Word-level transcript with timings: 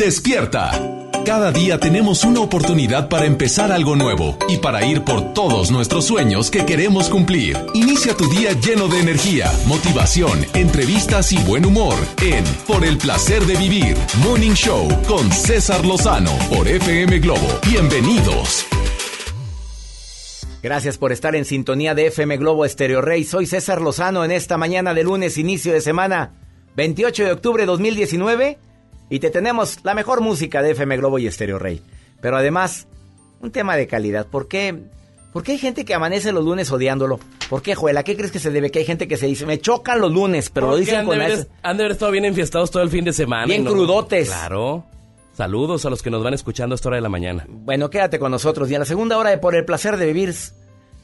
Despierta. 0.00 0.70
Cada 1.26 1.52
día 1.52 1.78
tenemos 1.78 2.24
una 2.24 2.40
oportunidad 2.40 3.10
para 3.10 3.26
empezar 3.26 3.70
algo 3.70 3.96
nuevo 3.96 4.38
y 4.48 4.56
para 4.56 4.82
ir 4.82 5.04
por 5.04 5.34
todos 5.34 5.70
nuestros 5.70 6.06
sueños 6.06 6.50
que 6.50 6.64
queremos 6.64 7.10
cumplir. 7.10 7.58
Inicia 7.74 8.16
tu 8.16 8.26
día 8.30 8.52
lleno 8.52 8.88
de 8.88 8.98
energía, 8.98 9.52
motivación, 9.66 10.46
entrevistas 10.54 11.32
y 11.32 11.38
buen 11.42 11.66
humor 11.66 11.96
en 12.22 12.42
Por 12.66 12.86
el 12.86 12.96
placer 12.96 13.44
de 13.44 13.56
vivir, 13.56 13.94
Morning 14.24 14.52
Show 14.52 14.88
con 15.06 15.30
César 15.30 15.84
Lozano 15.84 16.32
por 16.48 16.66
FM 16.66 17.18
Globo. 17.18 17.60
Bienvenidos. 17.68 18.64
Gracias 20.62 20.96
por 20.96 21.12
estar 21.12 21.36
en 21.36 21.44
sintonía 21.44 21.94
de 21.94 22.06
FM 22.06 22.38
Globo 22.38 22.64
Estéreo 22.64 23.02
Rey. 23.02 23.24
Soy 23.24 23.44
César 23.44 23.82
Lozano 23.82 24.24
en 24.24 24.30
esta 24.30 24.56
mañana 24.56 24.94
de 24.94 25.04
lunes, 25.04 25.36
inicio 25.36 25.74
de 25.74 25.82
semana, 25.82 26.32
28 26.74 27.26
de 27.26 27.32
octubre 27.32 27.62
de 27.64 27.66
2019 27.66 28.69
y 29.10 29.18
te 29.18 29.30
tenemos 29.30 29.80
la 29.82 29.94
mejor 29.94 30.20
música 30.20 30.62
de 30.62 30.70
FM 30.70 30.96
Globo 30.96 31.18
y 31.18 31.26
Estéreo 31.26 31.58
Rey. 31.58 31.82
Pero 32.20 32.36
además, 32.36 32.86
un 33.40 33.50
tema 33.50 33.76
de 33.76 33.86
calidad. 33.86 34.26
¿Por 34.26 34.48
qué? 34.48 34.82
hay 35.34 35.58
gente 35.58 35.84
que 35.84 35.94
amanece 35.94 36.32
los 36.32 36.44
lunes 36.44 36.70
odiándolo? 36.70 37.18
¿Por 37.48 37.60
qué, 37.60 37.74
Joel? 37.74 37.96
¿A 37.96 38.04
qué 38.04 38.16
crees 38.16 38.30
que 38.30 38.38
se 38.38 38.50
debe? 38.50 38.70
Que 38.70 38.78
hay 38.78 38.84
gente 38.84 39.08
que 39.08 39.16
se 39.16 39.26
dice, 39.26 39.44
me 39.44 39.58
chocan 39.58 40.00
los 40.00 40.12
lunes, 40.12 40.48
pero 40.50 40.68
lo 40.68 40.76
dicen 40.76 41.04
con 41.04 41.20
eso. 41.20 41.46
Han 41.62 41.76
de 41.76 41.82
haber 41.82 41.92
estado 41.92 42.12
bien 42.12 42.24
enfiestados 42.24 42.70
todo 42.70 42.82
el 42.82 42.90
fin 42.90 43.04
de 43.04 43.12
semana. 43.12 43.46
Bien 43.46 43.64
crudotes. 43.64 44.28
Claro. 44.28 44.86
Saludos 45.32 45.84
a 45.86 45.90
los 45.90 46.02
que 46.02 46.10
nos 46.10 46.22
van 46.22 46.34
escuchando 46.34 46.74
a 46.74 46.76
esta 46.76 46.88
hora 46.88 46.96
de 46.96 47.02
la 47.02 47.08
mañana. 47.08 47.46
Bueno, 47.48 47.90
quédate 47.90 48.18
con 48.18 48.30
nosotros. 48.30 48.70
Y 48.70 48.74
a 48.76 48.78
la 48.78 48.84
segunda 48.84 49.18
hora 49.18 49.30
de 49.30 49.38
Por 49.38 49.56
el 49.56 49.64
Placer 49.64 49.96
de 49.96 50.06
Vivir, 50.06 50.34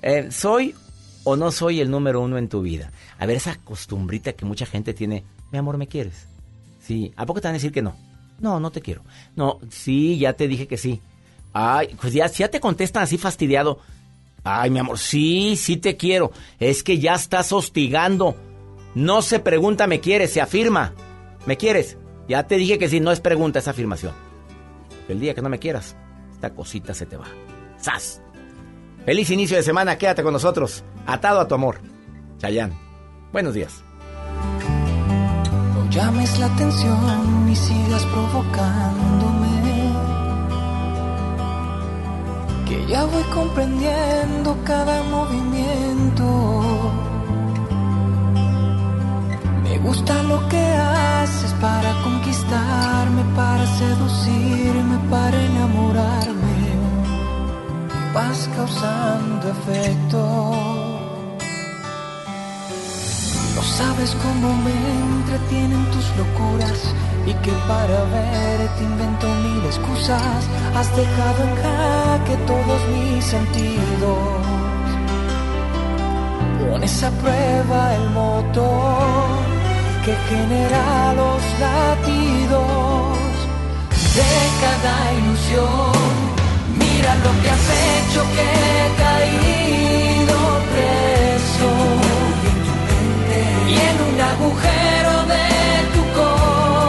eh, 0.03 0.29
¿soy 0.31 0.75
o 1.25 1.37
no 1.37 1.51
soy 1.51 1.81
el 1.81 1.91
número 1.91 2.21
uno 2.21 2.39
en 2.39 2.49
tu 2.49 2.63
vida? 2.63 2.93
A 3.19 3.27
ver, 3.27 3.37
esa 3.37 3.57
costumbrita 3.57 4.35
que 4.35 4.45
mucha 4.45 4.67
gente 4.67 4.95
tiene. 4.95 5.25
Mi 5.51 5.59
amor, 5.59 5.79
¿me 5.79 5.89
quieres? 5.89 6.29
Sí, 6.87 7.13
¿a 7.17 7.27
poco 7.27 7.41
te 7.41 7.49
van 7.49 7.55
a 7.55 7.59
decir 7.59 7.73
que 7.73 7.83
no? 7.83 7.97
No, 8.39 8.61
no 8.61 8.71
te 8.71 8.81
quiero. 8.81 9.03
No, 9.35 9.59
sí, 9.71 10.19
ya 10.19 10.35
te 10.35 10.47
dije 10.47 10.69
que 10.69 10.77
sí. 10.77 11.01
Ay, 11.53 11.97
pues 12.01 12.13
ya, 12.13 12.27
ya 12.29 12.49
te 12.49 12.61
contestan 12.61 13.03
así 13.03 13.19
fastidiado. 13.19 13.81
Ay, 14.45 14.71
mi 14.71 14.79
amor, 14.79 14.99
sí, 14.99 15.57
sí 15.57 15.79
te 15.79 15.97
quiero. 15.97 16.31
Es 16.61 16.85
que 16.85 16.99
ya 16.99 17.15
estás 17.15 17.53
hostigando. 17.53 18.37
No 18.95 19.21
se 19.23 19.41
pregunta, 19.41 19.89
¿me 19.89 19.99
quieres? 19.99 20.33
Se 20.33 20.41
afirma. 20.41 20.93
¿Me 21.45 21.57
quieres? 21.57 21.97
Ya 22.29 22.47
te 22.47 22.57
dije 22.57 22.79
que 22.79 22.89
sí, 22.89 23.01
no 23.01 23.11
es 23.11 23.21
pregunta, 23.21 23.59
es 23.59 23.67
afirmación. 23.67 24.13
El 25.09 25.19
día 25.19 25.35
que 25.35 25.43
no 25.43 25.49
me 25.49 25.59
quieras, 25.59 25.97
esta 26.33 26.55
cosita 26.55 26.95
se 26.95 27.07
te 27.07 27.17
va. 27.17 27.27
¡Sas! 27.79 28.21
Feliz 29.05 29.31
inicio 29.31 29.57
de 29.57 29.63
semana, 29.65 29.99
quédate 29.99 30.23
con 30.23 30.33
nosotros. 30.33 30.85
Atado 31.05 31.41
a 31.41 31.49
tu 31.49 31.55
amor. 31.57 31.81
Chayán. 32.39 32.79
Buenos 33.33 33.55
días 33.55 33.86
llames 35.97 36.39
la 36.39 36.47
atención 36.47 37.49
y 37.51 37.57
sigas 37.57 38.05
provocándome. 38.07 39.57
Que 42.67 42.87
ya 42.87 43.05
voy 43.05 43.23
comprendiendo 43.35 44.57
cada 44.65 45.03
movimiento. 45.05 46.27
Me 49.65 49.79
gusta 49.79 50.23
lo 50.25 50.47
que 50.49 50.65
haces 50.75 51.53
para 51.55 51.91
conquistarme, 52.03 53.23
para 53.35 53.67
seducirme, 53.67 54.97
para 55.11 55.37
enamorarme. 55.51 56.57
Vas 58.13 58.49
causando 58.57 59.51
efecto 59.51 60.96
no 63.57 63.63
sabes 63.63 64.15
cómo 64.23 64.53
me 64.65 64.77
entretienen 65.17 65.83
tus 65.87 66.07
locuras 66.19 66.95
y 67.25 67.33
que 67.43 67.53
para 67.67 67.99
ver 68.15 68.69
te 68.77 68.85
invento 68.85 69.27
mil 69.47 69.65
excusas. 69.65 70.41
Has 70.77 70.95
dejado 70.95 71.41
en 71.49 71.55
jaque 71.65 72.37
todos 72.53 72.81
mis 72.93 73.25
sentidos. 73.25 74.43
Pones 76.61 77.03
a 77.03 77.11
prueba 77.23 77.95
el 77.95 78.11
motor 78.11 79.39
que 80.05 80.15
genera 80.29 81.15
los 81.15 81.43
latidos 81.65 83.19
de 84.19 84.33
cada 84.63 84.95
ilusión. 85.19 85.93
Mira 86.79 87.11
lo 87.25 87.33
que 87.41 87.49
has 87.55 87.67
hecho 87.87 88.21
que 88.35 88.43
he 88.43 88.87
y 93.69 93.75
en 93.75 93.97
un 94.09 94.21
agujero 94.21 95.15
de 95.35 95.49
tu 95.95 96.03
corazón. 96.21 96.87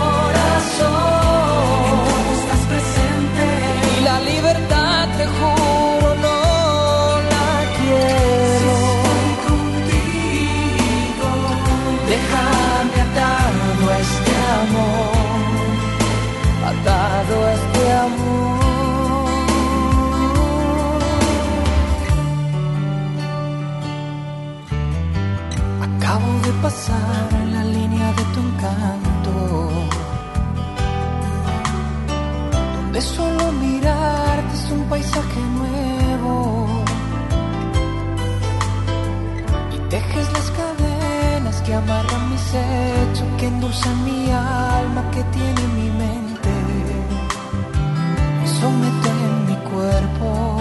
Estás 2.38 2.64
presente. 2.72 3.46
Y 3.98 4.04
la 4.04 4.18
libertad 4.32 5.02
te 5.18 5.26
juro 5.36 6.10
no 6.26 6.40
la 7.34 7.52
quiero. 7.78 8.74
Estoy 9.06 9.32
contigo 9.50 11.30
déjame 12.14 12.98
atado 13.08 13.82
a 13.92 13.98
este 14.06 14.34
amor. 14.62 15.16
Atado 16.72 17.34
a 17.46 17.48
este 17.54 17.84
amor 17.94 18.47
pasar 26.62 27.31
la 27.51 27.63
línea 27.63 28.12
de 28.13 28.23
tu 28.34 28.40
encanto, 28.40 29.69
donde 32.75 33.01
solo 33.01 33.51
mirarte 33.51 34.53
es 34.56 34.72
un 34.72 34.84
paisaje 34.90 35.40
nuevo 35.59 36.68
y 39.75 39.78
tejes 39.90 40.34
las 40.34 40.51
cadenas 40.51 41.62
que 41.62 41.73
amarran 41.73 42.31
mis 42.31 42.53
hechos, 42.53 43.28
que 43.38 43.47
endulzan 43.47 44.03
mi 44.03 44.31
alma, 44.31 45.03
que 45.12 45.24
tiene 45.25 45.62
mi 45.78 45.89
mente 45.91 46.53
y 48.44 48.47
someten 48.59 49.45
mi 49.47 49.56
cuerpo. 49.69 50.56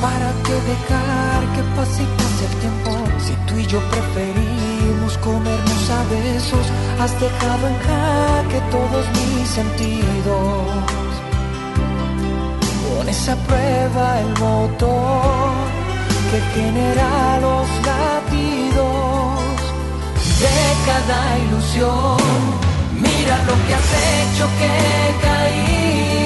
¿Para 0.00 0.30
qué 0.44 0.52
dejar 0.52 1.40
que 1.54 1.62
pase 1.74 2.02
y 2.02 2.06
pase 2.18 2.44
el 2.50 2.54
tiempo? 2.60 2.90
Si 3.18 3.32
tú 3.46 3.56
y 3.56 3.66
yo 3.66 3.80
preferimos 3.88 5.16
comernos 5.18 5.90
a 5.90 6.04
besos, 6.10 6.66
has 7.00 7.18
dejado 7.18 7.68
en 7.68 7.76
jaque 7.86 8.60
todos 8.70 9.04
mis 9.16 9.48
sentidos. 9.48 10.66
Pones 12.88 13.28
a 13.28 13.36
prueba 13.36 14.20
el 14.20 14.28
motor 14.38 15.52
que 16.30 16.40
genera 16.54 17.40
los 17.40 17.68
latidos 17.90 19.46
de 20.42 20.56
cada 20.88 21.38
ilusión. 21.38 22.18
Mira 23.00 23.36
lo 23.48 23.54
que 23.66 23.74
has 23.74 23.90
hecho 24.10 24.46
que 24.58 24.66
he 24.66 26.25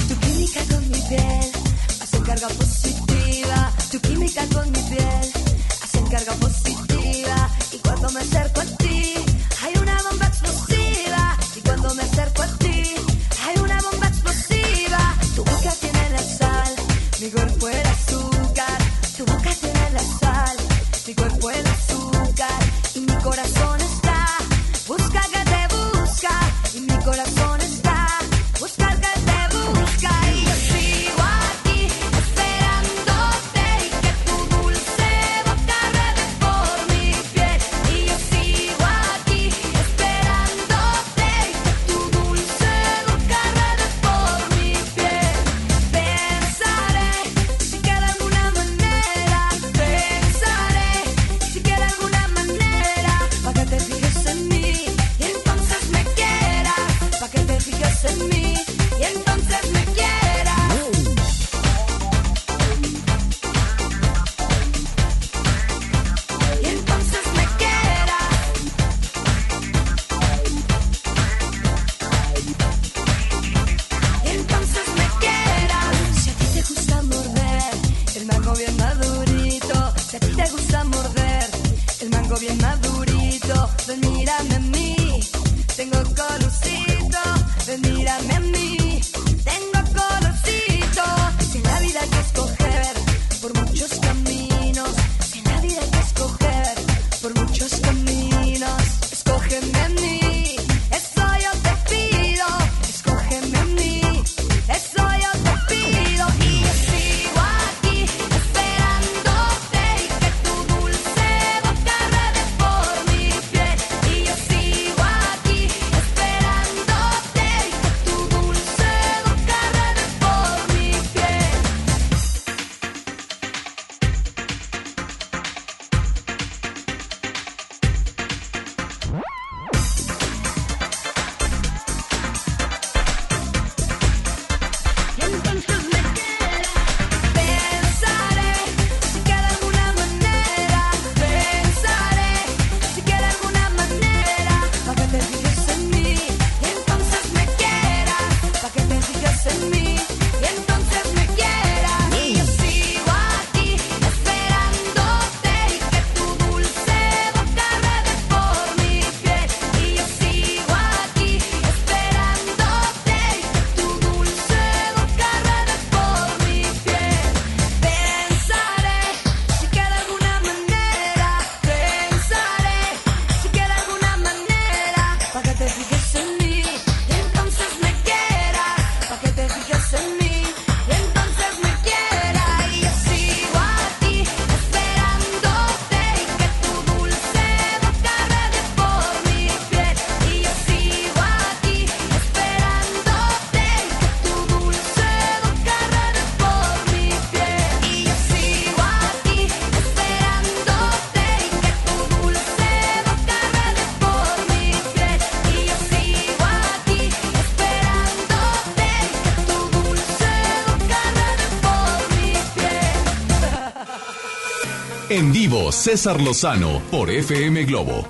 César 215.69 216.21
Lozano 216.21 216.81
por 216.89 217.11
FM 217.11 217.65
Globo. 217.65 218.07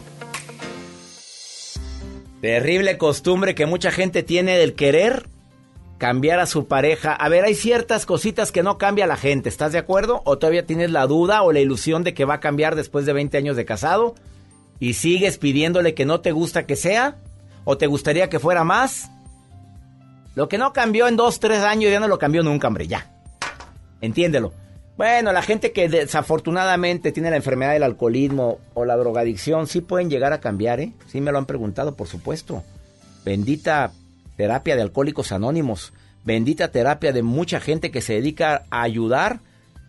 Terrible 2.39 2.98
costumbre 2.98 3.55
que 3.55 3.65
mucha 3.65 3.91
gente 3.91 4.24
tiene 4.24 4.58
del 4.58 4.74
querer 4.74 5.27
cambiar 5.98 6.39
a 6.39 6.46
su 6.48 6.67
pareja. 6.67 7.13
A 7.13 7.29
ver, 7.29 7.43
hay 7.43 7.55
ciertas 7.55 8.05
cositas 8.05 8.51
que 8.51 8.63
no 8.63 8.77
cambia 8.77 9.05
la 9.05 9.17
gente, 9.17 9.50
¿estás 9.50 9.72
de 9.72 9.79
acuerdo? 9.79 10.22
¿O 10.25 10.38
todavía 10.38 10.65
tienes 10.65 10.91
la 10.91 11.05
duda 11.05 11.43
o 11.43 11.51
la 11.51 11.60
ilusión 11.60 12.03
de 12.03 12.13
que 12.13 12.25
va 12.25 12.36
a 12.36 12.39
cambiar 12.39 12.75
después 12.75 13.05
de 13.05 13.13
20 13.13 13.38
años 13.38 13.55
de 13.55 13.65
casado? 13.65 14.15
¿Y 14.79 14.93
sigues 14.93 15.38
pidiéndole 15.38 15.93
que 15.93 16.05
no 16.05 16.22
te 16.22 16.31
gusta 16.31 16.65
que 16.65 16.75
sea? 16.75 17.17
¿O 17.65 17.77
te 17.77 17.86
gustaría 17.86 18.29
que 18.29 18.39
fuera 18.39 18.63
más? 18.63 19.12
Lo 20.34 20.48
que 20.48 20.58
no 20.58 20.74
cambió 20.74 21.08
en 21.08 21.17
2, 21.17 21.39
3 21.39 21.63
años 21.63 21.91
ya 21.91 22.00
no 22.00 22.08
lo 22.08 22.17
cambió 22.17 22.41
nunca, 22.41 22.67
hombre, 22.67 22.88
ya. 22.88 23.12
Entiéndelo. 24.00 24.53
Bueno, 25.01 25.34
la 25.34 25.41
gente 25.41 25.72
que 25.72 25.89
desafortunadamente 25.89 27.12
tiene 27.12 27.31
la 27.31 27.36
enfermedad 27.36 27.74
del 27.74 27.81
alcoholismo 27.81 28.60
o 28.75 28.86
la 28.86 28.96
drogadicción, 28.96 29.65
sí 29.65 29.81
pueden 29.81 30.12
llegar 30.12 30.31
a 30.31 30.39
cambiar, 30.39 30.79
¿eh? 30.79 30.93
Sí 31.08 31.22
me 31.22 31.31
lo 31.31 31.39
han 31.39 31.48
preguntado, 31.48 31.96
por 31.96 32.05
supuesto. 32.05 32.63
Bendita 33.25 33.93
terapia 34.38 34.75
de 34.75 34.84
alcohólicos 34.84 35.31
anónimos. 35.31 35.91
Bendita 36.24 36.67
terapia 36.67 37.12
de 37.13 37.24
mucha 37.24 37.60
gente 37.60 37.89
que 37.89 38.01
se 38.01 38.13
dedica 38.13 38.65
a 38.70 38.84
ayudar, 38.84 39.39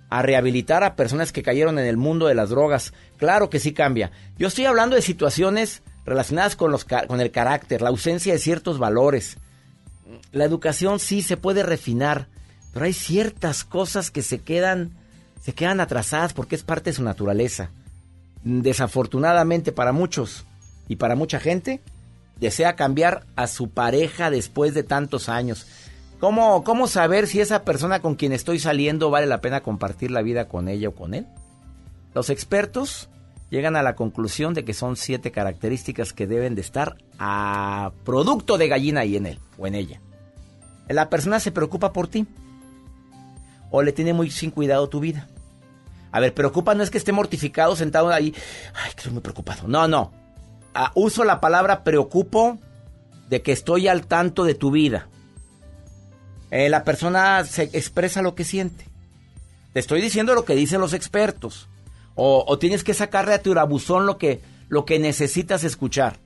a 0.09 0.23
rehabilitar 0.23 0.83
a 0.83 0.97
personas 0.97 1.31
que 1.31 1.42
cayeron 1.42 1.78
en 1.78 1.85
el 1.85 1.99
mundo 1.99 2.26
de 2.26 2.35
las 2.35 2.49
drogas. 2.49 2.95
Claro 3.19 3.50
que 3.50 3.61
sí 3.61 3.75
cambia. 3.75 4.12
Yo 4.38 4.49
estoy 4.49 4.64
hablando 4.64 4.97
de 4.97 5.02
situaciones 5.02 5.83
relacionadas 6.07 6.57
con, 6.57 6.71
los, 6.71 6.87
con 6.87 7.21
el 7.21 7.31
carácter, 7.31 7.83
la 7.83 7.90
ausencia 7.90 8.33
de 8.33 8.38
ciertos 8.38 8.78
valores. 8.78 9.37
La 10.31 10.45
educación 10.45 10.99
sí 10.99 11.21
se 11.21 11.37
puede 11.37 11.62
refinar, 11.62 12.28
pero 12.73 12.87
hay 12.87 12.95
ciertas 12.95 13.64
cosas 13.64 14.11
que 14.11 14.23
se 14.23 14.38
quedan, 14.38 15.01
se 15.42 15.52
quedan 15.52 15.80
atrasadas 15.80 16.32
porque 16.32 16.54
es 16.54 16.62
parte 16.62 16.90
de 16.90 16.96
su 16.96 17.02
naturaleza. 17.02 17.70
Desafortunadamente 18.44 19.72
para 19.72 19.92
muchos 19.92 20.44
y 20.88 20.96
para 20.96 21.16
mucha 21.16 21.40
gente, 21.40 21.80
desea 22.40 22.76
cambiar 22.76 23.25
a 23.37 23.46
su 23.46 23.68
pareja 23.68 24.30
después 24.30 24.72
de 24.72 24.84
tantos 24.84 25.28
años. 25.28 25.66
¿Cómo, 26.20 26.62
¿Cómo 26.62 26.87
saber 26.87 27.26
si 27.26 27.40
esa 27.40 27.64
persona 27.64 28.00
con 28.00 28.14
quien 28.14 28.32
estoy 28.32 28.61
saliendo 28.61 29.11
vale 29.11 29.26
la 29.26 29.40
pena 29.40 29.62
compartir 29.62 30.12
la 30.12 30.22
vida 30.22 30.49
con 30.49 30.68
ella 30.68 30.88
o 30.88 30.94
con 30.94 31.14
él? 31.14 31.26
Los 32.14 32.30
expertos 32.30 33.08
llegan 33.50 33.75
a 33.75 33.82
la 33.82 33.96
conclusión 33.96 34.54
de 34.54 34.64
que 34.64 34.75
son 34.75 34.96
siete 34.96 35.32
características 35.32 36.12
que 36.12 36.28
deben 36.28 36.54
de 36.54 36.61
estar 36.61 36.96
a 37.18 37.90
producto 38.04 38.58
de 38.58 38.68
gallina 38.68 39.04
y 39.04 39.16
en 39.16 39.26
él 39.26 39.40
o 39.58 39.66
en 39.66 39.75
ella. 39.75 40.00
La 40.88 41.11
persona 41.11 41.40
se 41.40 41.50
preocupa 41.50 41.92
por 41.92 42.06
ti 42.06 42.26
o 43.70 43.82
le 43.82 43.92
tiene 43.92 44.12
muy 44.12 44.30
sin 44.30 44.50
cuidado 44.50 44.88
tu 44.88 45.00
vida. 45.00 45.28
A 46.12 46.21
ver, 46.21 46.35
preocupa 46.35 46.75
no 46.75 46.83
es 46.83 46.90
que 46.90 46.99
esté 46.99 47.11
mortificado 47.11 47.75
sentado 47.75 48.11
ahí, 48.11 48.35
ay, 48.75 48.90
que 48.92 48.99
estoy 48.99 49.12
muy 49.12 49.23
preocupado. 49.23 49.66
No, 49.66 49.88
no. 49.88 50.12
Ah, 50.75 50.92
uso 50.95 51.25
la 51.25 51.40
palabra 51.40 51.85
preocupo 51.85 52.59
de 53.28 53.42
que 53.42 53.52
estoy 53.52 53.88
al 53.88 54.07
tanto 54.07 54.45
de 54.45 54.54
tu 54.54 54.71
vida. 54.71 55.09
Eh, 56.50 56.69
la 56.69 56.85
persona 56.85 57.45
se 57.45 57.62
expresa 57.73 58.21
lo 58.21 58.35
que 58.35 58.45
siente. 58.45 58.85
Te 59.73 59.81
estoy 59.81 60.02
diciendo 60.02 60.35
lo 60.35 60.45
que 60.45 60.54
dicen 60.54 60.83
los 60.83 60.92
expertos. 60.92 61.69
O, 62.14 62.59
tienes 62.59 62.85
que 62.85 62.92
sacarle 62.92 63.33
a 63.33 63.42
tu 63.42 63.59
abusón 63.59 64.04
lo 64.04 64.19
que, 64.19 64.42
lo 64.69 64.85
que 64.85 64.99
necesitas 64.99 65.64
escuchar. 65.64 66.19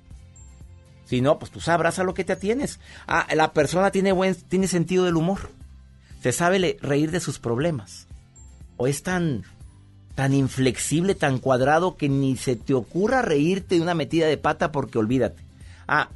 Si 1.04 1.20
no, 1.20 1.38
pues 1.38 1.52
tú 1.52 1.60
sabrás 1.60 2.00
a 2.00 2.04
lo 2.04 2.12
que 2.12 2.24
te 2.24 2.32
atienes. 2.32 2.80
Ah, 3.06 3.28
la 3.36 3.52
persona 3.52 3.92
tiene, 3.92 4.10
buen, 4.10 4.34
tiene 4.34 4.66
sentido 4.66 5.04
del 5.04 5.14
humor. 5.14 5.50
Se 6.22 6.32
sabe 6.32 6.76
reír 6.82 7.12
de 7.12 7.20
sus 7.20 7.38
problemas. 7.38 8.08
O 8.76 8.88
es 8.88 9.04
tan, 9.04 9.44
tan 10.16 10.32
inflexible, 10.32 11.14
tan 11.14 11.38
cuadrado 11.38 11.96
que 11.96 12.08
ni 12.08 12.36
se 12.36 12.56
te 12.56 12.74
ocurra 12.74 13.22
reírte 13.22 13.76
de 13.76 13.82
una 13.82 13.94
metida 13.94 14.26
de 14.26 14.38
pata 14.38 14.72
porque 14.72 14.98
olvídate. 14.98 15.44
Ah, 15.86 16.08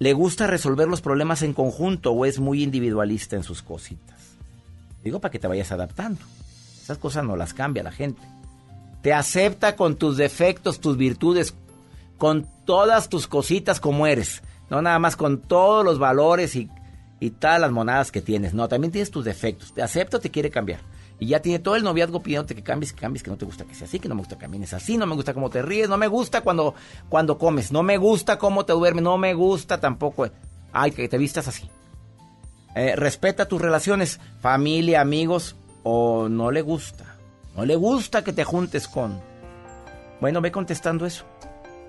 le 0.00 0.12
gusta 0.12 0.48
resolver 0.48 0.88
los 0.88 1.00
problemas 1.00 1.42
en 1.42 1.54
conjunto 1.54 2.10
o 2.10 2.26
es 2.26 2.40
muy 2.40 2.62
individualista 2.62 3.36
en 3.36 3.44
sus 3.44 3.62
cositas. 3.62 4.18
Digo 5.04 5.20
para 5.20 5.30
que 5.30 5.38
te 5.38 5.46
vayas 5.46 5.70
adaptando. 5.70 6.20
Esas 6.82 6.98
cosas 6.98 7.24
no 7.24 7.36
las 7.36 7.54
cambia 7.54 7.84
la 7.84 7.92
gente. 7.92 8.20
Te 9.00 9.12
acepta 9.14 9.76
con 9.76 9.94
tus 9.94 10.16
defectos, 10.16 10.80
tus 10.80 10.96
virtudes, 10.96 11.54
con 12.18 12.48
todas 12.64 13.08
tus 13.08 13.28
cositas 13.28 13.78
como 13.78 14.08
eres. 14.08 14.42
No 14.70 14.82
nada 14.82 14.98
más 14.98 15.14
con 15.14 15.40
todos 15.40 15.84
los 15.84 16.00
valores 16.00 16.56
y, 16.56 16.68
y 17.20 17.30
todas 17.30 17.60
las 17.60 17.70
monadas 17.70 18.10
que 18.10 18.22
tienes. 18.22 18.54
No, 18.54 18.66
también 18.66 18.90
tienes 18.90 19.12
tus 19.12 19.24
defectos. 19.24 19.72
Te 19.72 19.82
acepta 19.82 20.16
o 20.16 20.20
te 20.20 20.32
quiere 20.32 20.50
cambiar. 20.50 20.80
Y 21.18 21.28
ya 21.28 21.40
tiene 21.40 21.58
todo 21.58 21.76
el 21.76 21.82
noviazgo 21.82 22.22
pidiéndote 22.22 22.54
que 22.54 22.62
cambies, 22.62 22.92
que 22.92 23.00
cambies, 23.00 23.22
que 23.22 23.30
no 23.30 23.38
te 23.38 23.46
gusta 23.46 23.64
que 23.64 23.74
sea 23.74 23.86
así, 23.86 23.98
que 23.98 24.08
no 24.08 24.14
me 24.14 24.20
gusta 24.20 24.36
que 24.36 24.42
camines 24.42 24.74
así, 24.74 24.98
no 24.98 25.06
me 25.06 25.14
gusta 25.14 25.32
cómo 25.32 25.48
te 25.48 25.62
ríes, 25.62 25.88
no 25.88 25.96
me 25.96 26.08
gusta 26.08 26.42
cuando, 26.42 26.74
cuando 27.08 27.38
comes, 27.38 27.72
no 27.72 27.82
me 27.82 27.96
gusta 27.96 28.38
cómo 28.38 28.66
te 28.66 28.74
duermes, 28.74 29.02
no 29.02 29.16
me 29.16 29.32
gusta 29.32 29.80
tampoco, 29.80 30.28
ay, 30.72 30.90
que 30.90 31.08
te 31.08 31.16
vistas 31.16 31.48
así. 31.48 31.70
Eh, 32.74 32.94
respeta 32.94 33.48
tus 33.48 33.60
relaciones, 33.60 34.20
familia, 34.40 35.00
amigos, 35.00 35.56
o 35.82 36.28
no 36.28 36.50
le 36.50 36.60
gusta. 36.60 37.16
No 37.56 37.64
le 37.64 37.76
gusta 37.76 38.22
que 38.22 38.34
te 38.34 38.44
juntes 38.44 38.86
con... 38.86 39.18
Bueno, 40.20 40.42
ve 40.42 40.52
contestando 40.52 41.06
eso. 41.06 41.24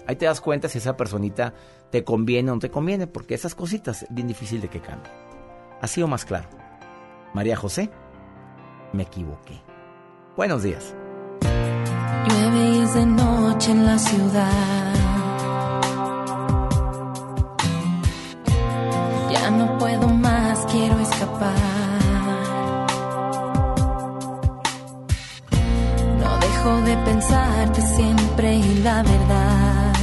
Ahí 0.07 0.15
te 0.15 0.25
das 0.25 0.39
cuenta 0.39 0.69
si 0.69 0.77
esa 0.77 0.95
personita 0.95 1.53
te 1.91 2.05
conviene 2.05 2.51
o 2.51 2.53
no 2.53 2.59
te 2.61 2.71
conviene, 2.71 3.07
porque 3.07 3.35
esas 3.35 3.55
cositas 3.55 4.03
es 4.03 4.07
bien 4.09 4.29
difícil 4.29 4.61
de 4.61 4.69
que 4.69 4.79
cambie. 4.79 5.11
Así 5.81 6.01
o 6.01 6.07
más 6.07 6.23
claro. 6.23 6.47
María 7.33 7.57
José, 7.57 7.89
me 8.93 9.03
equivoqué. 9.03 9.61
Buenos 10.35 10.63
días. 10.63 10.95
Llueve 11.41 12.69
y 12.69 12.79
es 12.79 12.93
de 12.93 13.05
noche 13.05 13.71
en 13.71 13.85
la 13.85 13.97
ciudad. 13.97 14.93
Ya 19.31 19.51
no 19.51 19.77
puedo 19.77 20.07
más, 20.07 20.65
quiero 20.71 20.99
escapar. 20.99 21.53
No 26.19 26.37
dejo 26.39 26.81
de 26.85 26.97
pensarte 26.97 27.81
siempre 27.81 28.55
y 28.55 28.75
la 28.83 29.03
verdad. 29.03 29.93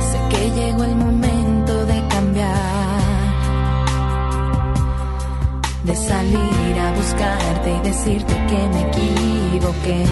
Sé 0.00 0.18
que 0.30 0.50
llegó 0.50 0.84
el 0.84 0.96
momento 0.96 1.33
de 5.84 5.94
salir 5.94 6.78
a 6.78 6.92
buscarte 6.92 7.70
y 7.70 7.80
decirte 7.80 8.34
que 8.48 8.68
me 8.72 8.80
equivoqué. 8.88 10.04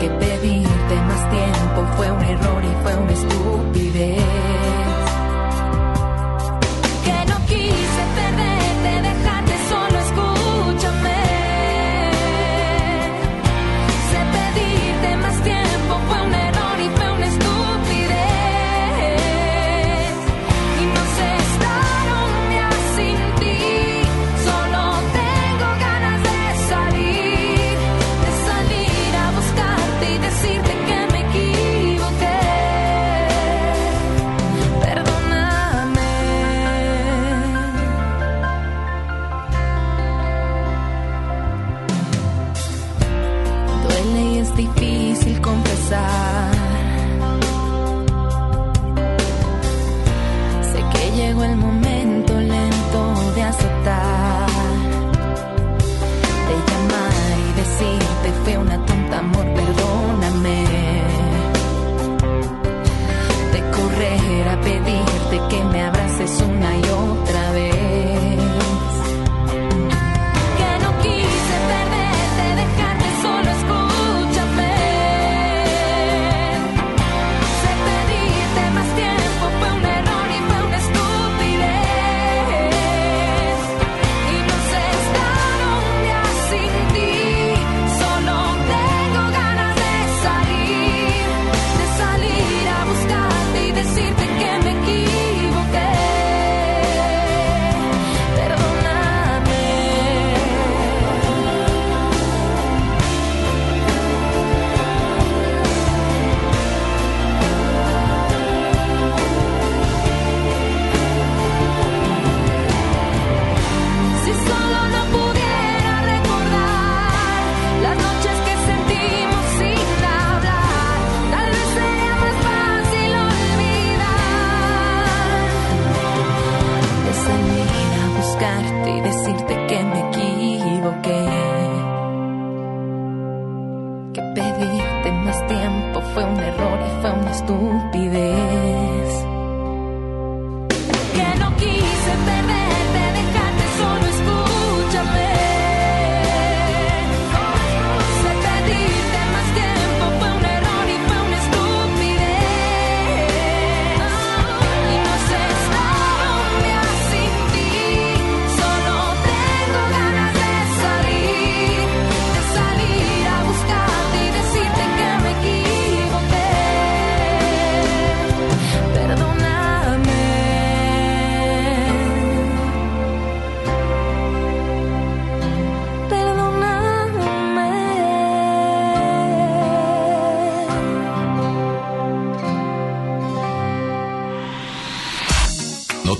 Que 0.00 0.08
pedirte 0.10 0.94
más 1.08 1.30
tiempo 1.30 1.86
fue 1.96 2.10
un 2.10 2.22
error 2.22 2.62
y 2.64 2.82
fue 2.82 2.94
una 2.96 3.12
estupidez. 3.12 5.01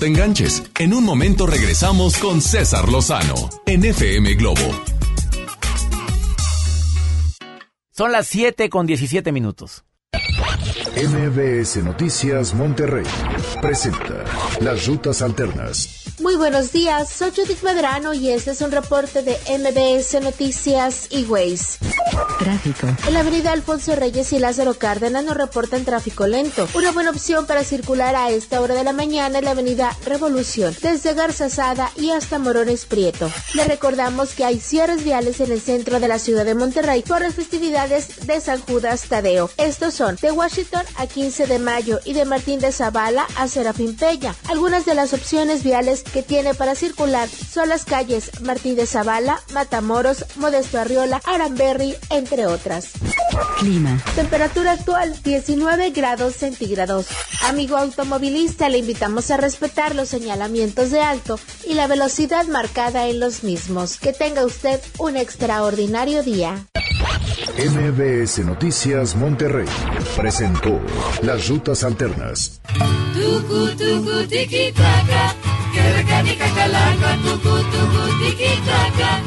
Te 0.03 0.09
enganches. 0.09 0.65
En 0.81 0.95
un 0.95 1.05
momento 1.05 1.47
regresamos 1.47 2.19
con 2.19 2.41
César 2.41 2.89
Lozano 2.89 3.35
en 3.67 3.85
FM 3.85 4.35
Globo. 4.35 4.61
Son 7.93 8.11
las 8.11 8.27
7 8.27 8.69
con 8.69 8.85
17 8.85 9.31
minutos. 9.31 9.85
MBS 10.97 11.85
Noticias 11.85 12.53
Monterrey 12.53 13.07
presenta 13.61 14.25
Las 14.61 14.89
Rutas 14.89 15.23
Alternas. 15.23 16.03
Muy 16.21 16.35
buenos 16.35 16.73
días, 16.73 17.09
soy 17.09 17.31
Judith 17.31 17.63
Medrano 17.63 18.13
y 18.13 18.31
este 18.31 18.51
es 18.51 18.61
un 18.61 18.73
reporte 18.73 19.23
de 19.23 19.37
MBS 19.57 20.21
Noticias 20.21 21.07
y 21.11 21.25
Ways. 21.27 21.72
En 23.07 23.15
la 23.15 23.21
avenida 23.21 23.53
Alfonso 23.53 23.95
Reyes 23.95 24.33
y 24.33 24.41
Lázaro 24.41 24.75
Cárdenas 24.75 25.25
nos 25.25 25.37
reportan 25.37 25.85
tráfico 25.85 26.27
lento. 26.27 26.67
Una 26.75 26.91
buena 26.91 27.11
opción 27.11 27.47
para 27.47 27.63
circular 27.63 28.17
a 28.17 28.31
esta 28.31 28.61
hora 28.61 28.75
de 28.75 28.83
la 28.83 28.93
mañana 28.93 29.39
es 29.39 29.45
la 29.45 29.53
avenida 29.53 29.97
Revolución, 30.07 30.75
desde 30.83 31.15
Garza 31.15 31.49
Sada 31.49 31.93
y 31.97 32.11
hasta 32.11 32.41
Morones 32.41 32.85
Prieto. 32.85 33.31
Le 33.55 33.65
recordamos 33.65 34.35
que 34.35 34.45
hay 34.45 34.59
cierres 34.59 35.05
viales 35.05 35.39
en 35.39 35.53
el 35.53 35.61
centro 35.61 36.01
de 36.01 36.09
la 36.09 36.19
ciudad 36.19 36.45
de 36.45 36.57
Monterrey 36.57 37.03
por 37.03 37.21
las 37.21 37.35
festividades 37.35 38.27
de 38.27 38.41
San 38.41 38.61
Judas 38.63 39.03
Tadeo. 39.09 39.49
Estos 39.57 39.95
son 39.95 40.17
de 40.21 40.33
Washington 40.33 40.83
a 40.97 41.07
15 41.07 41.47
de 41.47 41.61
mayo 41.61 42.01
y 42.05 42.13
de 42.15 42.25
Martín 42.25 42.59
de 42.59 42.73
Zavala 42.73 43.25
a 43.37 43.47
Serafín 43.47 43.95
Peña. 43.95 44.35
Algunas 44.49 44.85
de 44.85 44.97
las 44.97 45.13
opciones 45.13 45.63
viales 45.63 46.03
que 46.03 46.25
tiene 46.25 46.55
para 46.55 46.75
circular 46.75 47.29
son 47.29 47.69
las 47.69 47.85
calles 47.85 48.33
Martín 48.41 48.75
de 48.75 48.87
Zavala, 48.87 49.41
Matamoros, 49.53 50.25
Modesto 50.37 50.81
Arriola, 50.81 51.21
Aramberry, 51.25 51.95
entre 52.11 52.32
otras. 52.41 52.91
Clima. 53.59 54.03
Temperatura 54.15 54.73
actual 54.73 55.15
19 55.23 55.91
grados 55.91 56.35
centígrados. 56.35 57.07
Amigo 57.45 57.77
automovilista, 57.77 58.69
le 58.69 58.79
invitamos 58.79 59.31
a 59.31 59.37
respetar 59.37 59.95
los 59.95 60.09
señalamientos 60.09 60.91
de 60.91 61.01
alto 61.01 61.39
y 61.67 61.75
la 61.75 61.87
velocidad 61.87 62.47
marcada 62.47 63.09
en 63.09 63.21
los 63.21 63.45
mismos. 63.45 63.99
Que 63.99 64.13
tenga 64.13 64.45
usted 64.45 64.81
un 64.99 65.17
extraordinario 65.17 66.23
día. 66.23 66.67
MBS 67.59 68.39
Noticias 68.45 69.15
Monterrey 69.15 69.67
presentó 70.17 70.81
Las 71.23 71.49
Rutas 71.49 71.85
Alternas. 71.85 72.61
Tucu, 73.13 73.69
tucu, 73.77 74.27
tiki, 74.29 74.73
taka. 74.73 75.35
Que 75.73 75.93
recanica 75.93 76.47
calaca. 76.55 77.17
Tucu, 77.23 77.57
tucu, 77.73 78.25
tiki, 78.25 78.55
taka. 78.65 79.21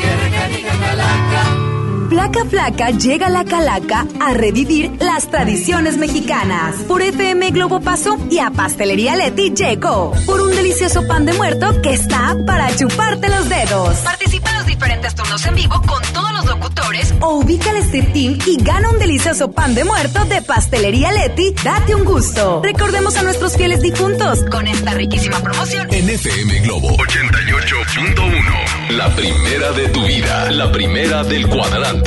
Que 0.00 0.16
recanica 0.16 0.78
calaca. 0.78 1.79
Placa 2.10 2.44
Flaca 2.44 2.90
llega 2.90 3.28
a 3.28 3.30
la 3.30 3.44
Calaca 3.44 4.04
a 4.18 4.34
revivir 4.34 4.90
las 4.98 5.30
tradiciones 5.30 5.96
mexicanas. 5.96 6.74
Por 6.88 7.02
FM 7.02 7.52
Globo 7.52 7.80
pasó 7.80 8.18
y 8.28 8.40
a 8.40 8.50
Pastelería 8.50 9.14
Leti 9.14 9.54
llegó. 9.54 10.12
Por 10.26 10.40
un 10.40 10.50
delicioso 10.50 11.06
pan 11.06 11.24
de 11.24 11.34
muerto 11.34 11.80
que 11.80 11.92
está 11.92 12.36
para 12.44 12.74
chuparte 12.74 13.28
los 13.28 13.48
dedos. 13.48 13.96
Participa 13.98 14.50
en 14.50 14.56
los 14.56 14.66
diferentes 14.66 15.14
turnos 15.14 15.46
en 15.46 15.54
vivo 15.54 15.80
con 15.86 16.02
todos 16.12 16.32
los 16.32 16.46
locutores 16.46 17.14
o 17.20 17.36
ubica 17.36 17.70
el 17.70 17.76
Street 17.76 18.12
Team 18.12 18.38
y 18.44 18.56
gana 18.60 18.90
un 18.90 18.98
delicioso 18.98 19.52
pan 19.52 19.76
de 19.76 19.84
muerto 19.84 20.24
de 20.24 20.42
Pastelería 20.42 21.12
Leti. 21.12 21.54
Date 21.62 21.94
un 21.94 22.04
gusto. 22.04 22.60
Recordemos 22.64 23.16
a 23.18 23.22
nuestros 23.22 23.56
fieles 23.56 23.82
difuntos 23.82 24.42
con 24.50 24.66
esta 24.66 24.94
riquísima 24.94 25.38
promoción. 25.38 25.86
En 25.92 26.10
FM 26.10 26.58
Globo 26.62 26.88
88.1. 26.88 28.96
La 28.96 29.14
primera 29.14 29.70
de 29.70 29.88
tu 29.90 30.04
vida. 30.04 30.50
La 30.50 30.72
primera 30.72 31.22
del 31.22 31.46
cuadrante. 31.46 31.99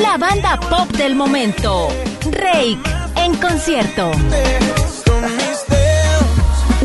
La 0.00 0.16
banda 0.18 0.60
pop 0.68 0.90
del 0.96 1.14
momento, 1.14 1.88
Rake, 2.30 2.78
en 3.16 3.34
concierto. 3.36 4.10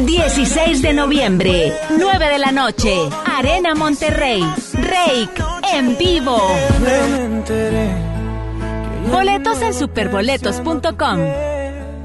16 0.05 0.81
de 0.81 0.93
noviembre, 0.93 1.73
9 1.97 2.29
de 2.29 2.39
la 2.39 2.51
noche, 2.51 2.95
Arena 3.25 3.75
Monterrey, 3.75 4.41
Rake, 4.73 5.43
en 5.73 5.97
vivo. 5.97 6.37
Boletos 9.11 9.61
en 9.61 9.73
superboletos.com. 9.73 11.52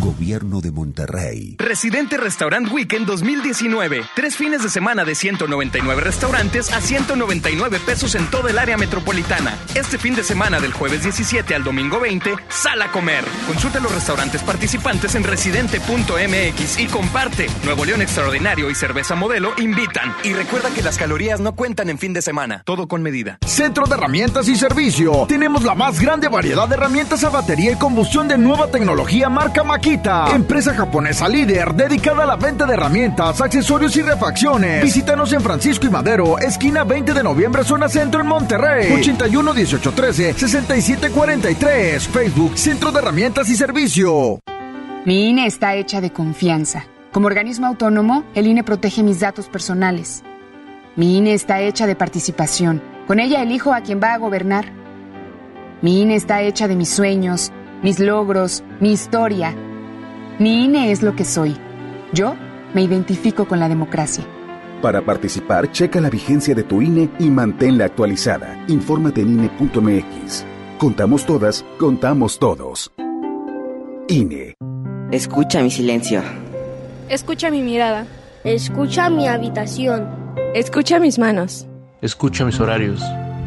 Gobierno 0.00 0.60
de 0.60 0.70
Monterrey. 0.70 1.56
Residente 1.58 2.16
Restaurant 2.16 2.70
Weekend 2.72 3.06
2019. 3.06 4.02
Tres 4.14 4.36
fines 4.36 4.62
de 4.62 4.68
semana 4.68 5.04
de 5.04 5.14
199 5.14 6.00
restaurantes 6.00 6.72
a 6.72 6.80
199 6.80 7.80
pesos 7.84 8.14
en 8.14 8.26
toda 8.30 8.50
el 8.50 8.58
área 8.58 8.76
metropolitana. 8.76 9.56
Este 9.74 9.98
fin 9.98 10.14
de 10.14 10.22
semana 10.22 10.60
del 10.60 10.72
jueves 10.72 11.02
17 11.02 11.54
al 11.54 11.64
domingo 11.64 12.00
20, 12.00 12.36
sal 12.48 12.80
a 12.82 12.90
comer. 12.90 13.24
Consulta 13.46 13.80
los 13.80 13.94
restaurantes 13.94 14.42
participantes 14.42 15.14
en 15.14 15.24
residente.mx 15.24 16.78
y 16.78 16.86
comparte. 16.86 17.46
Nuevo 17.64 17.84
León 17.84 18.02
Extraordinario 18.02 18.70
y 18.70 18.74
Cerveza 18.74 19.14
Modelo 19.14 19.52
invitan. 19.58 20.14
Y 20.24 20.32
recuerda 20.32 20.70
que 20.70 20.82
las 20.82 20.96
calorías 20.96 21.40
no 21.40 21.54
cuentan 21.54 21.90
en 21.90 21.98
fin 21.98 22.12
de 22.12 22.22
semana. 22.22 22.62
Todo 22.64 22.88
con 22.88 23.02
medida. 23.02 23.38
Centro 23.46 23.86
de 23.86 23.94
Herramientas 23.94 24.48
y 24.48 24.56
Servicio. 24.56 25.26
Tenemos 25.28 25.64
la 25.64 25.74
más 25.74 26.00
grande 26.00 26.28
variedad 26.28 26.68
de 26.68 26.74
herramientas 26.74 27.24
a 27.24 27.30
batería 27.30 27.72
y 27.72 27.76
combustión 27.76 28.28
de 28.28 28.38
nueva 28.38 28.70
tecnología 28.70 29.28
marca 29.28 29.57
Makita. 29.64 30.34
Empresa 30.34 30.74
japonesa 30.74 31.28
líder 31.28 31.74
dedicada 31.74 32.24
a 32.24 32.26
la 32.26 32.36
venta 32.36 32.66
de 32.66 32.74
herramientas, 32.74 33.40
accesorios 33.40 33.96
y 33.96 34.02
refacciones. 34.02 34.82
Visítanos 34.82 35.32
en 35.32 35.40
Francisco 35.40 35.86
y 35.86 35.90
Madero, 35.90 36.38
esquina 36.38 36.84
20 36.84 37.14
de 37.14 37.22
noviembre, 37.22 37.64
zona 37.64 37.88
centro 37.88 38.20
en 38.20 38.26
Monterrey. 38.26 38.92
81 38.92 39.52
18 39.52 39.92
13 39.92 40.32
67 40.34 41.10
43. 41.10 42.08
Facebook 42.08 42.58
Centro 42.58 42.92
de 42.92 42.98
Herramientas 42.98 43.48
y 43.50 43.56
Servicio. 43.56 44.40
Mi 45.04 45.28
INE 45.30 45.46
está 45.46 45.74
hecha 45.74 46.00
de 46.00 46.12
confianza. 46.12 46.84
Como 47.12 47.26
organismo 47.26 47.66
autónomo, 47.66 48.24
el 48.34 48.46
INE 48.46 48.62
protege 48.62 49.02
mis 49.02 49.20
datos 49.20 49.48
personales. 49.48 50.22
Mi 50.96 51.16
INE 51.16 51.32
está 51.32 51.60
hecha 51.60 51.86
de 51.86 51.96
participación. 51.96 52.82
Con 53.06 53.20
ella 53.20 53.42
elijo 53.42 53.72
a 53.72 53.80
quien 53.80 54.00
va 54.02 54.12
a 54.12 54.18
gobernar. 54.18 54.72
Mi 55.80 56.02
INE 56.02 56.16
está 56.16 56.42
hecha 56.42 56.68
de 56.68 56.76
mis 56.76 56.88
sueños, 56.88 57.52
mis 57.82 57.98
logros, 58.00 58.62
mi 58.80 58.92
historia. 58.92 59.54
Mi 60.38 60.64
INE 60.64 60.92
es 60.92 61.02
lo 61.02 61.14
que 61.14 61.24
soy. 61.24 61.56
Yo 62.12 62.34
me 62.74 62.82
identifico 62.82 63.46
con 63.46 63.60
la 63.60 63.68
democracia. 63.68 64.24
Para 64.82 65.02
participar, 65.02 65.72
checa 65.72 66.00
la 66.00 66.10
vigencia 66.10 66.54
de 66.54 66.62
tu 66.62 66.80
INE 66.80 67.10
y 67.18 67.30
manténla 67.30 67.86
actualizada. 67.86 68.64
Infórmate 68.68 69.22
en 69.22 69.30
INE.mx. 69.30 70.44
Contamos 70.78 71.26
todas, 71.26 71.64
contamos 71.78 72.38
todos. 72.38 72.92
INE. 74.08 74.54
Escucha 75.10 75.62
mi 75.62 75.70
silencio. 75.70 76.22
Escucha 77.08 77.50
mi 77.50 77.62
mirada. 77.62 78.06
Escucha 78.44 79.10
mi 79.10 79.26
habitación. 79.26 80.08
Escucha 80.54 81.00
mis 81.00 81.18
manos. 81.18 81.66
Escucha 82.00 82.44
mis 82.44 82.60
horarios. 82.60 83.02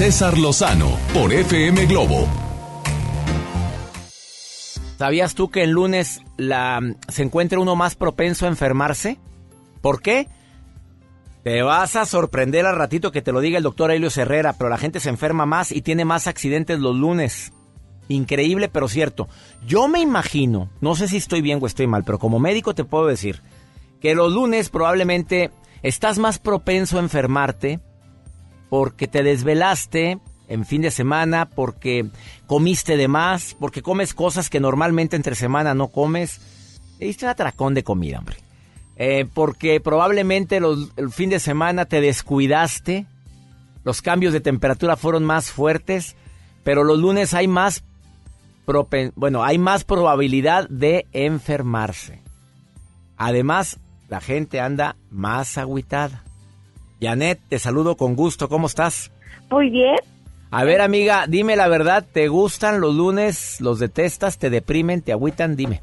César 0.00 0.38
Lozano 0.38 0.96
por 1.12 1.30
FM 1.30 1.84
Globo. 1.84 2.26
¿Sabías 4.96 5.34
tú 5.34 5.50
que 5.50 5.62
el 5.62 5.72
lunes 5.72 6.22
se 7.08 7.22
encuentra 7.22 7.58
uno 7.58 7.76
más 7.76 7.96
propenso 7.96 8.46
a 8.46 8.48
enfermarse? 8.48 9.18
¿Por 9.82 10.00
qué? 10.00 10.26
Te 11.44 11.60
vas 11.60 11.96
a 11.96 12.06
sorprender 12.06 12.64
al 12.64 12.76
ratito 12.76 13.12
que 13.12 13.20
te 13.20 13.30
lo 13.30 13.42
diga 13.42 13.58
el 13.58 13.62
doctor 13.62 13.90
Helio 13.90 14.08
Herrera, 14.16 14.54
pero 14.54 14.70
la 14.70 14.78
gente 14.78 15.00
se 15.00 15.10
enferma 15.10 15.44
más 15.44 15.70
y 15.70 15.82
tiene 15.82 16.06
más 16.06 16.28
accidentes 16.28 16.78
los 16.78 16.96
lunes. 16.96 17.52
Increíble, 18.08 18.70
pero 18.70 18.88
cierto. 18.88 19.28
Yo 19.66 19.86
me 19.86 20.00
imagino, 20.00 20.70
no 20.80 20.96
sé 20.96 21.08
si 21.08 21.18
estoy 21.18 21.42
bien 21.42 21.58
o 21.60 21.66
estoy 21.66 21.88
mal, 21.88 22.04
pero 22.04 22.18
como 22.18 22.38
médico 22.38 22.74
te 22.74 22.84
puedo 22.84 23.06
decir 23.06 23.42
que 24.00 24.14
los 24.14 24.32
lunes 24.32 24.70
probablemente 24.70 25.50
estás 25.82 26.18
más 26.18 26.38
propenso 26.38 26.96
a 26.96 27.02
enfermarte 27.02 27.80
porque 28.70 29.06
te 29.06 29.22
desvelaste 29.22 30.18
en 30.48 30.64
fin 30.64 30.82
de 30.82 30.90
semana, 30.90 31.48
porque 31.48 32.06
comiste 32.46 32.96
de 32.96 33.06
más, 33.06 33.54
porque 33.60 33.82
comes 33.82 34.14
cosas 34.14 34.48
que 34.48 34.58
normalmente 34.58 35.14
entre 35.14 35.34
semana 35.34 35.74
no 35.74 35.88
comes. 35.88 36.40
Le 36.98 37.06
diste 37.06 37.26
un 37.26 37.30
atracón 37.30 37.74
de 37.74 37.84
comida, 37.84 38.18
hombre. 38.18 38.36
Eh, 38.96 39.26
porque 39.32 39.80
probablemente 39.80 40.56
el 40.56 41.10
fin 41.10 41.30
de 41.30 41.38
semana 41.38 41.84
te 41.84 42.00
descuidaste, 42.00 43.06
los 43.84 44.02
cambios 44.02 44.32
de 44.32 44.40
temperatura 44.40 44.96
fueron 44.96 45.24
más 45.24 45.50
fuertes, 45.50 46.16
pero 46.64 46.84
los 46.84 46.98
lunes 46.98 47.34
hay 47.34 47.46
más 47.46 47.84
bueno, 49.16 49.42
hay 49.42 49.58
más 49.58 49.84
probabilidad 49.84 50.68
de 50.68 51.06
enfermarse. 51.12 52.22
Además, 53.16 53.80
la 54.08 54.20
gente 54.20 54.60
anda 54.60 54.96
más 55.10 55.58
agüitada. 55.58 56.22
Janet, 57.00 57.40
te 57.48 57.58
saludo 57.58 57.96
con 57.96 58.14
gusto, 58.16 58.48
¿cómo 58.48 58.66
estás? 58.66 59.10
Muy 59.50 59.70
bien. 59.70 59.96
A 60.50 60.64
ver, 60.64 60.80
amiga, 60.80 61.26
dime 61.28 61.54
la 61.56 61.68
verdad, 61.68 62.04
¿te 62.12 62.28
gustan 62.28 62.80
los 62.80 62.94
lunes? 62.94 63.60
¿Los 63.60 63.78
detestas? 63.78 64.38
¿Te 64.38 64.50
deprimen? 64.50 65.00
¿Te 65.02 65.12
agüitan? 65.12 65.54
Dime. 65.56 65.80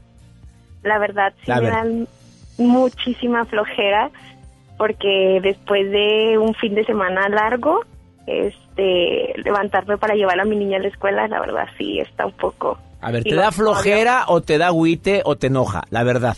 La 0.84 0.99
verdad, 0.99 1.34
sí 1.39 1.45
La 1.47 1.56
me 1.56 1.62
ver- 1.62 1.71
dan 1.73 2.08
muchísima 2.58 3.45
flojera 3.45 4.10
porque 4.77 5.39
después 5.41 5.89
de 5.89 6.38
un 6.38 6.53
fin 6.53 6.75
de 6.75 6.86
semana 6.86 7.27
largo, 7.30 7.80
este, 8.27 9.34
levantarme 9.43 9.97
para 9.97 10.15
llevar 10.15 10.39
a 10.39 10.45
mi 10.45 10.56
niña 10.56 10.77
a 10.77 10.82
la 10.82 10.88
escuela, 10.89 11.27
la 11.27 11.39
verdad 11.39 11.65
sí 11.77 11.99
está 11.99 12.25
un 12.25 12.34
poco. 12.34 12.77
A 13.01 13.12
ver, 13.12 13.23
¿te 13.23 13.36
da 13.36 13.45
lo- 13.45 13.51
flojera 13.51 14.25
o 14.27 14.41
te 14.41 14.58
da 14.58 14.67
agüite 14.67 15.21
o 15.25 15.36
te 15.38 15.47
enoja? 15.47 15.84
La 15.89 16.03
verdad. 16.03 16.36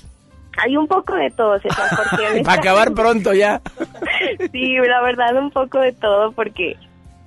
Hay 0.63 0.75
un 0.75 0.87
poco 0.87 1.15
de 1.15 1.29
todo, 1.31 1.53
porque 1.61 2.41
Para 2.45 2.59
acabar 2.59 2.93
pronto 2.93 3.33
ya. 3.33 3.61
Sí, 4.51 4.77
la 4.77 5.01
verdad 5.01 5.35
un 5.37 5.51
poco 5.51 5.79
de 5.79 5.93
todo 5.93 6.31
porque 6.31 6.77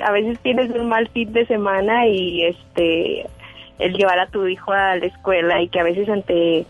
a 0.00 0.10
veces 0.12 0.38
tienes 0.40 0.70
un 0.70 0.88
mal 0.88 1.08
fin 1.08 1.32
de 1.32 1.46
semana 1.46 2.06
y 2.06 2.44
este 2.44 3.26
el 3.78 3.94
llevar 3.94 4.18
a 4.18 4.28
tu 4.28 4.46
hijo 4.46 4.72
a 4.72 4.96
la 4.96 5.06
escuela 5.06 5.60
y 5.60 5.68
que 5.68 5.80
a 5.80 5.84
veces 5.84 6.08
ante 6.08 6.66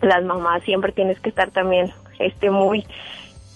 las 0.00 0.24
mamás 0.24 0.62
siempre 0.64 0.92
tienes 0.92 1.20
que 1.20 1.28
estar 1.28 1.50
también 1.50 1.92
este 2.18 2.50
muy 2.50 2.84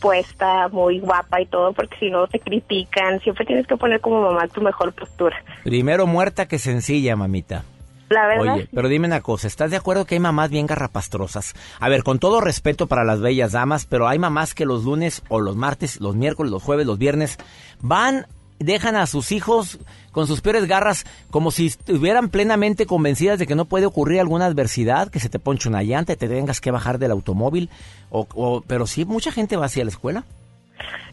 puesta, 0.01 0.69
muy 0.69 1.01
guapa 1.01 1.41
y 1.41 1.47
todo 1.47 1.73
porque 1.73 1.97
si 1.99 2.11
no 2.11 2.27
te 2.27 2.39
critican, 2.39 3.21
siempre 3.21 3.47
tienes 3.47 3.67
que 3.67 3.77
poner 3.77 4.01
como 4.01 4.21
mamá 4.21 4.49
tu 4.49 4.61
mejor 4.61 4.93
postura. 4.93 5.37
Primero 5.63 6.07
muerta 6.07 6.47
que 6.47 6.59
sencilla, 6.59 7.17
mamita. 7.17 7.65
La 8.11 8.27
verdad, 8.27 8.55
Oye, 8.55 8.69
pero 8.73 8.89
dime 8.89 9.07
una 9.07 9.23
cosa, 9.23 9.47
¿estás 9.47 9.71
de 9.71 9.77
acuerdo 9.79 10.05
que 10.05 10.15
hay 10.15 10.21
mamás 10.21 10.51
bien 10.51 10.67
garrapastrosas? 10.67 11.55
A 11.81 11.89
ver, 11.89 12.03
con 12.03 12.19
todo 12.19 12.41
respeto 12.41 12.87
para 12.87 13.03
las 13.05 13.21
bellas 13.21 13.53
damas, 13.53 13.87
pero 13.87 14.07
hay 14.09 14.19
mamás 14.19 14.55
que 14.55 14.67
los 14.67 14.85
lunes 14.85 15.23
o 15.29 15.41
los 15.41 15.57
martes, 15.57 16.01
los 16.01 16.15
miércoles, 16.15 16.53
los 16.53 16.63
jueves, 16.63 16.87
los 16.87 16.99
viernes, 16.99 17.39
van, 17.81 18.27
dejan 18.59 18.95
a 18.97 19.07
sus 19.07 19.33
hijos 19.33 19.79
con 20.13 20.27
sus 20.27 20.43
peores 20.43 20.67
garras 20.69 21.05
como 21.31 21.51
si 21.51 21.67
estuvieran 21.67 22.29
plenamente 22.29 22.87
convencidas 22.87 23.39
de 23.39 23.47
que 23.47 23.55
no 23.57 23.65
puede 23.65 23.87
ocurrir 23.87 24.21
alguna 24.21 24.47
adversidad, 24.47 25.09
que 25.11 25.19
se 25.19 25.29
te 25.31 25.39
ponche 25.39 25.69
una 25.69 25.83
llanta 25.83 26.13
y 26.13 26.17
te 26.17 26.29
tengas 26.29 26.61
que 26.61 26.71
bajar 26.71 26.99
del 26.99 27.11
automóvil, 27.11 27.69
o, 28.11 28.27
o- 28.35 28.61
pero 28.67 28.87
sí, 28.87 29.05
mucha 29.07 29.33
gente 29.33 29.57
va 29.57 29.65
hacia 29.67 29.83
la 29.85 29.91
escuela. 29.91 30.25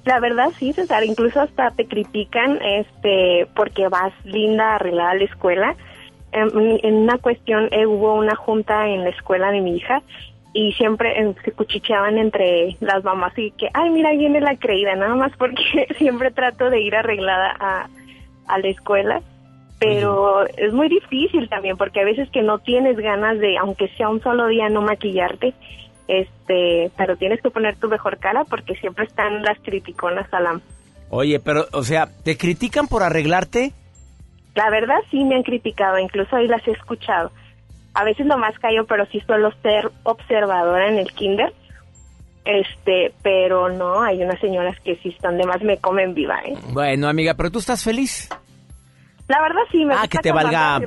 La 0.05 0.19
verdad 0.19 0.49
sí, 0.59 0.73
César, 0.73 1.03
incluso 1.03 1.39
hasta 1.39 1.71
te 1.71 1.87
critican 1.87 2.59
este 2.61 3.47
porque 3.55 3.87
vas 3.87 4.11
linda, 4.25 4.75
arreglada 4.75 5.11
a 5.11 5.15
la 5.15 5.23
escuela. 5.23 5.75
En, 6.31 6.79
en 6.83 6.95
una 6.95 7.17
cuestión 7.17 7.67
eh, 7.71 7.85
hubo 7.85 8.15
una 8.15 8.35
junta 8.35 8.87
en 8.87 9.03
la 9.03 9.09
escuela 9.09 9.51
de 9.51 9.61
mi 9.61 9.77
hija 9.77 10.01
y 10.53 10.73
siempre 10.73 11.19
eh, 11.19 11.33
se 11.43 11.51
cuchicheaban 11.51 12.17
entre 12.17 12.75
las 12.79 13.03
mamás 13.03 13.37
y 13.37 13.51
que, 13.51 13.69
ay, 13.73 13.89
mira, 13.89 14.09
ahí 14.09 14.17
viene 14.17 14.41
la 14.41 14.57
creída, 14.57 14.95
nada 14.95 15.15
más 15.15 15.31
porque 15.37 15.87
siempre 15.97 16.31
trato 16.31 16.69
de 16.69 16.81
ir 16.81 16.95
arreglada 16.95 17.55
a, 17.59 17.89
a 18.47 18.59
la 18.59 18.67
escuela. 18.67 19.21
Pero 19.79 20.45
es 20.45 20.73
muy 20.73 20.89
difícil 20.89 21.49
también 21.49 21.75
porque 21.75 22.01
a 22.01 22.05
veces 22.05 22.29
que 22.29 22.43
no 22.43 22.59
tienes 22.59 22.97
ganas 22.97 23.39
de, 23.39 23.57
aunque 23.57 23.87
sea 23.97 24.09
un 24.09 24.21
solo 24.21 24.45
día, 24.45 24.69
no 24.69 24.83
maquillarte, 24.83 25.55
este, 26.07 26.91
pero 26.95 27.15
tienes 27.17 27.41
que 27.41 27.49
poner 27.49 27.77
tu 27.77 27.87
mejor 27.87 28.19
cara 28.19 28.43
porque 28.43 28.75
siempre 28.75 29.05
están 29.05 29.41
las 29.41 29.57
criticonas 29.59 30.31
a 30.33 30.39
la... 30.39 30.61
Oye, 31.09 31.39
pero, 31.39 31.65
o 31.73 31.83
sea, 31.83 32.07
¿te 32.23 32.37
critican 32.37 32.87
por 32.87 33.01
arreglarte? 33.01 33.73
La 34.55 34.69
verdad 34.69 34.97
sí 35.09 35.23
me 35.23 35.35
han 35.35 35.43
criticado, 35.43 35.97
incluso 35.99 36.35
ahí 36.35 36.47
las 36.47 36.65
he 36.67 36.71
escuchado. 36.71 37.31
A 37.93 38.03
veces 38.03 38.25
nomás 38.25 38.57
callo, 38.59 38.85
pero 38.85 39.05
sí 39.07 39.21
suelo 39.21 39.51
ser 39.61 39.89
observadora 40.03 40.89
en 40.89 40.97
el 40.97 41.11
kinder. 41.13 41.53
Este, 42.43 43.13
pero 43.21 43.69
no, 43.69 44.01
hay 44.01 44.23
unas 44.23 44.39
señoras 44.39 44.75
que 44.83 44.95
sí 44.97 45.09
están 45.09 45.37
de 45.37 45.45
más 45.45 45.61
me 45.61 45.77
comen 45.77 46.13
viva, 46.13 46.39
¿eh? 46.43 46.55
Bueno, 46.69 47.07
amiga, 47.07 47.35
pero 47.35 47.51
tú 47.51 47.59
estás 47.59 47.83
feliz. 47.83 48.29
La 49.27 49.39
verdad 49.41 49.61
sí 49.71 49.85
me 49.85 49.93
Ah, 49.93 50.07
que 50.09 50.17
te 50.17 50.31
valga, 50.31 50.81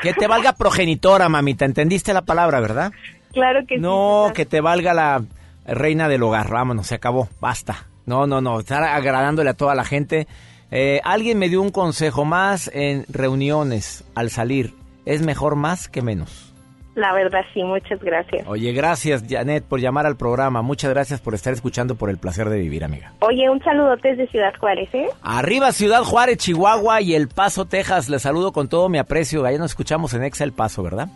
que 0.00 0.14
te 0.14 0.26
valga 0.26 0.52
progenitora, 0.52 1.28
mamita. 1.28 1.64
¿Entendiste 1.64 2.14
la 2.14 2.22
palabra, 2.22 2.60
verdad? 2.60 2.92
Claro 3.32 3.60
que 3.66 3.78
No, 3.78 4.30
que 4.34 4.46
te 4.46 4.60
valga 4.60 4.94
la 4.94 5.22
reina 5.66 6.08
del 6.08 6.22
hogar. 6.22 6.48
Vámonos, 6.50 6.86
se 6.86 6.94
acabó. 6.94 7.28
Basta. 7.40 7.86
No, 8.06 8.26
no, 8.26 8.40
no. 8.40 8.60
Estar 8.60 8.82
agradándole 8.82 9.50
a 9.50 9.54
toda 9.54 9.74
la 9.74 9.84
gente. 9.84 10.26
Eh, 10.74 11.02
alguien 11.04 11.38
me 11.38 11.50
dio 11.50 11.60
un 11.60 11.70
consejo 11.70 12.24
más 12.24 12.70
en 12.72 13.04
reuniones 13.08 14.04
al 14.14 14.30
salir. 14.30 14.72
Es 15.04 15.20
mejor 15.20 15.54
más 15.54 15.86
que 15.86 16.00
menos. 16.00 16.48
La 16.94 17.12
verdad 17.12 17.40
sí, 17.52 17.62
muchas 17.62 18.00
gracias. 18.00 18.46
Oye, 18.46 18.72
gracias, 18.72 19.24
Janet, 19.28 19.64
por 19.64 19.80
llamar 19.80 20.06
al 20.06 20.16
programa. 20.16 20.62
Muchas 20.62 20.90
gracias 20.90 21.20
por 21.20 21.34
estar 21.34 21.52
escuchando 21.52 21.94
por 21.94 22.08
el 22.08 22.18
placer 22.18 22.48
de 22.48 22.58
vivir, 22.58 22.84
amiga. 22.84 23.12
Oye, 23.20 23.48
un 23.50 23.62
saludote 23.62 24.08
desde 24.08 24.28
Ciudad 24.28 24.54
Juárez, 24.58 24.88
¿eh? 24.94 25.08
Arriba 25.22 25.72
Ciudad 25.72 26.02
Juárez, 26.04 26.38
Chihuahua 26.38 27.02
y 27.02 27.14
El 27.14 27.28
Paso, 27.28 27.66
Texas. 27.66 28.08
Les 28.08 28.22
saludo 28.22 28.52
con 28.52 28.68
todo 28.68 28.88
mi 28.88 28.98
aprecio. 28.98 29.44
Ahí 29.44 29.58
nos 29.58 29.72
escuchamos 29.72 30.14
en 30.14 30.24
Exa 30.24 30.44
El 30.44 30.52
Paso, 30.52 30.82
¿verdad? 30.82 31.08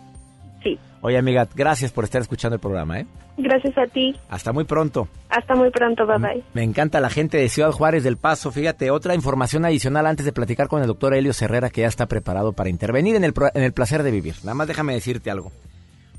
Sí. 0.62 0.78
Oye, 1.00 1.16
amiga, 1.16 1.46
gracias 1.54 1.92
por 1.92 2.04
estar 2.04 2.20
escuchando 2.20 2.56
el 2.56 2.60
programa, 2.60 3.00
¿eh? 3.00 3.06
Gracias 3.38 3.76
a 3.76 3.86
ti. 3.86 4.14
Hasta 4.30 4.52
muy 4.52 4.64
pronto. 4.64 5.08
Hasta 5.28 5.54
muy 5.54 5.70
pronto, 5.70 6.06
bye 6.06 6.18
bye. 6.18 6.44
Me 6.54 6.62
encanta 6.62 7.00
la 7.00 7.10
gente 7.10 7.36
de 7.36 7.48
Ciudad 7.48 7.70
Juárez 7.70 8.02
del 8.02 8.16
Paso. 8.16 8.50
Fíjate, 8.50 8.90
otra 8.90 9.14
información 9.14 9.64
adicional 9.64 10.06
antes 10.06 10.24
de 10.24 10.32
platicar 10.32 10.68
con 10.68 10.80
el 10.80 10.86
doctor 10.86 11.14
Helio 11.14 11.32
Herrera, 11.38 11.70
que 11.70 11.82
ya 11.82 11.88
está 11.88 12.06
preparado 12.06 12.52
para 12.52 12.70
intervenir 12.70 13.16
en 13.16 13.24
el, 13.24 13.34
en 13.54 13.62
el 13.62 13.72
placer 13.72 14.02
de 14.02 14.10
vivir. 14.10 14.36
Nada 14.42 14.54
más 14.54 14.68
déjame 14.68 14.94
decirte 14.94 15.30
algo. 15.30 15.52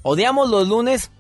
Odiamos 0.03 0.49
los 0.49 0.67
lunes 0.67 1.12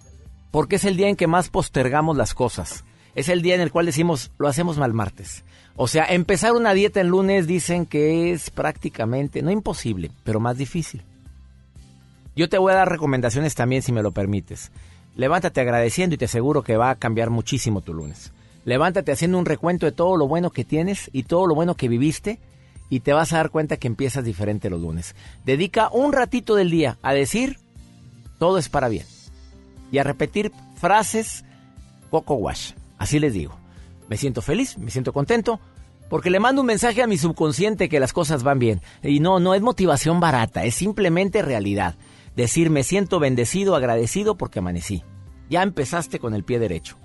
porque 0.51 0.77
es 0.77 0.85
el 0.85 0.97
día 0.97 1.09
en 1.09 1.15
que 1.15 1.27
más 1.27 1.49
postergamos 1.49 2.15
las 2.15 2.33
cosas. 2.33 2.85
Es 3.15 3.29
el 3.29 3.41
día 3.41 3.55
en 3.55 3.61
el 3.61 3.71
cual 3.71 3.87
decimos, 3.87 4.31
lo 4.37 4.47
hacemos 4.47 4.77
mal 4.77 4.93
martes. 4.93 5.43
O 5.75 5.87
sea, 5.87 6.05
empezar 6.05 6.53
una 6.53 6.73
dieta 6.73 7.01
en 7.01 7.07
lunes 7.07 7.47
dicen 7.47 7.85
que 7.87 8.31
es 8.31 8.51
prácticamente, 8.51 9.41
no 9.41 9.49
imposible, 9.51 10.11
pero 10.23 10.39
más 10.39 10.57
difícil. 10.57 11.03
Yo 12.35 12.49
te 12.49 12.59
voy 12.59 12.73
a 12.73 12.75
dar 12.75 12.89
recomendaciones 12.89 13.55
también 13.55 13.81
si 13.81 13.91
me 13.91 14.03
lo 14.03 14.11
permites. 14.11 14.71
Levántate 15.17 15.61
agradeciendo 15.61 16.13
y 16.13 16.17
te 16.17 16.25
aseguro 16.25 16.61
que 16.61 16.77
va 16.77 16.91
a 16.91 16.95
cambiar 16.95 17.31
muchísimo 17.31 17.81
tu 17.81 17.93
lunes. 17.93 18.31
Levántate 18.65 19.11
haciendo 19.11 19.39
un 19.39 19.45
recuento 19.45 19.87
de 19.87 19.91
todo 19.91 20.15
lo 20.15 20.27
bueno 20.27 20.51
que 20.51 20.63
tienes 20.63 21.09
y 21.11 21.23
todo 21.23 21.47
lo 21.47 21.55
bueno 21.55 21.75
que 21.75 21.87
viviste 21.87 22.39
y 22.89 22.99
te 22.99 23.13
vas 23.13 23.33
a 23.33 23.37
dar 23.37 23.49
cuenta 23.49 23.77
que 23.77 23.87
empiezas 23.87 24.23
diferente 24.23 24.69
los 24.69 24.79
lunes. 24.79 25.15
Dedica 25.43 25.89
un 25.91 26.13
ratito 26.13 26.53
del 26.53 26.69
día 26.69 26.99
a 27.01 27.13
decir 27.13 27.57
todo 28.37 28.59
es 28.59 28.69
para 28.69 28.89
bien 28.89 29.07
y 29.91 29.97
a 29.97 30.03
repetir 30.03 30.51
frases 30.75 31.43
poco 32.11 32.35
wash. 32.35 32.73
Así 32.99 33.19
les 33.19 33.33
digo. 33.33 33.57
Me 34.09 34.17
siento 34.17 34.43
feliz, 34.43 34.77
me 34.77 34.91
siento 34.91 35.13
contento 35.13 35.59
porque 36.09 36.29
le 36.29 36.39
mando 36.39 36.61
un 36.61 36.67
mensaje 36.67 37.01
a 37.01 37.07
mi 37.07 37.17
subconsciente 37.17 37.89
que 37.89 37.99
las 37.99 38.13
cosas 38.13 38.43
van 38.43 38.59
bien. 38.59 38.81
Y 39.01 39.19
no, 39.19 39.39
no 39.39 39.55
es 39.55 39.61
motivación 39.63 40.19
barata, 40.19 40.63
es 40.63 40.75
simplemente 40.75 41.41
realidad. 41.41 41.95
Decir 42.37 42.69
me 42.69 42.83
siento 42.83 43.19
bendecido, 43.19 43.75
agradecido 43.75 44.37
porque 44.37 44.59
amanecí. 44.59 45.03
Ya 45.49 45.63
empezaste 45.63 46.19
con 46.19 46.35
el 46.35 46.43
pie 46.43 46.59
derecho. 46.59 46.95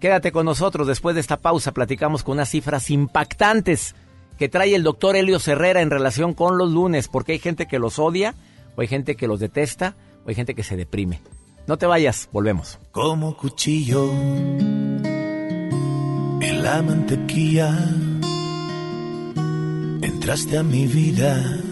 Quédate 0.00 0.32
con 0.32 0.44
nosotros 0.44 0.86
después 0.86 1.14
de 1.14 1.22
esta 1.22 1.38
pausa, 1.38 1.72
platicamos 1.72 2.22
con 2.22 2.34
unas 2.34 2.50
cifras 2.50 2.90
impactantes 2.90 3.94
que 4.36 4.50
trae 4.50 4.74
el 4.74 4.82
doctor 4.82 5.16
Helio 5.16 5.38
Herrera 5.44 5.80
en 5.80 5.88
relación 5.88 6.34
con 6.34 6.58
los 6.58 6.70
lunes, 6.70 7.08
porque 7.08 7.32
hay 7.32 7.38
gente 7.38 7.66
que 7.66 7.78
los 7.78 7.98
odia, 7.98 8.34
o 8.76 8.82
hay 8.82 8.86
gente 8.86 9.16
que 9.16 9.26
los 9.26 9.40
detesta, 9.40 9.96
o 10.26 10.28
hay 10.28 10.34
gente 10.34 10.54
que 10.54 10.62
se 10.62 10.76
deprime. 10.76 11.22
No 11.66 11.78
te 11.78 11.86
vayas, 11.86 12.28
volvemos. 12.30 12.78
como 12.90 13.34
cuchillo 13.34 14.12
en 16.42 16.62
la 16.62 16.82
mantequilla. 16.82 17.70
Entraste 20.02 20.58
a 20.58 20.62
mi 20.62 20.86
vida 20.86 21.71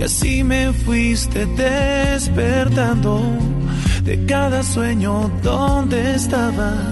Y 0.00 0.02
así 0.02 0.42
me 0.42 0.72
fuiste 0.72 1.44
despertando 1.44 3.20
de 4.02 4.24
cada 4.24 4.62
sueño 4.62 5.30
donde 5.42 6.14
estabas 6.14 6.89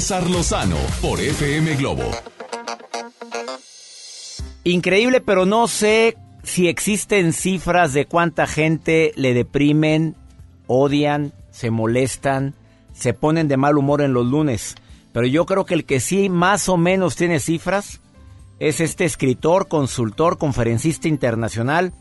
César 0.00 0.22
por 1.00 1.20
FM 1.20 1.74
Globo. 1.74 2.04
Increíble, 4.62 5.20
pero 5.20 5.44
no 5.44 5.66
sé 5.66 6.16
si 6.44 6.68
existen 6.68 7.32
cifras 7.32 7.94
de 7.94 8.06
cuánta 8.06 8.46
gente 8.46 9.10
le 9.16 9.34
deprimen, 9.34 10.14
odian, 10.68 11.32
se 11.50 11.72
molestan, 11.72 12.54
se 12.92 13.12
ponen 13.12 13.48
de 13.48 13.56
mal 13.56 13.76
humor 13.76 14.00
en 14.00 14.12
los 14.12 14.24
lunes. 14.24 14.76
Pero 15.12 15.26
yo 15.26 15.46
creo 15.46 15.66
que 15.66 15.74
el 15.74 15.84
que 15.84 15.98
sí 15.98 16.28
más 16.28 16.68
o 16.68 16.76
menos 16.76 17.16
tiene 17.16 17.40
cifras 17.40 18.00
es 18.60 18.80
este 18.80 19.04
escritor, 19.04 19.66
consultor, 19.66 20.38
conferencista 20.38 21.08
internacional, 21.08 21.92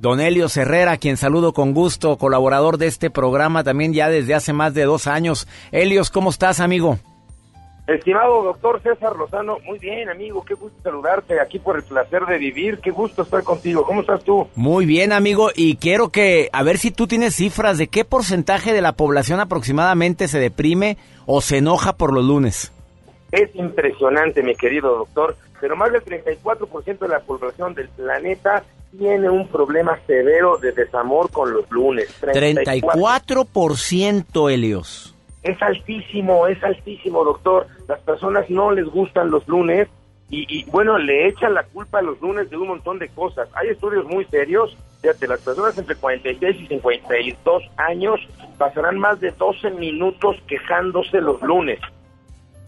Don 0.00 0.20
Helios 0.20 0.56
Herrera, 0.56 0.96
quien 0.96 1.16
saludo 1.16 1.52
con 1.52 1.72
gusto, 1.72 2.18
colaborador 2.18 2.78
de 2.78 2.88
este 2.88 3.10
programa 3.10 3.62
también 3.62 3.92
ya 3.92 4.08
desde 4.08 4.34
hace 4.34 4.52
más 4.52 4.74
de 4.74 4.84
dos 4.84 5.06
años. 5.06 5.46
Helios, 5.70 6.10
¿cómo 6.10 6.30
estás, 6.30 6.58
amigo? 6.58 6.98
Estimado 7.88 8.42
doctor 8.42 8.80
César 8.82 9.16
Lozano, 9.16 9.58
muy 9.64 9.78
bien, 9.78 10.10
amigo, 10.10 10.44
qué 10.44 10.52
gusto 10.52 10.78
saludarte 10.82 11.40
aquí 11.40 11.58
por 11.58 11.76
el 11.76 11.82
placer 11.82 12.26
de 12.26 12.36
vivir, 12.36 12.80
qué 12.80 12.90
gusto 12.90 13.22
estar 13.22 13.42
contigo. 13.42 13.84
¿Cómo 13.84 14.02
estás 14.02 14.22
tú? 14.24 14.46
Muy 14.56 14.84
bien, 14.84 15.10
amigo, 15.10 15.48
y 15.56 15.76
quiero 15.76 16.10
que, 16.10 16.50
a 16.52 16.62
ver 16.62 16.76
si 16.76 16.90
tú 16.90 17.06
tienes 17.06 17.36
cifras 17.36 17.78
de 17.78 17.88
qué 17.88 18.04
porcentaje 18.04 18.74
de 18.74 18.82
la 18.82 18.92
población 18.92 19.40
aproximadamente 19.40 20.28
se 20.28 20.38
deprime 20.38 20.98
o 21.24 21.40
se 21.40 21.56
enoja 21.56 21.94
por 21.94 22.12
los 22.12 22.26
lunes. 22.26 22.74
Es 23.32 23.48
impresionante, 23.54 24.42
mi 24.42 24.54
querido 24.54 24.98
doctor, 24.98 25.34
pero 25.58 25.74
más 25.74 25.90
del 25.90 26.04
34% 26.04 26.98
de 26.98 27.08
la 27.08 27.20
población 27.20 27.72
del 27.72 27.88
planeta 27.88 28.64
tiene 28.98 29.30
un 29.30 29.48
problema 29.48 29.98
severo 30.06 30.58
de 30.58 30.72
desamor 30.72 31.30
con 31.30 31.54
los 31.54 31.64
lunes. 31.70 32.10
34%, 32.20 34.52
Helios. 34.52 35.14
Es 35.42 35.60
altísimo, 35.62 36.46
es 36.46 36.62
altísimo, 36.62 37.24
doctor. 37.24 37.66
Las 37.86 38.00
personas 38.00 38.48
no 38.50 38.72
les 38.72 38.86
gustan 38.86 39.30
los 39.30 39.46
lunes 39.48 39.88
y, 40.30 40.46
y, 40.48 40.64
bueno, 40.70 40.98
le 40.98 41.28
echan 41.28 41.54
la 41.54 41.62
culpa 41.62 42.00
a 42.00 42.02
los 42.02 42.20
lunes 42.20 42.50
de 42.50 42.56
un 42.56 42.68
montón 42.68 42.98
de 42.98 43.08
cosas. 43.08 43.48
Hay 43.54 43.68
estudios 43.68 44.04
muy 44.06 44.24
serios 44.26 44.76
Fíjate, 45.00 45.28
las 45.28 45.40
personas 45.40 45.78
entre 45.78 45.94
46 45.94 46.56
y 46.60 46.66
52 46.66 47.62
años 47.76 48.20
pasarán 48.56 48.98
más 48.98 49.20
de 49.20 49.30
12 49.30 49.70
minutos 49.70 50.36
quejándose 50.48 51.20
los 51.20 51.40
lunes. 51.42 51.78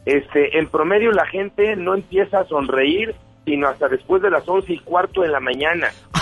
Este, 0.07 0.57
en 0.59 0.69
promedio 0.69 1.11
la 1.11 1.27
gente 1.27 1.77
no 1.77 1.95
empieza 1.95 2.41
a 2.41 2.47
sonreír 2.47 3.15
sino 3.45 3.69
hasta 3.69 3.89
después 3.89 4.23
de 4.23 4.31
las 4.31 4.47
11 4.47 4.73
y 4.73 4.79
cuarto 4.79 5.23
de 5.23 5.29
la 5.29 5.41
mañana. 5.41 5.91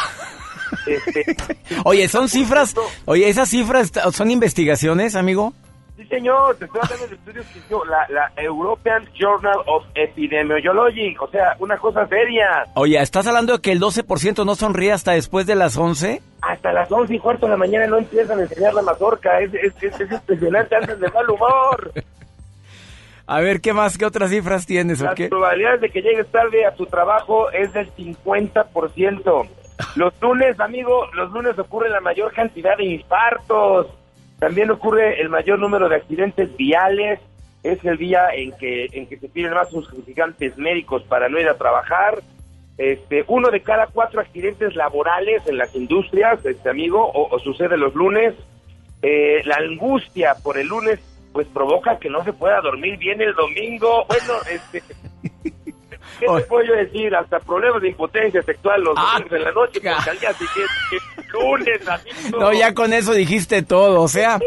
Este, 0.86 1.36
Oye, 1.84 2.08
son 2.08 2.28
cifras, 2.28 2.74
oye, 3.06 3.28
esas 3.28 3.48
cifras 3.48 3.90
son 4.12 4.30
investigaciones, 4.30 5.16
amigo. 5.16 5.52
Sí, 5.98 6.06
señor, 6.06 6.54
te 6.54 6.66
estoy 6.66 6.80
hablando 6.80 7.08
de 7.08 7.14
estudios 7.16 7.46
que 7.46 7.58
hizo 7.58 7.84
la, 7.86 8.06
la 8.08 8.30
European 8.40 9.04
Journal 9.18 9.58
of 9.66 9.84
Epidemiology, 9.96 11.16
o 11.18 11.26
sea, 11.26 11.56
una 11.58 11.76
cosa 11.76 12.06
seria. 12.06 12.66
Oye, 12.76 13.02
¿estás 13.02 13.26
hablando 13.26 13.54
de 13.54 13.60
que 13.60 13.72
el 13.72 13.80
12% 13.80 14.46
no 14.46 14.54
sonríe 14.54 14.92
hasta 14.92 15.10
después 15.12 15.44
de 15.48 15.56
las 15.56 15.76
11? 15.76 16.22
Hasta 16.40 16.72
las 16.72 16.92
11 16.92 17.16
y 17.16 17.18
cuarto 17.18 17.46
de 17.46 17.50
la 17.50 17.56
mañana 17.56 17.88
no 17.88 17.98
empiezan 17.98 18.38
a 18.38 18.42
enseñar 18.42 18.74
la 18.74 18.82
mazorca, 18.82 19.40
es, 19.40 19.52
es, 19.54 19.74
es, 19.82 20.00
es 20.00 20.12
impresionante, 20.12 20.76
andan 20.76 21.00
de 21.00 21.10
mal 21.10 21.28
humor. 21.28 21.92
A 23.26 23.40
ver, 23.40 23.60
¿qué 23.60 23.72
más? 23.72 23.98
¿Qué 23.98 24.06
otras 24.06 24.30
cifras 24.30 24.66
tienes? 24.66 25.00
Las 25.00 25.14
probabilidades 25.14 25.80
de 25.80 25.90
que 25.90 26.00
llegues 26.00 26.28
tarde 26.28 26.64
a 26.64 26.74
tu 26.74 26.86
trabajo 26.86 27.50
es 27.50 27.72
del 27.74 27.92
50%. 27.94 29.48
Los 29.96 30.14
lunes, 30.22 30.58
amigo, 30.60 31.06
los 31.12 31.30
lunes 31.32 31.58
ocurre 31.58 31.90
la 31.90 32.00
mayor 32.00 32.32
cantidad 32.32 32.76
de 32.76 32.84
infartos. 32.84 33.88
También 34.38 34.70
ocurre 34.70 35.20
el 35.20 35.28
mayor 35.28 35.58
número 35.58 35.88
de 35.88 35.96
accidentes 35.96 36.56
viales. 36.56 37.20
Es 37.62 37.84
el 37.84 37.98
día 37.98 38.28
en 38.32 38.52
que 38.52 38.86
en 38.92 39.06
que 39.06 39.18
se 39.18 39.28
piden 39.28 39.52
más 39.52 39.68
justificantes 39.68 40.56
médicos 40.56 41.02
para 41.04 41.28
no 41.28 41.40
ir 41.40 41.48
a 41.48 41.58
trabajar. 41.58 42.22
Este, 42.76 43.24
uno 43.26 43.50
de 43.50 43.60
cada 43.60 43.88
cuatro 43.88 44.20
accidentes 44.20 44.76
laborales 44.76 45.42
en 45.48 45.58
las 45.58 45.74
industrias, 45.74 46.44
este 46.46 46.70
amigo, 46.70 47.04
o, 47.04 47.34
o 47.34 47.38
sucede 47.40 47.76
los 47.76 47.94
lunes. 47.94 48.34
Eh, 49.02 49.42
la 49.44 49.56
angustia 49.56 50.34
por 50.42 50.58
el 50.58 50.68
lunes, 50.68 51.00
pues 51.32 51.46
provoca 51.48 51.98
que 51.98 52.08
no 52.08 52.24
se 52.24 52.32
pueda 52.32 52.60
dormir 52.60 52.96
bien 52.98 53.20
el 53.20 53.34
domingo. 53.34 54.04
Bueno, 54.06 54.34
este, 54.50 54.82
¿qué 56.18 56.26
te 56.26 56.40
puedo 56.42 56.64
yo 56.66 56.74
decir? 56.74 57.14
Hasta 57.14 57.38
problemas 57.40 57.80
de 57.82 57.88
impotencia 57.88 58.42
sexual 58.42 58.82
los 58.82 58.94
domingos 58.94 59.32
en 59.32 59.44
la 59.44 59.52
noche, 59.52 59.80
porque 59.80 60.10
al 60.10 60.18
día 60.18 60.32
siguiente, 60.32 60.72
es 60.92 61.26
lunes, 61.32 61.88
amigo. 61.88 62.38
No, 62.40 62.52
ya 62.52 62.74
con 62.74 62.92
eso 62.92 63.12
dijiste 63.12 63.62
todo. 63.62 64.02
O 64.02 64.08
sea, 64.08 64.38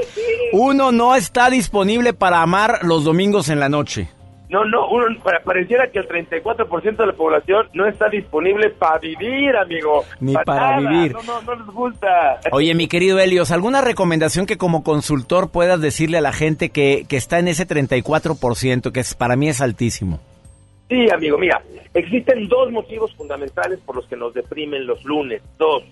uno 0.54 0.92
no 0.92 1.16
está 1.16 1.50
disponible 1.50 2.14
para 2.14 2.42
amar 2.42 2.80
los 2.84 3.04
domingos 3.04 3.50
en 3.50 3.60
la 3.60 3.70
noche. 3.70 4.10
No, 4.50 4.66
no, 4.66 4.86
uno, 4.90 5.06
pa- 5.24 5.40
pareciera 5.46 5.90
que 5.92 6.00
el 6.00 6.10
34% 6.10 6.98
de 6.98 7.06
la 7.06 7.14
población 7.14 7.70
no 7.74 7.88
está 7.88 8.10
disponible 8.10 8.70
para 8.72 8.98
vivir, 9.00 9.56
amigo. 9.56 10.04
Ni 10.20 10.34
Pa' 10.34 10.44
para 10.44 10.78
vivir. 10.82 11.14
No, 11.14 11.24
no, 11.24 11.42
no 11.42 11.56
les 11.56 11.68
gusta. 11.68 12.42
Oye, 12.52 12.76
mi 12.76 12.90
querido 12.90 13.18
Helios, 13.18 13.52
¿alguna 13.52 13.80
recomendación 13.80 14.46
que 14.46 14.58
como 14.58 14.84
consultor 14.84 15.52
puedas 15.52 15.80
decirle 15.80 16.18
a 16.18 16.22
la 16.22 16.34
gente 16.34 16.70
que, 16.70 17.06
que 17.08 17.16
está 17.16 17.40
en 17.40 17.48
ese 17.48 17.66
34%, 17.66 18.92
que 18.92 19.00
es, 19.00 19.14
para 19.16 19.38
mí 19.38 19.48
es 19.48 19.62
altísimo? 19.62 20.20
Sí, 20.92 21.10
amigo, 21.10 21.38
mira, 21.38 21.64
existen 21.94 22.50
dos 22.50 22.70
motivos 22.70 23.16
fundamentales 23.16 23.80
por 23.80 23.96
los 23.96 24.06
que 24.08 24.18
nos 24.18 24.34
deprimen 24.34 24.86
los 24.86 25.02
lunes. 25.06 25.42
Dos. 25.58 25.84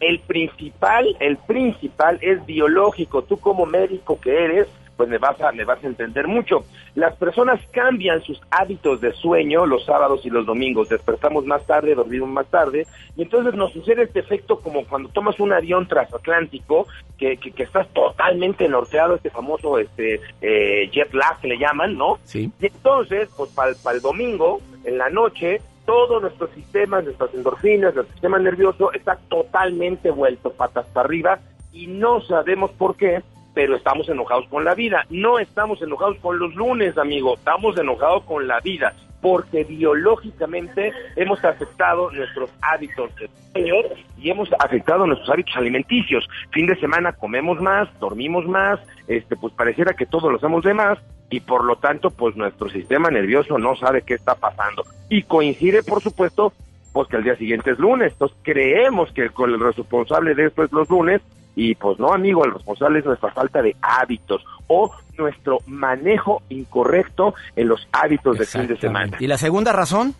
El 0.00 0.18
principal, 0.20 1.14
el 1.20 1.36
principal 1.36 2.18
es 2.22 2.44
biológico. 2.46 3.20
Tú 3.20 3.36
como 3.36 3.66
médico 3.66 4.18
que 4.18 4.44
eres, 4.44 4.66
pues 4.96 5.08
me 5.08 5.18
vas 5.18 5.40
a, 5.40 5.52
vas 5.64 5.82
a 5.82 5.86
entender 5.86 6.26
mucho. 6.26 6.64
Las 6.94 7.14
personas 7.16 7.60
cambian 7.72 8.22
sus 8.22 8.40
hábitos 8.50 9.00
de 9.00 9.12
sueño 9.12 9.66
los 9.66 9.84
sábados 9.84 10.24
y 10.24 10.30
los 10.30 10.46
domingos. 10.46 10.88
Despertamos 10.88 11.44
más 11.44 11.66
tarde, 11.66 11.94
dormimos 11.94 12.28
más 12.28 12.46
tarde, 12.46 12.86
y 13.16 13.22
entonces 13.22 13.54
nos 13.54 13.72
sucede 13.72 14.04
este 14.04 14.20
efecto 14.20 14.58
como 14.60 14.84
cuando 14.86 15.08
tomas 15.10 15.38
un 15.40 15.52
avión 15.52 15.86
transatlántico, 15.86 16.86
que, 17.18 17.36
que, 17.36 17.52
que 17.52 17.62
estás 17.62 17.88
totalmente 17.88 18.68
norteado, 18.68 19.16
este 19.16 19.30
famoso 19.30 19.78
este 19.78 20.20
eh, 20.40 20.90
jet 20.90 21.12
lag 21.14 21.40
que 21.40 21.48
le 21.48 21.58
llaman, 21.58 21.96
¿no? 21.96 22.18
Sí. 22.24 22.50
Y 22.60 22.66
entonces, 22.66 23.28
pues 23.36 23.50
para 23.52 23.96
el 23.96 24.02
domingo, 24.02 24.60
en 24.84 24.98
la 24.98 25.08
noche, 25.10 25.60
todo 25.86 26.20
nuestro 26.20 26.48
sistema, 26.48 27.00
nuestras 27.00 27.32
endorfinas, 27.32 27.94
nuestro 27.94 28.12
sistema 28.12 28.38
nervioso 28.38 28.92
está 28.92 29.16
totalmente 29.28 30.10
vuelto 30.10 30.50
patas 30.50 30.86
para 30.86 31.06
arriba 31.06 31.38
y 31.72 31.86
no 31.86 32.20
sabemos 32.22 32.70
por 32.72 32.96
qué, 32.96 33.22
pero 33.56 33.74
estamos 33.74 34.06
enojados 34.10 34.46
con 34.48 34.66
la 34.66 34.74
vida. 34.74 35.06
No 35.08 35.38
estamos 35.38 35.80
enojados 35.80 36.18
con 36.18 36.38
los 36.38 36.54
lunes, 36.54 36.98
amigo, 36.98 37.36
estamos 37.36 37.78
enojados 37.78 38.22
con 38.24 38.46
la 38.46 38.60
vida, 38.60 38.92
porque 39.22 39.64
biológicamente 39.64 40.92
hemos 41.16 41.42
afectado 41.42 42.10
nuestros 42.10 42.50
hábitos 42.60 43.16
de 43.16 43.30
sueño 43.54 43.76
y 44.18 44.28
hemos 44.28 44.50
afectado 44.58 45.06
nuestros 45.06 45.30
hábitos 45.30 45.56
alimenticios. 45.56 46.28
Fin 46.50 46.66
de 46.66 46.78
semana 46.78 47.14
comemos 47.14 47.58
más, 47.58 47.88
dormimos 47.98 48.44
más, 48.46 48.78
este 49.08 49.36
pues 49.36 49.54
pareciera 49.54 49.94
que 49.94 50.04
todo 50.04 50.30
lo 50.30 50.36
hacemos 50.36 50.62
de 50.62 50.74
más 50.74 50.98
y 51.30 51.40
por 51.40 51.64
lo 51.64 51.76
tanto 51.76 52.10
pues 52.10 52.36
nuestro 52.36 52.68
sistema 52.68 53.08
nervioso 53.08 53.56
no 53.56 53.74
sabe 53.74 54.02
qué 54.02 54.12
está 54.12 54.34
pasando. 54.34 54.84
Y 55.08 55.22
coincide, 55.22 55.82
por 55.82 56.02
supuesto, 56.02 56.52
pues 56.92 57.08
que 57.08 57.16
el 57.16 57.24
día 57.24 57.36
siguiente 57.36 57.70
es 57.70 57.78
lunes. 57.78 58.12
Entonces 58.12 58.36
creemos 58.42 59.10
que 59.12 59.22
el, 59.22 59.30
el 59.38 59.60
responsable 59.60 60.34
de 60.34 60.44
esto 60.44 60.62
es 60.62 60.70
los 60.72 60.90
lunes 60.90 61.22
y 61.56 61.74
pues 61.74 61.98
no, 61.98 62.12
amigo, 62.12 62.44
el 62.44 62.52
responsable 62.52 62.98
es 62.98 63.06
nuestra 63.06 63.32
falta 63.32 63.62
de 63.62 63.74
hábitos 63.80 64.44
o 64.68 64.94
nuestro 65.16 65.58
manejo 65.66 66.42
incorrecto 66.50 67.34
en 67.56 67.68
los 67.68 67.88
hábitos 67.92 68.38
de 68.38 68.44
fin 68.44 68.66
de 68.66 68.76
semana. 68.76 69.16
¿Y 69.18 69.26
la 69.26 69.38
segunda 69.38 69.72
razón? 69.72 70.14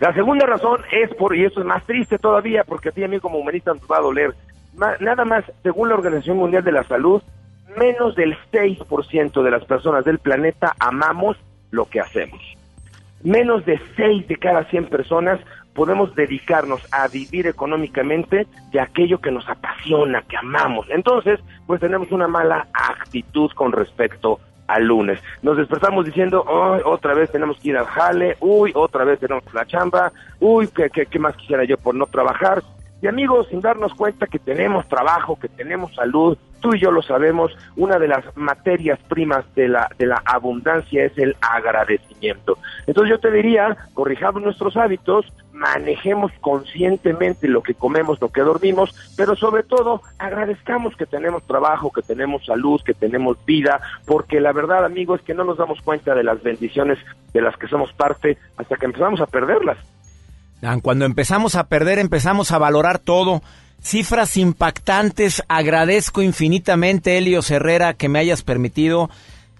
La 0.00 0.12
segunda 0.12 0.44
razón 0.46 0.80
es 0.90 1.14
por, 1.14 1.36
y 1.36 1.44
esto 1.44 1.60
es 1.60 1.66
más 1.66 1.84
triste 1.84 2.18
todavía, 2.18 2.64
porque 2.64 2.88
a 2.88 2.92
ti 2.92 3.04
a 3.04 3.08
mí 3.08 3.20
como 3.20 3.38
humanista 3.38 3.72
nos 3.72 3.84
va 3.84 3.98
a 3.98 4.02
doler, 4.02 4.34
nada 4.98 5.24
más, 5.24 5.44
según 5.62 5.88
la 5.88 5.94
Organización 5.94 6.38
Mundial 6.38 6.64
de 6.64 6.72
la 6.72 6.82
Salud, 6.82 7.22
menos 7.76 8.16
del 8.16 8.36
6% 8.52 9.42
de 9.44 9.50
las 9.50 9.64
personas 9.64 10.04
del 10.04 10.18
planeta 10.18 10.74
amamos 10.80 11.36
lo 11.70 11.84
que 11.84 12.00
hacemos. 12.00 12.40
Menos 13.22 13.64
de 13.64 13.80
6 13.94 14.26
de 14.26 14.36
cada 14.36 14.64
100 14.64 14.86
personas 14.86 15.38
podemos 15.74 16.14
dedicarnos 16.14 16.80
a 16.92 17.08
vivir 17.08 17.46
económicamente 17.46 18.46
de 18.70 18.80
aquello 18.80 19.20
que 19.20 19.30
nos 19.30 19.48
apasiona, 19.48 20.22
que 20.22 20.36
amamos. 20.36 20.86
Entonces, 20.90 21.40
pues 21.66 21.80
tenemos 21.80 22.10
una 22.12 22.28
mala 22.28 22.68
actitud 22.72 23.50
con 23.54 23.72
respecto 23.72 24.40
al 24.66 24.84
lunes. 24.84 25.20
Nos 25.42 25.56
despertamos 25.56 26.06
diciendo, 26.06 26.44
"Ay, 26.48 26.80
otra 26.84 27.14
vez 27.14 27.30
tenemos 27.30 27.58
que 27.60 27.70
ir 27.70 27.76
al 27.76 27.86
jale, 27.86 28.36
uy, 28.40 28.72
otra 28.74 29.04
vez 29.04 29.18
tenemos 29.18 29.44
la 29.52 29.66
chamba, 29.66 30.12
uy, 30.40 30.68
¿qué, 30.68 30.88
qué, 30.90 31.06
qué 31.06 31.18
más 31.18 31.36
quisiera 31.36 31.64
yo 31.64 31.76
por 31.76 31.94
no 31.94 32.06
trabajar? 32.06 32.62
Y 33.04 33.06
amigos, 33.06 33.48
sin 33.50 33.60
darnos 33.60 33.92
cuenta 33.92 34.26
que 34.26 34.38
tenemos 34.38 34.88
trabajo, 34.88 35.38
que 35.38 35.50
tenemos 35.50 35.94
salud, 35.94 36.38
tú 36.60 36.74
y 36.74 36.80
yo 36.80 36.90
lo 36.90 37.02
sabemos, 37.02 37.54
una 37.76 37.98
de 37.98 38.08
las 38.08 38.24
materias 38.34 38.98
primas 39.10 39.44
de 39.54 39.68
la, 39.68 39.90
de 39.98 40.06
la 40.06 40.22
abundancia 40.24 41.04
es 41.04 41.18
el 41.18 41.36
agradecimiento. 41.42 42.56
Entonces 42.86 43.10
yo 43.10 43.20
te 43.20 43.30
diría, 43.30 43.76
corrijamos 43.92 44.42
nuestros 44.42 44.78
hábitos, 44.78 45.30
manejemos 45.52 46.32
conscientemente 46.40 47.46
lo 47.46 47.62
que 47.62 47.74
comemos, 47.74 48.18
lo 48.22 48.30
que 48.30 48.40
dormimos, 48.40 48.94
pero 49.18 49.36
sobre 49.36 49.64
todo 49.64 50.00
agradezcamos 50.18 50.96
que 50.96 51.04
tenemos 51.04 51.42
trabajo, 51.42 51.92
que 51.92 52.00
tenemos 52.00 52.46
salud, 52.46 52.80
que 52.82 52.94
tenemos 52.94 53.36
vida, 53.44 53.82
porque 54.06 54.40
la 54.40 54.52
verdad, 54.52 54.86
amigos, 54.86 55.20
es 55.20 55.26
que 55.26 55.34
no 55.34 55.44
nos 55.44 55.58
damos 55.58 55.82
cuenta 55.82 56.14
de 56.14 56.24
las 56.24 56.42
bendiciones 56.42 56.98
de 57.34 57.42
las 57.42 57.54
que 57.58 57.68
somos 57.68 57.92
parte 57.92 58.38
hasta 58.56 58.76
que 58.76 58.86
empezamos 58.86 59.20
a 59.20 59.26
perderlas. 59.26 59.76
Cuando 60.82 61.04
empezamos 61.04 61.54
a 61.56 61.66
perder, 61.68 61.98
empezamos 61.98 62.52
a 62.52 62.58
valorar 62.58 62.98
todo. 62.98 63.42
Cifras 63.82 64.36
impactantes. 64.36 65.42
Agradezco 65.48 66.22
infinitamente, 66.22 67.18
Helios 67.18 67.50
Herrera, 67.50 67.94
que 67.94 68.08
me 68.08 68.18
hayas 68.18 68.42
permitido. 68.42 69.10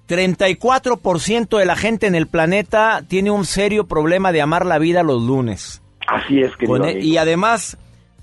34% 0.09 1.59
de 1.59 1.64
la 1.66 1.76
gente 1.76 2.07
en 2.07 2.14
el 2.14 2.26
planeta 2.26 3.02
tiene 3.09 3.30
un 3.30 3.44
serio 3.44 3.86
problema 3.86 4.32
de 4.32 4.42
amar 4.42 4.66
la 4.66 4.78
vida 4.78 5.02
los 5.02 5.22
lunes. 5.22 5.82
Así 6.07 6.40
es, 6.40 6.52
querido 6.57 6.78
Con 6.78 6.88
e- 6.88 7.00
y 7.00 7.16
además, 7.16 7.76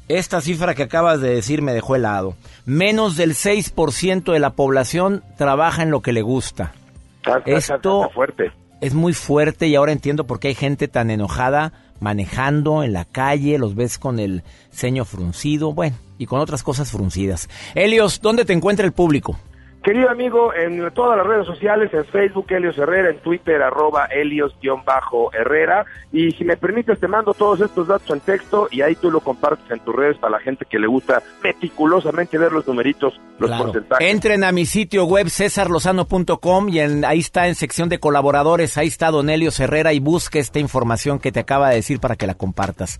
esta 0.07 0.41
cifra 0.41 0.75
que 0.75 0.83
acabas 0.83 1.21
de 1.21 1.33
decir 1.35 1.61
me 1.61 1.73
dejó 1.73 1.95
helado. 1.95 2.35
Menos 2.65 3.15
del 3.17 3.33
6% 3.33 4.31
de 4.31 4.39
la 4.39 4.51
población 4.51 5.23
trabaja 5.37 5.81
en 5.83 5.91
lo 5.91 6.01
que 6.01 6.13
le 6.13 6.21
gusta. 6.21 6.73
Está- 7.17 7.37
está- 7.39 7.51
está- 7.57 7.75
Esto 7.75 8.01
está 8.03 8.13
fuerte. 8.13 8.51
es 8.81 8.93
muy 8.93 9.13
fuerte 9.13 9.67
y 9.67 9.75
ahora 9.75 9.91
entiendo 9.91 10.25
por 10.25 10.39
qué 10.39 10.49
hay 10.49 10.55
gente 10.55 10.87
tan 10.87 11.09
enojada 11.11 11.73
manejando 12.01 12.83
en 12.83 12.91
la 12.91 13.05
calle, 13.05 13.57
los 13.57 13.75
ves 13.75 13.97
con 13.97 14.19
el 14.19 14.43
ceño 14.71 15.05
fruncido, 15.05 15.71
bueno, 15.71 15.95
y 16.17 16.25
con 16.25 16.41
otras 16.41 16.63
cosas 16.63 16.91
fruncidas. 16.91 17.47
Helios, 17.75 18.19
¿dónde 18.21 18.43
te 18.43 18.51
encuentra 18.51 18.85
el 18.85 18.91
público? 18.91 19.39
Querido 19.83 20.11
amigo, 20.11 20.53
en 20.53 20.91
todas 20.93 21.17
las 21.17 21.25
redes 21.25 21.47
sociales, 21.47 21.91
en 21.91 22.05
Facebook, 22.05 22.45
Helios 22.49 22.77
Herrera, 22.77 23.09
en 23.09 23.17
Twitter, 23.17 23.63
arroba 23.63 24.05
Helios-Herrera. 24.05 25.85
Y 26.11 26.31
si 26.33 26.43
me 26.43 26.55
permites, 26.55 26.99
te 26.99 27.07
mando 27.07 27.33
todos 27.33 27.61
estos 27.61 27.87
datos 27.87 28.07
en 28.11 28.19
texto 28.19 28.67
y 28.69 28.81
ahí 28.83 28.93
tú 28.95 29.09
lo 29.09 29.21
compartes 29.21 29.69
en 29.71 29.79
tus 29.79 29.95
redes 29.95 30.17
para 30.19 30.33
la 30.33 30.39
gente 30.39 30.65
que 30.69 30.77
le 30.77 30.85
gusta 30.85 31.23
meticulosamente 31.43 32.37
ver 32.37 32.51
los 32.51 32.67
numeritos, 32.67 33.19
los 33.39 33.49
Claro. 33.49 33.65
porcentajes. 33.65 34.07
Entren 34.07 34.43
a 34.43 34.51
mi 34.51 34.67
sitio 34.67 35.05
web 35.05 35.29
cesarlozano.com 35.29 36.69
y 36.69 36.79
en- 36.79 37.03
ahí 37.03 37.19
está 37.19 37.47
en 37.47 37.55
sección 37.55 37.89
de 37.89 37.99
colaboradores, 37.99 38.77
ahí 38.77 38.87
está 38.87 39.09
Don 39.09 39.29
Helios 39.31 39.59
Herrera 39.59 39.93
y 39.93 39.99
busque 39.99 40.37
esta 40.37 40.59
información 40.59 41.17
que 41.17 41.31
te 41.31 41.39
acaba 41.39 41.69
de 41.69 41.77
decir 41.77 41.99
para 41.99 42.15
que 42.15 42.27
la 42.27 42.35
compartas. 42.35 42.99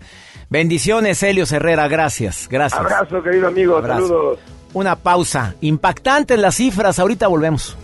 Bendiciones, 0.50 1.22
Helios 1.22 1.52
Herrera, 1.52 1.86
gracias, 1.86 2.48
gracias. 2.50 2.80
Abrazo, 2.80 3.22
querido 3.22 3.46
amigo, 3.48 3.76
Abrazo. 3.76 4.06
saludos. 4.08 4.38
Una 4.74 4.96
pausa. 4.96 5.54
Impactantes 5.60 6.38
las 6.38 6.56
cifras, 6.56 6.98
ahorita 6.98 7.26
volvemos. 7.26 7.76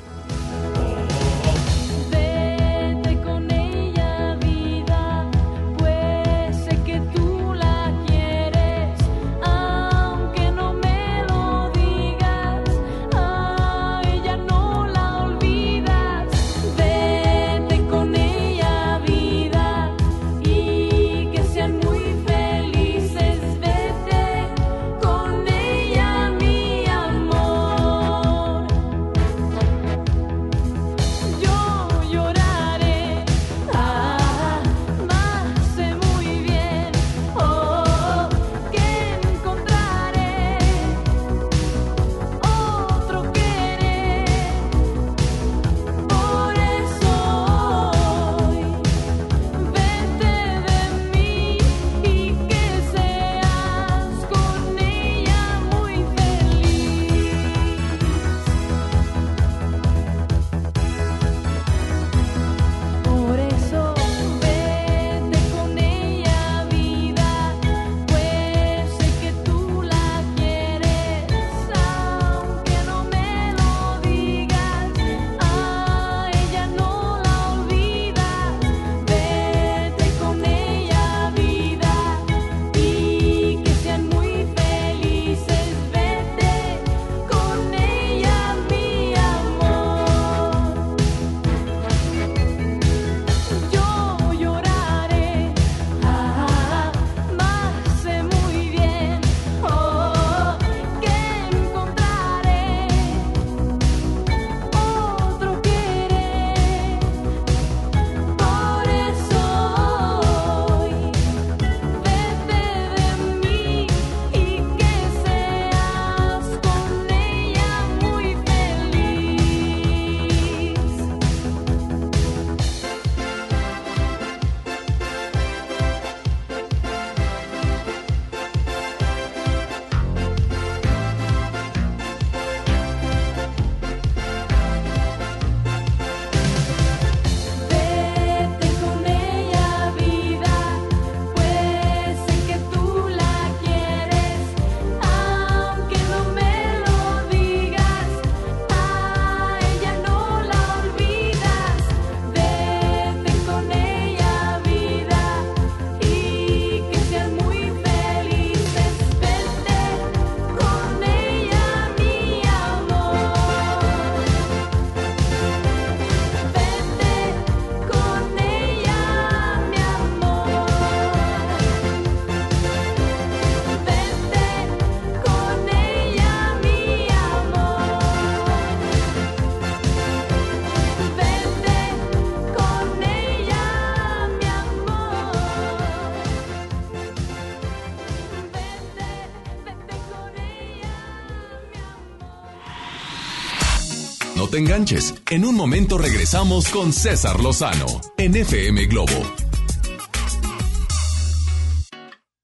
En 195.30 195.44
un 195.44 195.56
momento 195.56 195.98
regresamos 195.98 196.68
con 196.68 196.92
César 196.92 197.40
Lozano 197.40 198.00
en 198.16 198.36
FM 198.36 198.86
Globo. 198.86 199.10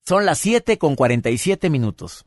Son 0.05 0.27
las 0.27 0.41
7 0.41 0.77
con 0.77 0.97
47 0.97 1.71
minutos. 1.71 2.27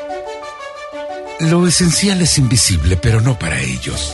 Lo 1.40 1.68
esencial 1.68 2.22
es 2.22 2.38
invisible, 2.38 2.98
pero 2.98 3.22
no 3.22 3.38
para 3.38 3.60
ellos. 3.62 4.14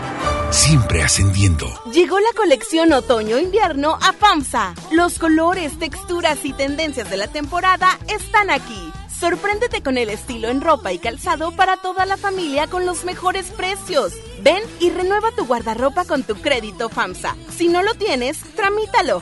Siempre 0.51 1.01
ascendiendo. 1.01 1.65
Llegó 1.93 2.19
la 2.19 2.33
colección 2.35 2.91
otoño-invierno 2.91 3.97
a 4.01 4.11
FAMSA. 4.11 4.73
Los 4.91 5.17
colores, 5.17 5.79
texturas 5.79 6.43
y 6.43 6.51
tendencias 6.51 7.09
de 7.09 7.15
la 7.15 7.29
temporada 7.29 7.97
están 8.13 8.49
aquí. 8.49 8.91
Sorpréndete 9.17 9.81
con 9.81 9.97
el 9.97 10.09
estilo 10.09 10.49
en 10.49 10.59
ropa 10.59 10.91
y 10.91 10.99
calzado 10.99 11.55
para 11.55 11.77
toda 11.77 12.05
la 12.05 12.17
familia 12.17 12.67
con 12.67 12.85
los 12.85 13.05
mejores 13.05 13.45
precios. 13.51 14.11
Ven 14.41 14.61
y 14.81 14.89
renueva 14.89 15.31
tu 15.31 15.45
guardarropa 15.45 16.03
con 16.03 16.23
tu 16.23 16.35
crédito 16.35 16.89
FAMSA. 16.89 17.37
Si 17.55 17.69
no 17.69 17.81
lo 17.81 17.93
tienes, 17.93 18.41
tramítalo. 18.55 19.21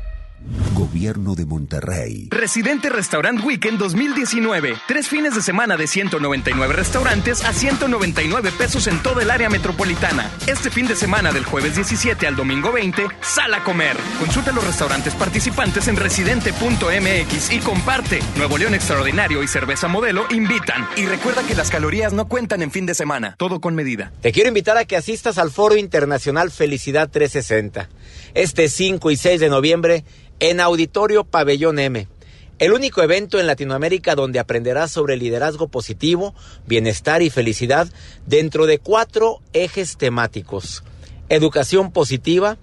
Gobierno 0.73 1.35
de 1.35 1.45
Monterrey. 1.45 2.27
Residente 2.31 2.89
Restaurant 2.89 3.43
Weekend 3.43 3.77
2019. 3.77 4.75
Tres 4.87 5.07
fines 5.07 5.35
de 5.35 5.41
semana 5.41 5.77
de 5.77 5.87
199 5.87 6.73
restaurantes 6.73 7.45
a 7.45 7.53
199 7.53 8.51
pesos 8.57 8.87
en 8.87 9.01
toda 9.03 9.21
el 9.21 9.31
área 9.31 9.49
metropolitana. 9.49 10.31
Este 10.47 10.69
fin 10.69 10.87
de 10.87 10.95
semana 10.95 11.31
del 11.31 11.45
jueves 11.45 11.75
17 11.75 12.25
al 12.25 12.35
domingo 12.35 12.71
20, 12.71 13.07
sal 13.21 13.53
a 13.53 13.63
comer. 13.63 13.95
Consulta 14.19 14.51
los 14.51 14.65
restaurantes 14.65 15.13
participantes 15.13 15.87
en 15.87 15.95
residente.mx 15.95 17.51
y 17.51 17.59
comparte. 17.59 18.19
Nuevo 18.37 18.57
León 18.57 18.73
Extraordinario 18.73 19.43
y 19.43 19.47
Cerveza 19.47 19.87
Modelo 19.87 20.25
invitan. 20.31 20.87
Y 20.97 21.05
recuerda 21.05 21.43
que 21.43 21.55
las 21.55 21.69
calorías 21.69 22.13
no 22.13 22.27
cuentan 22.27 22.61
en 22.61 22.71
fin 22.71 22.85
de 22.85 22.95
semana. 22.95 23.35
Todo 23.37 23.61
con 23.61 23.75
medida. 23.75 24.11
Te 24.21 24.31
quiero 24.31 24.47
invitar 24.47 24.77
a 24.77 24.85
que 24.85 24.97
asistas 24.97 25.37
al 25.37 25.51
Foro 25.51 25.75
Internacional 25.75 26.51
Felicidad 26.51 27.09
360. 27.09 27.89
Este 28.33 28.69
5 28.69 29.11
y 29.11 29.17
6 29.17 29.39
de 29.39 29.49
noviembre 29.49 30.05
en 30.41 30.59
Auditorio 30.59 31.23
Pabellón 31.23 31.79
M. 31.79 32.09
El 32.57 32.73
único 32.73 33.01
evento 33.03 33.39
en 33.39 33.47
Latinoamérica 33.47 34.15
donde 34.15 34.39
aprenderás 34.39 34.91
sobre 34.91 35.15
liderazgo 35.15 35.69
positivo, 35.69 36.35
bienestar 36.65 37.21
y 37.21 37.29
felicidad 37.29 37.87
dentro 38.25 38.65
de 38.65 38.79
cuatro 38.79 39.39
ejes 39.53 39.95
temáticos. 39.97 40.83
Educación 41.29 41.91
positiva, 41.91 42.57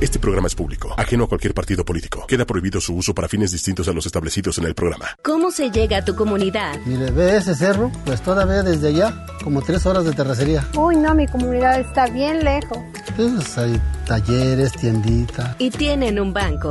Este 0.00 0.20
programa 0.20 0.46
es 0.46 0.54
público, 0.54 0.94
ajeno 0.96 1.24
a 1.24 1.28
cualquier 1.28 1.54
partido 1.54 1.84
político. 1.84 2.24
Queda 2.28 2.46
prohibido 2.46 2.80
su 2.80 2.94
uso 2.94 3.12
para 3.12 3.26
fines 3.26 3.50
distintos 3.50 3.88
a 3.88 3.92
los 3.92 4.06
establecidos 4.06 4.56
en 4.58 4.64
el 4.66 4.74
programa. 4.76 5.06
¿Cómo 5.22 5.50
se 5.50 5.72
llega 5.72 5.98
a 5.98 6.04
tu 6.04 6.14
comunidad? 6.14 6.78
Mire, 6.86 7.10
ve 7.10 7.36
ese 7.36 7.56
cerro, 7.56 7.90
pues 8.04 8.22
todavía 8.22 8.62
desde 8.62 8.88
allá, 8.88 9.26
como 9.42 9.60
tres 9.60 9.86
horas 9.86 10.04
de 10.04 10.12
terracería. 10.12 10.68
Uy, 10.76 10.94
no, 10.94 11.16
mi 11.16 11.26
comunidad 11.26 11.80
está 11.80 12.06
bien 12.06 12.44
lejos. 12.44 12.78
Pues 13.16 13.58
hay 13.58 13.80
talleres, 14.06 14.70
tiendita. 14.72 15.56
Y 15.58 15.70
tienen 15.70 16.20
un 16.20 16.32
banco. 16.32 16.70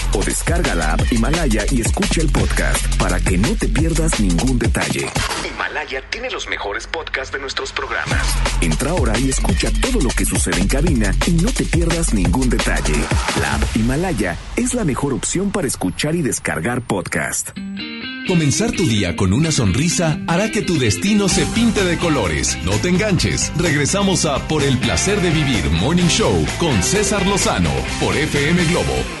o 0.13 0.23
descarga 0.23 0.75
la 0.75 0.93
app 0.93 1.11
Himalaya 1.11 1.65
y 1.71 1.81
escucha 1.81 2.21
el 2.21 2.29
podcast 2.29 2.97
para 2.97 3.19
que 3.19 3.37
no 3.37 3.55
te 3.55 3.67
pierdas 3.67 4.19
ningún 4.19 4.59
detalle. 4.59 5.07
Himalaya 5.47 6.01
tiene 6.09 6.29
los 6.29 6.47
mejores 6.47 6.87
podcasts 6.87 7.33
de 7.33 7.39
nuestros 7.39 7.71
programas. 7.71 8.21
Entra 8.61 8.91
ahora 8.91 9.17
y 9.19 9.29
escucha 9.29 9.69
todo 9.81 10.01
lo 10.01 10.09
que 10.09 10.25
sucede 10.25 10.59
en 10.59 10.67
cabina 10.67 11.13
y 11.27 11.31
no 11.31 11.51
te 11.51 11.63
pierdas 11.65 12.13
ningún 12.13 12.49
detalle. 12.49 12.95
La 13.39 13.55
app 13.55 13.75
Himalaya 13.75 14.37
es 14.55 14.73
la 14.73 14.83
mejor 14.83 15.13
opción 15.13 15.51
para 15.51 15.67
escuchar 15.67 16.15
y 16.15 16.21
descargar 16.21 16.81
podcast. 16.81 17.49
Comenzar 18.27 18.71
tu 18.71 18.85
día 18.85 19.15
con 19.15 19.33
una 19.33 19.51
sonrisa 19.51 20.19
hará 20.27 20.51
que 20.51 20.61
tu 20.61 20.77
destino 20.77 21.27
se 21.27 21.45
pinte 21.47 21.83
de 21.83 21.97
colores. 21.97 22.57
No 22.63 22.71
te 22.73 22.89
enganches. 22.89 23.51
Regresamos 23.57 24.25
a 24.25 24.47
Por 24.47 24.63
el 24.63 24.77
placer 24.77 25.19
de 25.21 25.31
vivir 25.31 25.69
Morning 25.71 26.07
Show 26.07 26.45
con 26.59 26.81
César 26.83 27.25
Lozano 27.25 27.71
por 27.99 28.15
FM 28.15 28.63
Globo 28.65 29.20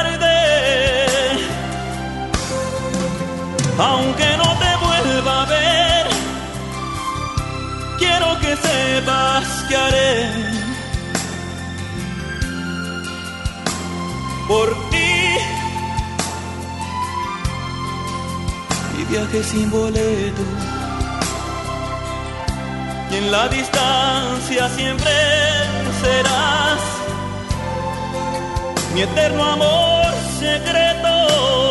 Aunque 3.77 4.37
no 4.37 4.49
te 4.59 4.75
vuelva 4.85 5.43
a 5.43 5.45
ver, 5.45 6.07
quiero 7.97 8.39
que 8.39 8.55
sepas 8.55 9.47
que 9.67 9.75
haré 9.75 10.61
por 14.47 14.67
ti. 14.89 15.37
Y 18.99 19.03
viaje 19.05 19.43
sin 19.43 19.71
boleto. 19.71 20.43
Y 23.11 23.15
en 23.15 23.31
la 23.31 23.47
distancia 23.47 24.69
siempre 24.69 25.11
serás 26.01 26.81
mi 28.93 29.01
eterno 29.01 29.43
amor 29.43 30.13
secreto. 30.39 31.70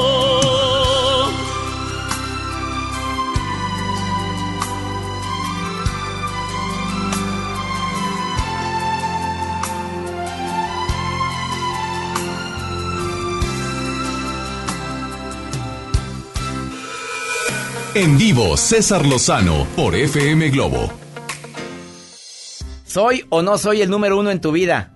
En 17.92 18.18
vivo, 18.18 18.56
César 18.56 19.04
Lozano 19.04 19.66
por 19.74 19.96
FM 19.96 20.50
Globo. 20.50 20.92
¿Soy 22.84 23.26
o 23.30 23.42
no 23.42 23.58
soy 23.58 23.82
el 23.82 23.90
número 23.90 24.16
uno 24.16 24.30
en 24.30 24.40
tu 24.40 24.52
vida? 24.52 24.92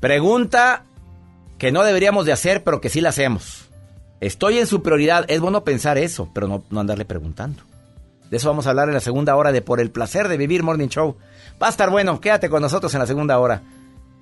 Pregunta 0.00 0.82
que 1.56 1.70
no 1.70 1.84
deberíamos 1.84 2.26
de 2.26 2.32
hacer, 2.32 2.64
pero 2.64 2.80
que 2.80 2.88
sí 2.88 3.00
la 3.00 3.10
hacemos. 3.10 3.70
Estoy 4.20 4.58
en 4.58 4.66
su 4.66 4.82
prioridad. 4.82 5.24
Es 5.28 5.38
bueno 5.38 5.62
pensar 5.62 5.98
eso, 5.98 6.28
pero 6.34 6.48
no, 6.48 6.64
no 6.68 6.80
andarle 6.80 7.04
preguntando. 7.04 7.62
De 8.28 8.38
eso 8.38 8.48
vamos 8.48 8.66
a 8.66 8.70
hablar 8.70 8.88
en 8.88 8.94
la 8.94 9.00
segunda 9.00 9.36
hora 9.36 9.52
de 9.52 9.62
Por 9.62 9.78
el 9.78 9.92
placer 9.92 10.26
de 10.26 10.36
vivir 10.36 10.64
Morning 10.64 10.88
Show. 10.88 11.16
Va 11.62 11.68
a 11.68 11.70
estar 11.70 11.90
bueno, 11.90 12.20
quédate 12.20 12.48
con 12.48 12.60
nosotros 12.60 12.92
en 12.94 13.00
la 13.00 13.06
segunda 13.06 13.38
hora. 13.38 13.62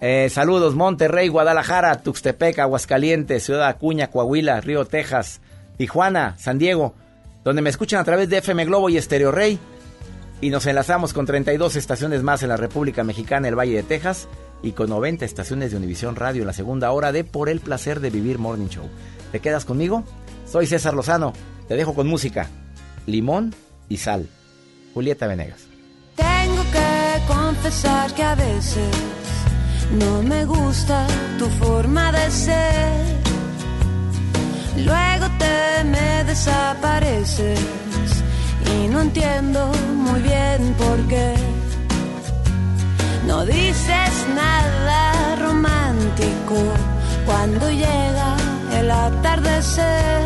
Eh, 0.02 0.28
saludos, 0.28 0.74
Monterrey, 0.74 1.28
Guadalajara, 1.28 2.02
Tuxtepec, 2.02 2.59
Aguascalientes, 2.59 3.44
Ciudad 3.44 3.66
Acuña, 3.66 4.11
Coahuila, 4.11 4.61
Río 4.61 4.84
Texas, 4.84 5.40
Tijuana, 5.78 6.36
San 6.38 6.59
Diego, 6.59 6.94
donde 7.45 7.62
me 7.62 7.70
escuchan 7.70 8.01
a 8.01 8.05
través 8.05 8.28
de 8.28 8.38
FM 8.38 8.64
Globo 8.64 8.88
y 8.88 8.97
Estéreo 8.97 9.30
Rey. 9.30 9.59
Y 10.40 10.51
nos 10.51 10.66
enlazamos 10.66 11.12
con 11.12 11.26
32 11.26 11.76
estaciones 11.76 12.22
más 12.22 12.42
en 12.42 12.49
la 12.49 12.57
República 12.57 13.05
Mexicana, 13.05 13.49
el 13.49 13.59
Valle 13.59 13.76
de 13.76 13.82
Texas, 13.82 14.28
y 14.62 14.72
con 14.72 14.88
90 14.88 15.24
estaciones 15.24 15.70
de 15.70 15.76
Univisión 15.76 16.16
Radio 16.16 16.42
en 16.42 16.47
la 16.47 16.53
segunda 16.53 16.90
hora 16.90 17.12
de 17.12 17.22
Por 17.22 17.49
el 17.49 17.61
placer 17.61 18.01
de 18.01 18.11
vivir 18.11 18.38
Morning 18.38 18.68
Show. 18.68 18.88
¿Te 19.30 19.40
quedas 19.40 19.64
conmigo? 19.64 20.05
Soy 20.47 20.66
César 20.66 20.95
Lozano. 20.95 21.32
Te 21.68 21.76
dejo 21.76 21.95
con 21.95 22.07
música. 22.07 22.49
Limón 23.07 23.55
y 23.88 23.99
sal. 23.99 24.28
Julieta 24.95 25.26
Venegas. 25.26 25.66
Tengo 26.16 26.62
que 26.72 27.32
confesar 27.32 28.14
que 28.14 28.22
a 28.22 28.34
veces 28.34 28.90
no 29.99 30.22
me 30.22 30.45
gusta 30.45 31.07
tu 31.38 31.47
forma 31.47 32.12
de 32.12 32.30
ser. 32.30 33.34
Luego 34.76 35.26
te 35.38 35.84
me 35.84 36.24
desapareces 36.24 37.60
y 38.66 38.88
no 38.88 39.02
entiendo 39.02 39.70
muy 39.94 40.20
bien 40.20 40.74
por 40.76 40.98
qué. 41.06 41.34
No 43.26 43.44
dices 43.44 44.12
nada 44.34 45.36
romántico 45.36 46.56
cuando 47.24 47.70
llega 47.70 48.36
el 48.78 48.90
atardecer. 48.90 50.22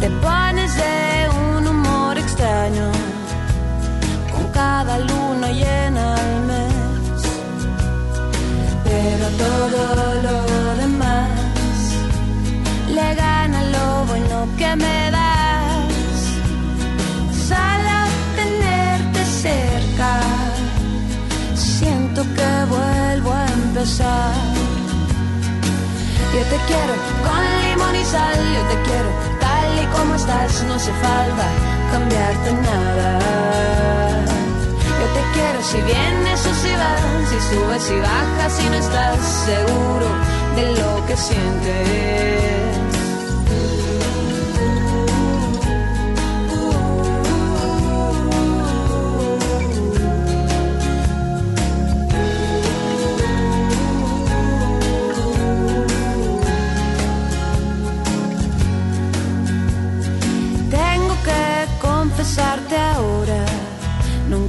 Te 0.00 0.08
pones 0.10 0.74
de 0.76 1.28
un 1.28 1.68
humor 1.68 2.16
extraño 2.16 2.90
con 4.32 4.44
cada 4.52 4.98
luna 4.98 5.48
llena 5.52 6.14
al 6.14 6.40
mes. 6.50 7.22
Pero 8.84 9.26
todo 9.44 10.22
lo 10.22 10.59
me 14.76 15.10
das. 15.10 16.22
Solo 17.48 17.98
tenerte 18.36 19.24
cerca, 19.24 20.20
siento 21.54 22.22
que 22.36 22.50
vuelvo 22.68 23.32
a 23.32 23.46
empezar. 23.46 24.34
Yo 26.34 26.42
te 26.52 26.58
quiero 26.68 26.94
con 27.26 27.42
limón 27.64 27.96
y 27.96 28.04
sal, 28.04 28.38
yo 28.54 28.62
te 28.70 28.76
quiero 28.86 29.10
tal 29.40 29.70
y 29.82 29.86
como 29.96 30.14
estás, 30.14 30.62
no 30.64 30.74
hace 30.74 30.92
falta 30.92 31.46
cambiarte 31.90 32.52
nada. 32.52 33.18
Yo 35.00 35.06
te 35.16 35.22
quiero 35.34 35.62
si 35.62 35.78
vienes 35.82 36.46
o 36.46 36.54
si 36.62 36.72
vas, 36.82 37.02
si 37.30 37.38
subes 37.48 37.90
y 37.90 38.00
bajas 38.00 38.60
y 38.64 38.68
no 38.68 38.76
estás 38.76 39.18
seguro 39.46 40.08
de 40.54 40.64
lo 40.80 41.06
que 41.06 41.16
sientes. 41.16 42.79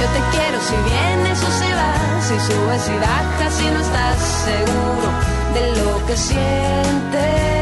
Yo 0.00 0.06
te 0.06 0.20
quiero 0.34 0.58
si 0.62 0.76
vienes 0.88 1.42
o 1.42 1.50
si 1.60 1.72
vas, 1.72 2.24
si 2.26 2.36
subes 2.40 2.88
y 2.88 2.98
bajas 2.98 3.60
y 3.60 3.70
no 3.70 3.80
estás 3.80 4.18
seguro 4.46 5.08
de 5.52 5.76
lo 5.82 6.06
que 6.06 6.16
sientes. 6.16 7.59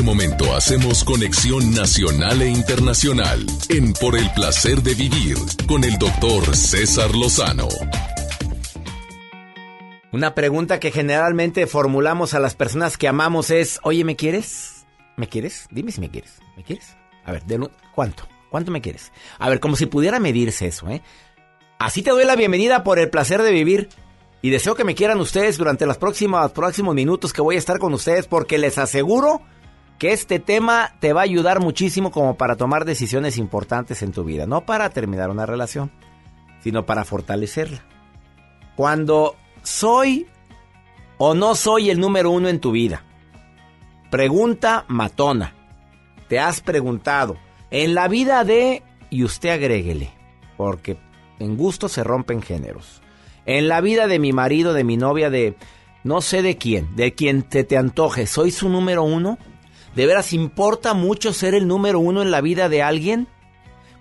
Este 0.00 0.08
momento 0.10 0.56
hacemos 0.56 1.04
conexión 1.04 1.74
nacional 1.74 2.40
e 2.40 2.48
internacional 2.48 3.44
en 3.68 3.92
Por 3.92 4.16
el 4.16 4.30
placer 4.32 4.80
de 4.80 4.94
vivir 4.94 5.36
con 5.68 5.84
el 5.84 5.98
doctor 5.98 6.56
César 6.56 7.14
Lozano. 7.14 7.68
Una 10.10 10.34
pregunta 10.34 10.80
que 10.80 10.90
generalmente 10.90 11.66
formulamos 11.66 12.32
a 12.32 12.40
las 12.40 12.54
personas 12.54 12.96
que 12.96 13.08
amamos 13.08 13.50
es, 13.50 13.78
oye, 13.82 14.02
¿me 14.04 14.16
quieres? 14.16 14.86
¿Me 15.18 15.28
quieres? 15.28 15.68
Dime 15.70 15.92
si 15.92 16.00
me 16.00 16.10
quieres. 16.10 16.38
¿Me 16.56 16.62
quieres? 16.64 16.96
A 17.26 17.32
ver, 17.32 17.42
¿cuánto? 17.94 18.26
¿Cuánto 18.48 18.70
me 18.70 18.80
quieres? 18.80 19.12
A 19.38 19.50
ver, 19.50 19.60
como 19.60 19.76
si 19.76 19.84
pudiera 19.84 20.18
medirse 20.18 20.66
eso, 20.66 20.88
¿eh? 20.88 21.02
Así 21.78 22.00
te 22.00 22.10
doy 22.10 22.24
la 22.24 22.36
bienvenida 22.36 22.84
por 22.84 22.98
el 22.98 23.10
placer 23.10 23.42
de 23.42 23.52
vivir. 23.52 23.90
Y 24.40 24.48
deseo 24.48 24.74
que 24.74 24.84
me 24.84 24.94
quieran 24.94 25.20
ustedes 25.20 25.58
durante 25.58 25.84
los 25.84 25.98
próximos, 25.98 26.52
próximos 26.52 26.94
minutos 26.94 27.34
que 27.34 27.42
voy 27.42 27.56
a 27.56 27.58
estar 27.58 27.78
con 27.78 27.92
ustedes 27.92 28.26
porque 28.26 28.56
les 28.56 28.78
aseguro 28.78 29.42
que 30.00 30.14
este 30.14 30.38
tema 30.38 30.94
te 30.98 31.12
va 31.12 31.20
a 31.20 31.24
ayudar 31.24 31.60
muchísimo 31.60 32.10
como 32.10 32.38
para 32.38 32.56
tomar 32.56 32.86
decisiones 32.86 33.36
importantes 33.36 34.02
en 34.02 34.12
tu 34.12 34.24
vida. 34.24 34.46
No 34.46 34.64
para 34.64 34.88
terminar 34.88 35.28
una 35.28 35.44
relación, 35.44 35.92
sino 36.64 36.86
para 36.86 37.04
fortalecerla. 37.04 37.84
Cuando 38.76 39.36
soy 39.62 40.26
o 41.18 41.34
no 41.34 41.54
soy 41.54 41.90
el 41.90 42.00
número 42.00 42.30
uno 42.30 42.48
en 42.48 42.60
tu 42.60 42.72
vida. 42.72 43.04
Pregunta 44.10 44.86
matona. 44.88 45.54
Te 46.28 46.40
has 46.40 46.62
preguntado. 46.62 47.36
En 47.70 47.94
la 47.94 48.08
vida 48.08 48.42
de... 48.44 48.82
Y 49.10 49.22
usted 49.22 49.50
agréguele. 49.50 50.12
Porque 50.56 50.96
en 51.38 51.58
gusto 51.58 51.90
se 51.90 52.04
rompen 52.04 52.40
géneros. 52.40 53.02
En 53.44 53.68
la 53.68 53.82
vida 53.82 54.06
de 54.06 54.18
mi 54.18 54.32
marido, 54.32 54.72
de 54.72 54.82
mi 54.82 54.96
novia, 54.96 55.28
de... 55.28 55.56
No 56.04 56.22
sé 56.22 56.40
de 56.40 56.56
quién. 56.56 56.96
De 56.96 57.12
quien 57.12 57.42
te, 57.42 57.64
te 57.64 57.76
antoje. 57.76 58.26
¿Soy 58.26 58.50
su 58.50 58.70
número 58.70 59.02
uno? 59.02 59.36
¿De 59.94 60.06
veras 60.06 60.32
importa 60.32 60.94
mucho 60.94 61.32
ser 61.32 61.54
el 61.54 61.66
número 61.66 61.98
uno 61.98 62.22
en 62.22 62.30
la 62.30 62.40
vida 62.40 62.68
de 62.68 62.82
alguien? 62.82 63.28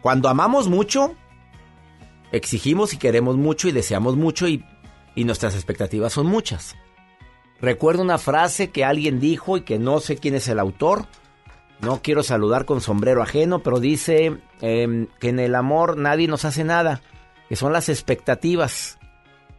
Cuando 0.02 0.30
amamos 0.30 0.68
mucho, 0.68 1.16
exigimos 2.32 2.94
y 2.94 2.98
queremos 2.98 3.38
mucho 3.38 3.68
y 3.68 3.72
deseamos 3.72 4.16
mucho 4.16 4.48
y, 4.48 4.64
y 5.16 5.24
nuestras 5.24 5.56
expectativas 5.56 6.14
son 6.14 6.28
muchas. 6.28 6.76
Recuerdo 7.62 8.04
una 8.04 8.18
frase 8.18 8.70
que 8.70 8.86
alguien 8.86 9.20
dijo 9.20 9.58
y 9.58 9.62
que 9.62 9.80
no 9.80 10.00
sé 10.00 10.18
quién 10.18 10.36
es 10.36 10.48
el 10.48 10.60
autor. 10.60 11.08
No 11.82 12.02
quiero 12.02 12.24
saludar 12.24 12.66
con 12.66 12.82
sombrero 12.82 13.22
ajeno, 13.22 13.60
pero 13.60 13.80
dice 13.80 14.38
em, 14.62 15.08
que 15.20 15.30
en 15.30 15.40
el 15.40 15.56
amor 15.56 15.98
nadie 15.98 16.28
nos 16.28 16.46
hace 16.46 16.64
nada, 16.64 17.02
que 17.48 17.56
son 17.56 17.74
las 17.74 17.90
expectativas 17.90 19.00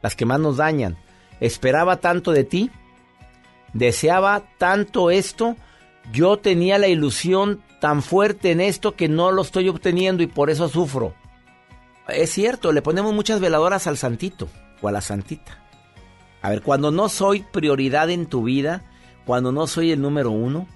las 0.02 0.16
que 0.16 0.26
más 0.26 0.40
nos 0.40 0.56
dañan. 0.56 0.96
Esperaba 1.40 1.96
tanto 1.96 2.32
de 2.32 2.44
ti, 2.44 2.70
deseaba 3.72 4.42
tanto 4.58 5.10
esto, 5.10 5.56
yo 6.12 6.38
tenía 6.38 6.78
la 6.78 6.88
ilusión 6.88 7.62
tan 7.80 8.02
fuerte 8.02 8.50
en 8.50 8.60
esto 8.60 8.94
que 8.94 9.08
no 9.08 9.32
lo 9.32 9.42
estoy 9.42 9.68
obteniendo 9.68 10.22
y 10.22 10.26
por 10.26 10.50
eso 10.50 10.68
sufro. 10.68 11.14
Es 12.08 12.30
cierto, 12.30 12.72
le 12.72 12.82
ponemos 12.82 13.14
muchas 13.14 13.40
veladoras 13.40 13.86
al 13.86 13.96
santito 13.96 14.48
o 14.82 14.88
a 14.88 14.92
la 14.92 15.00
santita. 15.00 15.58
A 16.42 16.50
ver, 16.50 16.62
cuando 16.62 16.90
no 16.90 17.08
soy 17.08 17.40
prioridad 17.42 18.10
en 18.10 18.26
tu 18.26 18.44
vida, 18.44 18.84
cuando 19.24 19.52
no 19.52 19.66
soy 19.66 19.92
el 19.92 20.00
número 20.00 20.30
uno, 20.30 20.66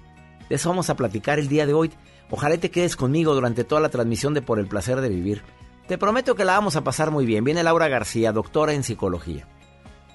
de 0.49 0.55
eso 0.55 0.69
vamos 0.69 0.89
a 0.89 0.95
platicar 0.95 1.39
el 1.39 1.47
día 1.47 1.65
de 1.65 1.73
hoy. 1.73 1.91
Ojalá 2.29 2.57
te 2.57 2.71
quedes 2.71 2.95
conmigo 2.95 3.33
durante 3.33 3.63
toda 3.63 3.81
la 3.81 3.89
transmisión 3.89 4.33
de 4.33 4.41
Por 4.41 4.59
el 4.59 4.67
Placer 4.67 5.01
de 5.01 5.09
Vivir. 5.09 5.43
Te 5.87 5.97
prometo 5.97 6.35
que 6.35 6.45
la 6.45 6.53
vamos 6.53 6.75
a 6.75 6.83
pasar 6.83 7.11
muy 7.11 7.25
bien. 7.25 7.43
Viene 7.43 7.63
Laura 7.63 7.87
García, 7.87 8.31
doctora 8.31 8.73
en 8.73 8.83
psicología. 8.83 9.47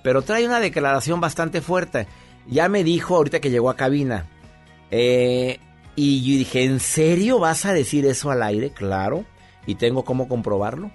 Pero 0.03 0.23
trae 0.23 0.47
una 0.47 0.61
declaración 0.61 1.21
bastante 1.21 1.61
fuerte. 1.61 2.09
Ya 2.49 2.69
me 2.69 2.83
dijo 2.83 3.17
ahorita 3.17 3.41
que 3.41 3.51
llegó 3.51 3.71
a 3.71 3.77
cabina. 3.77 4.27
Eh, 4.91 5.59
y 5.97 6.23
yo 6.23 6.39
dije, 6.39 6.65
¿en 6.65 6.81
serio 6.81 7.39
vas 7.39 7.67
a 7.67 7.73
decir 7.73 8.07
eso 8.07 8.31
al 8.31 8.43
aire? 8.43 8.71
Claro. 8.71 9.25
¿Y 9.67 9.75
tengo 9.75 10.05
cómo 10.05 10.29
comprobarlo? 10.29 10.91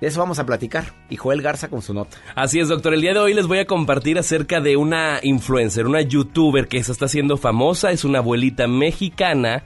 De 0.00 0.08
eso 0.08 0.20
vamos 0.20 0.38
a 0.38 0.46
platicar. 0.46 0.92
Y 1.08 1.16
Joel 1.16 1.42
Garza 1.42 1.68
con 1.68 1.82
su 1.82 1.94
nota. 1.94 2.18
Así 2.34 2.60
es, 2.60 2.68
doctor. 2.68 2.92
El 2.94 3.00
día 3.00 3.14
de 3.14 3.20
hoy 3.20 3.34
les 3.34 3.46
voy 3.46 3.58
a 3.58 3.66
compartir 3.66 4.18
acerca 4.18 4.60
de 4.60 4.76
una 4.76 5.20
influencer, 5.22 5.86
una 5.86 6.02
youtuber 6.02 6.68
que 6.68 6.82
se 6.84 6.92
está 6.92 7.06
haciendo 7.06 7.36
famosa. 7.36 7.92
Es 7.92 8.04
una 8.04 8.18
abuelita 8.18 8.66
mexicana 8.66 9.64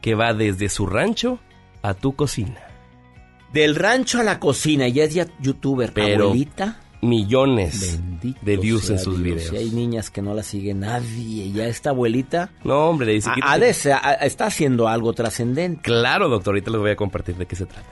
que 0.00 0.14
va 0.14 0.32
desde 0.32 0.68
su 0.68 0.86
rancho 0.86 1.40
a 1.82 1.94
tu 1.94 2.14
cocina. 2.14 2.60
Del 3.52 3.74
rancho 3.74 4.20
a 4.20 4.24
la 4.24 4.38
cocina, 4.40 4.88
ya 4.88 5.04
es 5.04 5.14
ya 5.14 5.26
youtuber. 5.40 5.92
Pero 5.92 6.24
Abuelita. 6.26 6.80
Millones 7.04 7.98
Bendito 8.02 8.38
de 8.42 8.56
views 8.56 8.90
en 8.90 8.98
sus 8.98 9.22
Dios. 9.22 9.36
videos. 9.36 9.50
Si 9.50 9.56
hay 9.56 9.70
niñas 9.70 10.10
que 10.10 10.22
no 10.22 10.34
la 10.34 10.42
sigue 10.42 10.74
nadie. 10.74 11.52
Ya 11.52 11.66
esta 11.66 11.90
abuelita 11.90 12.50
No, 12.64 12.88
hombre, 12.88 13.06
le 13.06 13.12
dice 13.14 13.30
que- 13.34 13.68
está 14.26 14.46
haciendo 14.46 14.88
algo 14.88 15.12
trascendente. 15.12 15.82
Claro, 15.82 16.28
doctor. 16.28 16.52
Ahorita 16.54 16.70
les 16.70 16.80
voy 16.80 16.90
a 16.90 16.96
compartir 16.96 17.36
de 17.36 17.46
qué 17.46 17.56
se 17.56 17.66
trata. 17.66 17.86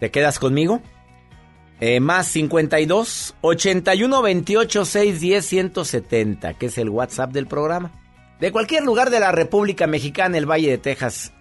¿Te 0.00 0.10
quedas 0.10 0.38
conmigo? 0.38 0.80
Eh, 1.80 2.00
más 2.00 2.26
52 2.28 3.34
81 3.42 4.22
28 4.22 4.84
610 4.84 5.44
170, 5.46 6.54
que 6.54 6.66
es 6.66 6.78
el 6.78 6.88
WhatsApp 6.88 7.32
del 7.32 7.46
programa. 7.46 7.92
De 8.40 8.50
cualquier 8.52 8.82
lugar 8.84 9.10
de 9.10 9.20
la 9.20 9.32
República 9.32 9.86
Mexicana, 9.86 10.36
el 10.38 10.50
Valle 10.50 10.70
de 10.70 10.78
Texas 10.78 11.32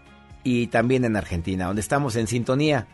y 0.43 0.67
también 0.67 1.05
en 1.05 1.15
Argentina, 1.15 1.65
donde 1.67 1.81
estamos 1.81 2.15
en 2.17 2.27
sintonía. 2.27 2.87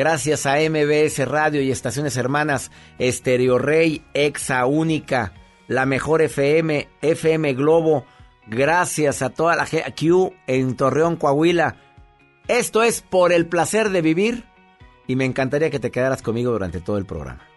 Gracias 0.00 0.46
a 0.46 0.54
MBS 0.54 1.28
Radio 1.28 1.60
y 1.60 1.70
Estaciones 1.70 2.16
Hermanas, 2.16 2.70
Estereo 2.98 3.58
Rey, 3.58 4.02
Exa 4.14 4.64
Única, 4.64 5.34
La 5.68 5.84
Mejor 5.84 6.22
FM, 6.22 6.88
FM 7.02 7.52
Globo. 7.52 8.06
Gracias 8.46 9.20
a 9.20 9.28
toda 9.28 9.56
la 9.56 9.66
GQ 9.66 10.32
en 10.46 10.74
Torreón, 10.76 11.16
Coahuila. 11.16 11.76
Esto 12.48 12.82
es 12.82 13.02
por 13.02 13.30
el 13.30 13.44
placer 13.44 13.90
de 13.90 14.00
vivir 14.00 14.44
y 15.06 15.16
me 15.16 15.26
encantaría 15.26 15.68
que 15.68 15.80
te 15.80 15.90
quedaras 15.90 16.22
conmigo 16.22 16.50
durante 16.50 16.80
todo 16.80 16.96
el 16.96 17.04
programa. 17.04 17.49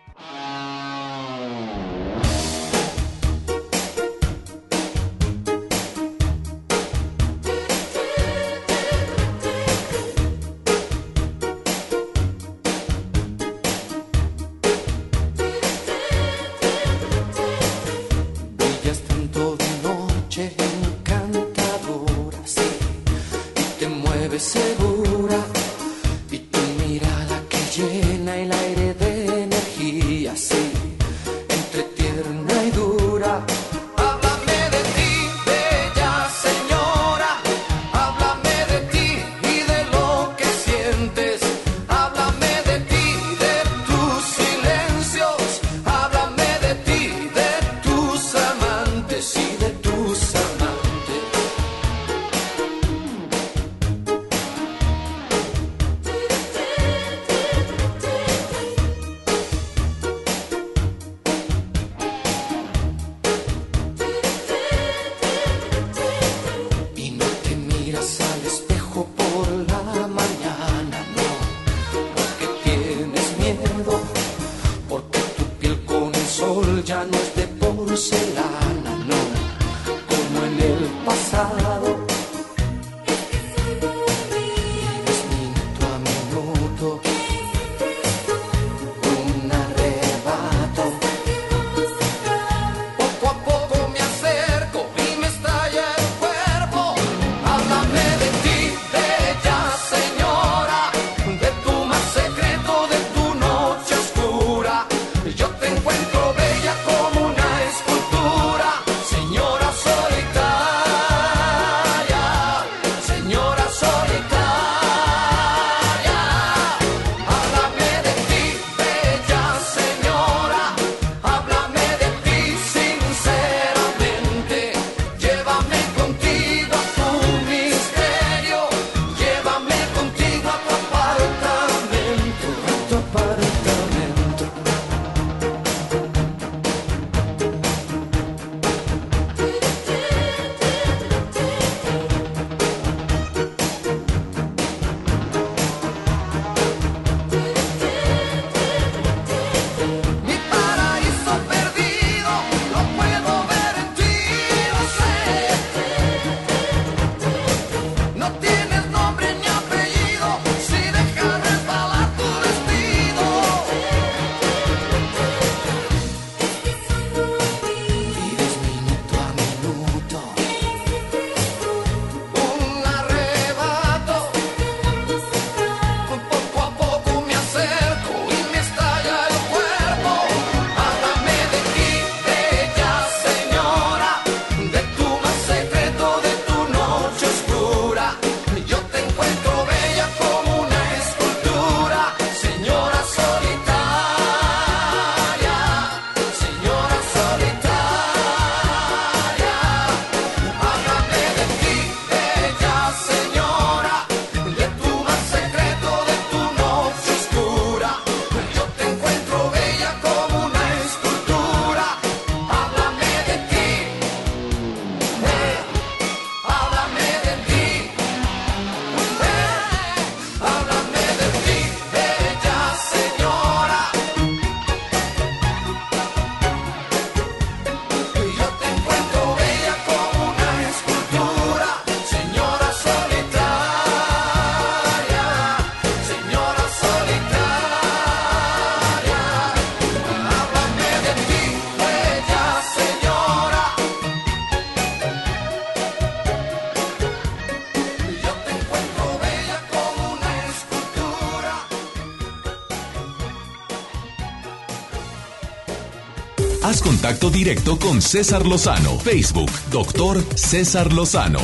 contacto 256.83 257.29
directo 257.29 257.79
con 257.79 258.01
César 258.01 258.45
Lozano. 258.45 258.99
Facebook, 258.99 259.49
doctor 259.71 260.21
César 260.35 260.91
Lozano. 260.91 261.39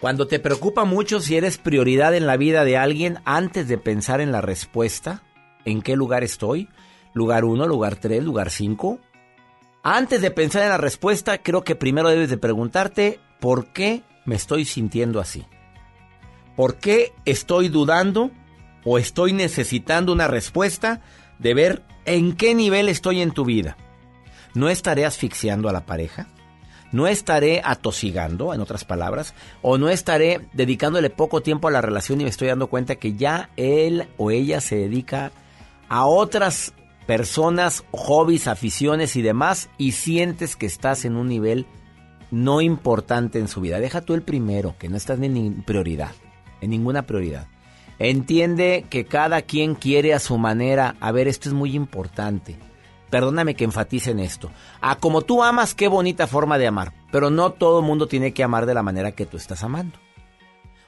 Cuando 0.00 0.26
te 0.26 0.38
preocupa 0.38 0.86
mucho 0.86 1.20
si 1.20 1.36
eres 1.36 1.58
prioridad 1.58 2.14
en 2.14 2.26
la 2.26 2.38
vida 2.38 2.64
de 2.64 2.78
alguien, 2.78 3.18
antes 3.26 3.68
de 3.68 3.76
pensar 3.76 4.22
en 4.22 4.32
la 4.32 4.40
respuesta, 4.40 5.22
¿en 5.66 5.82
qué 5.82 5.96
lugar 5.96 6.24
estoy? 6.24 6.70
¿Lugar 7.12 7.44
1, 7.44 7.66
lugar 7.66 7.96
3, 7.96 8.24
lugar 8.24 8.50
5? 8.50 8.98
Antes 9.82 10.22
de 10.22 10.30
pensar 10.30 10.62
en 10.62 10.70
la 10.70 10.78
respuesta, 10.78 11.42
creo 11.42 11.62
que 11.62 11.76
primero 11.76 12.08
debes 12.08 12.30
de 12.30 12.38
preguntarte 12.38 13.20
por 13.38 13.66
qué 13.66 14.02
me 14.24 14.36
estoy 14.36 14.64
sintiendo 14.64 15.20
así. 15.20 15.44
¿Por 16.56 16.76
qué 16.78 17.12
estoy 17.26 17.68
dudando 17.68 18.30
o 18.84 18.96
estoy 18.96 19.34
necesitando 19.34 20.10
una 20.10 20.26
respuesta 20.26 21.02
de 21.38 21.52
ver 21.52 21.82
en 22.06 22.34
qué 22.34 22.54
nivel 22.54 22.88
estoy 22.88 23.20
en 23.20 23.32
tu 23.32 23.44
vida? 23.44 23.76
¿No 24.54 24.68
estaré 24.68 25.04
asfixiando 25.06 25.68
a 25.68 25.72
la 25.72 25.86
pareja? 25.86 26.28
¿No 26.92 27.06
estaré 27.06 27.62
atosigando, 27.64 28.52
en 28.52 28.60
otras 28.60 28.84
palabras? 28.84 29.34
¿O 29.62 29.78
no 29.78 29.88
estaré 29.88 30.46
dedicándole 30.52 31.08
poco 31.08 31.40
tiempo 31.40 31.68
a 31.68 31.70
la 31.70 31.80
relación 31.80 32.20
y 32.20 32.24
me 32.24 32.30
estoy 32.30 32.48
dando 32.48 32.66
cuenta 32.66 32.96
que 32.96 33.14
ya 33.14 33.48
él 33.56 34.08
o 34.18 34.30
ella 34.30 34.60
se 34.60 34.76
dedica 34.76 35.32
a 35.88 36.04
otras 36.04 36.74
personas, 37.06 37.82
hobbies, 37.92 38.46
aficiones 38.46 39.16
y 39.16 39.22
demás 39.22 39.70
y 39.78 39.92
sientes 39.92 40.54
que 40.54 40.66
estás 40.66 41.06
en 41.06 41.16
un 41.16 41.28
nivel 41.28 41.66
no 42.30 42.60
importante 42.60 43.38
en 43.38 43.48
su 43.48 43.62
vida? 43.62 43.80
Deja 43.80 44.02
tú 44.02 44.12
el 44.12 44.22
primero, 44.22 44.76
que 44.78 44.90
no 44.90 44.98
estás 44.98 45.18
en 45.18 45.62
prioridad, 45.62 46.12
en 46.60 46.70
ninguna 46.70 47.06
prioridad. 47.06 47.48
Entiende 47.98 48.84
que 48.90 49.06
cada 49.06 49.42
quien 49.42 49.76
quiere 49.76 50.12
a 50.12 50.18
su 50.18 50.36
manera. 50.36 50.96
A 51.00 51.10
ver, 51.10 51.26
esto 51.26 51.48
es 51.48 51.54
muy 51.54 51.74
importante. 51.74 52.58
Perdóname 53.12 53.54
que 53.54 53.64
enfatice 53.64 54.12
en 54.12 54.20
esto. 54.20 54.50
A 54.80 54.96
como 54.96 55.20
tú 55.20 55.42
amas, 55.42 55.74
qué 55.74 55.86
bonita 55.86 56.26
forma 56.26 56.56
de 56.56 56.66
amar. 56.66 56.94
Pero 57.10 57.28
no 57.28 57.50
todo 57.50 57.80
el 57.80 57.84
mundo 57.84 58.06
tiene 58.06 58.32
que 58.32 58.42
amar 58.42 58.64
de 58.64 58.72
la 58.72 58.82
manera 58.82 59.12
que 59.12 59.26
tú 59.26 59.36
estás 59.36 59.62
amando. 59.62 59.98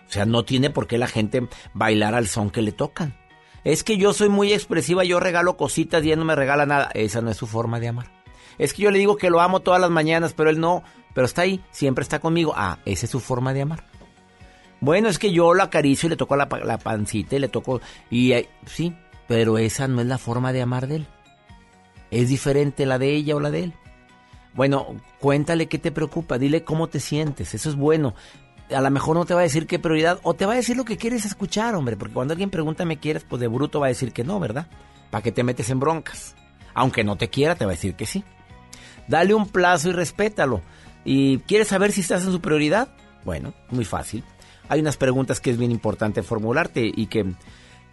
O 0.09 0.11
sea, 0.11 0.25
no 0.25 0.43
tiene 0.43 0.71
por 0.71 0.87
qué 0.87 0.97
la 0.97 1.07
gente 1.07 1.47
bailar 1.75 2.15
al 2.15 2.27
son 2.27 2.49
que 2.49 2.63
le 2.63 2.73
tocan. 2.73 3.15
Es 3.63 3.85
que 3.85 3.99
yo 3.99 4.15
soy 4.15 4.31
muy 4.31 4.55
expresiva, 4.55 5.05
yo 5.05 5.21
regalo 5.21 5.59
cositas 5.59 6.03
y 6.03 6.13
él 6.13 6.19
no 6.19 6.25
me 6.25 6.35
regala 6.35 6.65
nada. 6.65 6.91
Esa 6.95 7.21
no 7.21 7.31
es 7.31 7.37
su 7.37 7.47
forma 7.47 7.79
de 7.79 7.89
amar. 7.89 8.11
Es 8.57 8.73
que 8.73 8.85
yo 8.85 8.91
le 8.91 9.01
digo 9.01 9.19
que 9.19 9.29
lo 9.29 9.43
amo 9.43 9.61
todas 9.61 9.83
las 9.83 9.91
mañanas, 9.91 10.33
pero 10.33 10.49
él 10.49 10.59
no. 10.59 10.83
Pero 11.13 11.27
está 11.27 11.43
ahí, 11.43 11.63
siempre 11.73 12.05
está 12.05 12.21
conmigo. 12.21 12.55
Ah, 12.57 12.79
esa 12.87 13.05
es 13.05 13.11
su 13.11 13.21
forma 13.21 13.53
de 13.53 13.61
amar. 13.61 13.85
Bueno, 14.81 15.11
es 15.11 15.19
que 15.19 15.31
yo 15.31 15.53
lo 15.53 15.63
acaricio 15.63 16.07
y 16.07 16.11
le 16.11 16.17
toco 16.17 16.37
la, 16.37 16.49
la 16.65 16.79
pancita 16.79 17.37
y 17.37 17.41
le 17.41 17.49
toco... 17.49 17.83
Y 18.09 18.33
eh, 18.33 18.49
sí, 18.65 18.97
pero 19.29 19.59
esa 19.59 19.89
no 19.89 20.01
es 20.01 20.07
la 20.07 20.17
forma 20.17 20.55
de 20.55 20.63
amar 20.63 20.87
de 20.87 20.97
él. 20.97 21.07
Es 22.15 22.29
diferente 22.29 22.87
la 22.87 22.99
de 22.99 23.11
ella 23.11 23.35
o 23.35 23.41
la 23.41 23.51
de 23.51 23.65
él. 23.65 23.75
Bueno, 24.55 24.95
cuéntale 25.19 25.67
qué 25.67 25.79
te 25.79 25.91
preocupa, 25.91 26.39
dile 26.39 26.63
cómo 26.63 26.87
te 26.87 27.01
sientes, 27.01 27.55
eso 27.55 27.69
es 27.69 27.75
bueno. 27.75 28.15
A 28.71 28.81
lo 28.81 28.91
mejor 28.93 29.17
no 29.17 29.25
te 29.25 29.35
va 29.35 29.41
a 29.41 29.43
decir 29.43 29.67
qué 29.67 29.81
prioridad, 29.81 30.21
o 30.23 30.35
te 30.35 30.47
va 30.47 30.53
a 30.53 30.57
decir 30.57 30.77
lo 30.77 30.85
que 30.85 30.97
quieres 30.97 31.25
escuchar, 31.25 31.75
hombre, 31.75 31.97
porque 31.97 32.15
cuando 32.15 32.33
alguien 32.33 32.51
pregunta 32.51 32.85
me 32.85 33.01
quieres, 33.01 33.25
pues 33.25 33.41
de 33.41 33.49
bruto 33.49 33.81
va 33.81 33.87
a 33.87 33.89
decir 33.89 34.13
que 34.13 34.23
no, 34.23 34.39
¿verdad? 34.39 34.69
¿Para 35.11 35.23
qué 35.23 35.33
te 35.33 35.43
metes 35.43 35.71
en 35.71 35.81
broncas? 35.81 36.37
Aunque 36.73 37.03
no 37.03 37.17
te 37.17 37.31
quiera, 37.31 37.57
te 37.57 37.65
va 37.65 37.73
a 37.73 37.75
decir 37.75 37.97
que 37.97 38.07
sí. 38.07 38.23
Dale 39.09 39.35
un 39.35 39.49
plazo 39.49 39.89
y 39.89 39.93
respétalo. 39.93 40.63
¿Y 41.05 41.39
quieres 41.39 41.67
saber 41.67 41.91
si 41.91 42.03
estás 42.03 42.25
en 42.25 42.31
su 42.31 42.41
prioridad? 42.41 42.95
Bueno, 43.25 43.53
muy 43.71 43.85
fácil. 43.85 44.23
Hay 44.69 44.79
unas 44.79 44.97
preguntas 44.97 45.41
que 45.41 45.51
es 45.51 45.59
bien 45.59 45.73
importante 45.73 46.23
formularte 46.23 46.91
y 46.95 47.07
que 47.07 47.27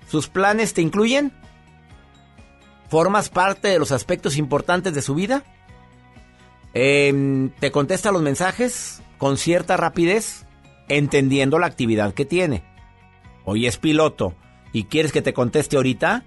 sus 0.07 0.27
planes 0.27 0.75
te 0.75 0.83
incluyen. 0.83 1.33
¿Formas 2.91 3.29
parte 3.29 3.69
de 3.69 3.79
los 3.79 3.93
aspectos 3.93 4.35
importantes 4.35 4.93
de 4.93 5.01
su 5.01 5.15
vida? 5.15 5.45
Em, 6.73 7.49
¿Te 7.51 7.71
contesta 7.71 8.11
los 8.11 8.21
mensajes 8.21 9.01
con 9.17 9.37
cierta 9.37 9.77
rapidez, 9.77 10.45
entendiendo 10.89 11.57
la 11.57 11.67
actividad 11.67 12.13
que 12.13 12.25
tiene? 12.25 12.65
Hoy 13.45 13.65
es 13.65 13.77
piloto 13.77 14.35
y 14.73 14.83
quieres 14.83 15.13
que 15.13 15.21
te 15.21 15.31
conteste 15.31 15.77
ahorita. 15.77 16.25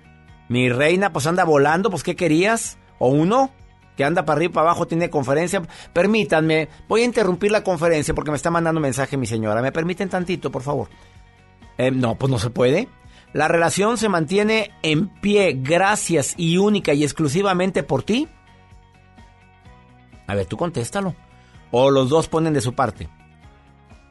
Mi 0.49 0.71
reina, 0.71 1.13
pues 1.13 1.27
anda 1.27 1.45
volando, 1.45 1.91
pues 1.91 2.03
¿qué 2.03 2.17
querías? 2.17 2.79
¿O 2.99 3.09
uno? 3.09 3.51
Que 3.99 4.05
anda 4.05 4.25
para 4.25 4.39
arriba 4.39 4.53
y 4.53 4.55
para 4.55 4.69
abajo, 4.71 4.87
tiene 4.87 5.11
conferencia. 5.11 5.61
Permítanme, 5.93 6.71
voy 6.89 7.03
a 7.03 7.05
interrumpir 7.05 7.53
la 7.53 7.63
conferencia 7.63 8.15
porque 8.15 8.31
me 8.31 8.39
está 8.39 8.51
mandando 8.51 8.81
mensaje 8.81 9.19
mi 9.19 9.27
señora. 9.27 9.61
¿Me 9.61 9.71
permiten 9.71 10.09
tantito, 10.09 10.51
por 10.51 10.63
favor? 10.63 10.89
Eh, 11.77 11.91
no, 11.91 12.15
pues 12.15 12.31
no 12.31 12.39
se 12.39 12.49
puede. 12.49 12.89
La 13.35 13.49
relación 13.49 13.99
se 13.99 14.09
mantiene 14.09 14.71
en 14.83 15.09
pie 15.09 15.59
gracias 15.61 16.35
y 16.37 16.57
única 16.57 16.95
y 16.95 17.03
exclusivamente 17.03 17.83
por 17.83 18.05
ti. 18.05 18.29
A 20.29 20.37
ver, 20.37 20.47
tú 20.47 20.57
contéstalo. 20.57 21.17
O 21.73 21.91
los 21.91 22.09
dos 22.09 22.29
ponen 22.29 22.55
de 22.55 22.61
su 22.61 22.75
parte. 22.75 23.09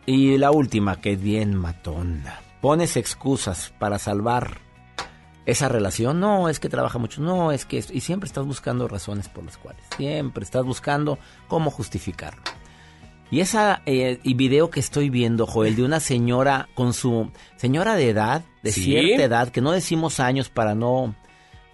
Y 0.06 0.38
la 0.38 0.52
última, 0.52 1.00
que 1.00 1.16
bien 1.16 1.56
matona. 1.56 2.42
Pones 2.60 2.98
excusas 2.98 3.74
para 3.80 3.98
salvar 3.98 4.58
esa 5.46 5.70
relación. 5.70 6.20
No, 6.20 6.50
es 6.50 6.60
que 6.60 6.68
trabaja 6.68 7.00
mucho. 7.00 7.22
No, 7.22 7.54
es 7.54 7.66
que... 7.66 7.78
Y 7.78 8.02
siempre 8.02 8.28
estás 8.28 8.46
buscando 8.46 8.90
razones 8.90 9.30
por 9.30 9.46
las 9.46 9.58
cuales. 9.58 9.86
Siempre 9.96 10.44
estás 10.44 10.66
buscando 10.66 11.18
cómo 11.48 11.72
justificarlo. 11.72 12.44
Y 13.34 13.42
esa 13.42 13.82
eh, 13.88 14.20
y 14.22 14.36
video 14.36 14.70
que 14.70 14.80
estoy 14.80 15.10
viendo, 15.10 15.48
Joel, 15.48 15.76
de 15.76 15.84
una 15.84 16.00
señora 16.00 16.70
con 16.76 16.94
su 16.94 17.32
señora 17.56 17.96
de 17.96 18.10
edad, 18.10 18.44
de 18.62 18.72
¿Sí? 18.72 18.84
cierta 18.84 19.24
edad, 19.24 19.50
que 19.50 19.60
no 19.60 19.72
decimos 19.72 20.20
años 20.20 20.50
para 20.50 20.76
no. 20.76 21.16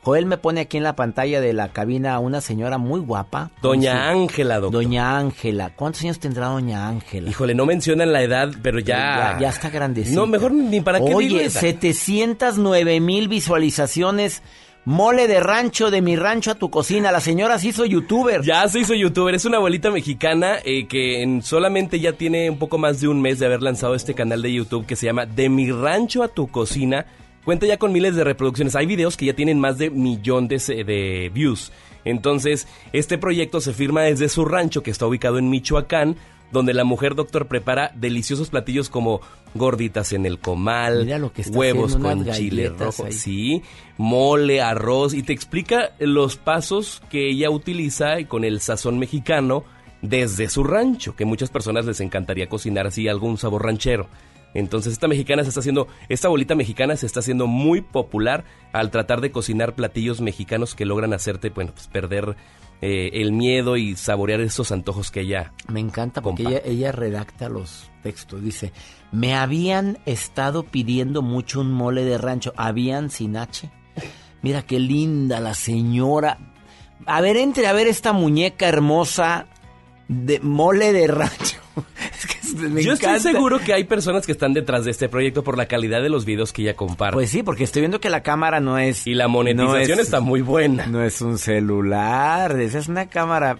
Joel 0.01 0.25
me 0.25 0.37
pone 0.37 0.61
aquí 0.61 0.77
en 0.77 0.83
la 0.83 0.95
pantalla 0.95 1.41
de 1.41 1.51
la 1.51 1.73
cabina 1.73 2.15
a 2.15 2.19
una 2.19 2.39
señora 2.39 2.77
muy 2.77 3.01
guapa. 3.01 3.51
Doña 3.61 4.09
Ángela, 4.09 4.61
doctor. 4.61 4.83
Doña 4.83 5.17
Ángela. 5.17 5.73
¿Cuántos 5.75 6.01
años 6.03 6.17
tendrá 6.17 6.47
Doña 6.47 6.87
Ángela? 6.87 7.29
Híjole, 7.29 7.53
no 7.53 7.65
mencionan 7.65 8.13
la 8.13 8.21
edad, 8.21 8.53
pero 8.63 8.79
ya... 8.79 9.33
Ya, 9.33 9.39
ya 9.41 9.49
está 9.49 9.69
grandecita. 9.69 10.15
No, 10.15 10.27
mejor 10.27 10.53
ni 10.53 10.79
para 10.79 10.99
qué 11.01 11.13
Oye, 11.13 11.43
esa. 11.43 11.59
709 11.59 13.01
mil 13.01 13.27
visualizaciones. 13.27 14.43
Mole 14.85 15.27
de 15.27 15.39
rancho, 15.39 15.91
de 15.91 16.01
mi 16.01 16.15
rancho 16.15 16.51
a 16.51 16.55
tu 16.55 16.69
cocina. 16.69 17.11
La 17.11 17.19
señora 17.19 17.59
se 17.59 17.67
hizo 17.67 17.85
youtuber. 17.85 18.41
Ya 18.41 18.67
se 18.67 18.79
hizo 18.79 18.93
youtuber, 18.95 19.35
es 19.35 19.45
una 19.45 19.57
abuelita 19.57 19.91
mexicana 19.91 20.57
eh, 20.63 20.87
que 20.87 21.21
en 21.21 21.41
solamente 21.41 21.99
ya 21.99 22.13
tiene 22.13 22.49
un 22.49 22.57
poco 22.57 22.77
más 22.77 23.01
de 23.01 23.07
un 23.07 23.21
mes 23.21 23.39
de 23.39 23.45
haber 23.45 23.61
lanzado 23.61 23.93
este 23.93 24.13
canal 24.13 24.41
de 24.41 24.53
YouTube 24.53 24.85
que 24.85 24.95
se 24.95 25.05
llama 25.05 25.25
De 25.25 25.49
mi 25.49 25.71
rancho 25.71 26.23
a 26.23 26.29
tu 26.29 26.47
cocina. 26.47 27.05
Cuenta 27.43 27.65
ya 27.65 27.77
con 27.77 27.91
miles 27.91 28.15
de 28.15 28.23
reproducciones. 28.23 28.75
Hay 28.75 28.85
videos 28.85 29.17
que 29.17 29.25
ya 29.25 29.33
tienen 29.33 29.59
más 29.59 29.77
de 29.77 29.89
millones 29.89 30.69
eh, 30.69 30.83
de 30.83 31.29
views. 31.33 31.71
Entonces, 32.05 32.67
este 32.93 33.17
proyecto 33.17 33.61
se 33.61 33.73
firma 33.73 34.03
desde 34.03 34.29
su 34.29 34.45
rancho 34.45 34.81
que 34.81 34.91
está 34.91 35.05
ubicado 35.05 35.37
en 35.37 35.49
Michoacán, 35.49 36.15
donde 36.51 36.73
la 36.73 36.83
mujer 36.83 37.15
doctor 37.15 37.47
prepara 37.47 37.91
deliciosos 37.95 38.49
platillos 38.49 38.89
como 38.89 39.21
gorditas 39.53 40.13
en 40.13 40.25
el 40.25 40.39
comal, 40.39 41.07
lo 41.19 41.33
que 41.33 41.43
huevos 41.43 41.95
con 41.95 42.29
chile 42.31 42.69
rojo, 42.69 43.05
ahí. 43.05 43.11
sí, 43.11 43.63
mole, 43.97 44.61
arroz 44.61 45.13
y 45.13 45.23
te 45.23 45.33
explica 45.33 45.91
los 45.99 46.37
pasos 46.37 47.01
que 47.09 47.29
ella 47.29 47.49
utiliza 47.49 48.19
y 48.19 48.25
con 48.25 48.43
el 48.43 48.61
sazón 48.61 48.99
mexicano 48.99 49.63
desde 50.01 50.49
su 50.49 50.63
rancho, 50.63 51.15
que 51.15 51.25
muchas 51.25 51.49
personas 51.49 51.85
les 51.85 51.99
encantaría 51.99 52.47
cocinar 52.47 52.87
así 52.87 53.07
algún 53.07 53.37
sabor 53.37 53.65
ranchero. 53.65 54.07
Entonces 54.53 54.93
esta 54.93 55.07
mexicana 55.07 55.43
se 55.43 55.49
está 55.49 55.59
haciendo, 55.59 55.87
esta 56.07 56.27
bolita 56.27 56.55
mexicana 56.55 56.95
se 56.95 57.05
está 57.05 57.19
haciendo 57.19 57.45
muy 57.45 57.81
popular 57.81 58.45
al 58.73 58.89
tratar 58.89 59.21
de 59.21 59.31
cocinar 59.31 59.75
platillos 59.75 60.21
mexicanos 60.21 60.73
que 60.73 60.85
logran 60.85 61.13
hacerte, 61.13 61.49
bueno, 61.49 61.71
pues 61.73 61.87
perder 61.87 62.35
eh, 62.81 63.09
el 63.13 63.31
miedo 63.31 63.75
y 63.77 63.95
saborear 63.95 64.39
esos 64.41 64.71
antojos 64.71 65.11
que 65.11 65.21
ella 65.21 65.51
Me 65.67 65.79
encanta 65.79 66.21
porque 66.21 66.43
ella, 66.43 66.61
ella 66.63 66.91
redacta 66.91 67.49
los 67.49 67.91
textos. 68.03 68.41
Dice, 68.41 68.71
me 69.11 69.35
habían 69.35 69.97
estado 70.05 70.63
pidiendo 70.63 71.21
mucho 71.21 71.61
un 71.61 71.71
mole 71.73 72.05
de 72.05 72.17
rancho. 72.17 72.53
¿Habían 72.55 73.09
sin 73.09 73.37
H? 73.37 73.69
Mira 74.41 74.61
qué 74.61 74.79
linda 74.79 75.39
la 75.39 75.53
señora. 75.53 76.37
A 77.05 77.21
ver, 77.21 77.37
entre 77.37 77.67
a 77.67 77.73
ver 77.73 77.87
esta 77.87 78.13
muñeca 78.13 78.67
hermosa 78.67 79.47
de 80.07 80.39
mole 80.39 80.93
de 80.93 81.07
rancho. 81.07 81.57
Es 82.17 82.25
que 82.25 82.38
me 82.69 82.83
Yo 82.83 82.93
estoy 82.93 83.19
seguro 83.19 83.59
que 83.59 83.73
hay 83.73 83.83
personas 83.83 84.25
que 84.25 84.31
están 84.31 84.53
detrás 84.53 84.85
de 84.85 84.91
este 84.91 85.09
proyecto 85.09 85.43
por 85.43 85.57
la 85.57 85.67
calidad 85.67 86.01
de 86.01 86.09
los 86.09 86.25
videos 86.25 86.53
que 86.53 86.61
ella 86.63 86.75
comparte. 86.75 87.13
Pues 87.13 87.29
sí, 87.29 87.43
porque 87.43 87.63
estoy 87.63 87.81
viendo 87.81 87.99
que 87.99 88.09
la 88.09 88.21
cámara 88.23 88.59
no 88.59 88.77
es... 88.77 89.05
y 89.07 89.13
la 89.13 89.27
monetización 89.27 89.71
no 89.71 89.77
es- 89.93 89.99
está 89.99 90.19
muy 90.19 90.41
buena. 90.41 90.85
No 90.87 91.03
es 91.03 91.21
un 91.21 91.37
celular, 91.37 92.59
esa 92.59 92.79
es 92.79 92.87
una 92.87 93.07
cámara. 93.07 93.57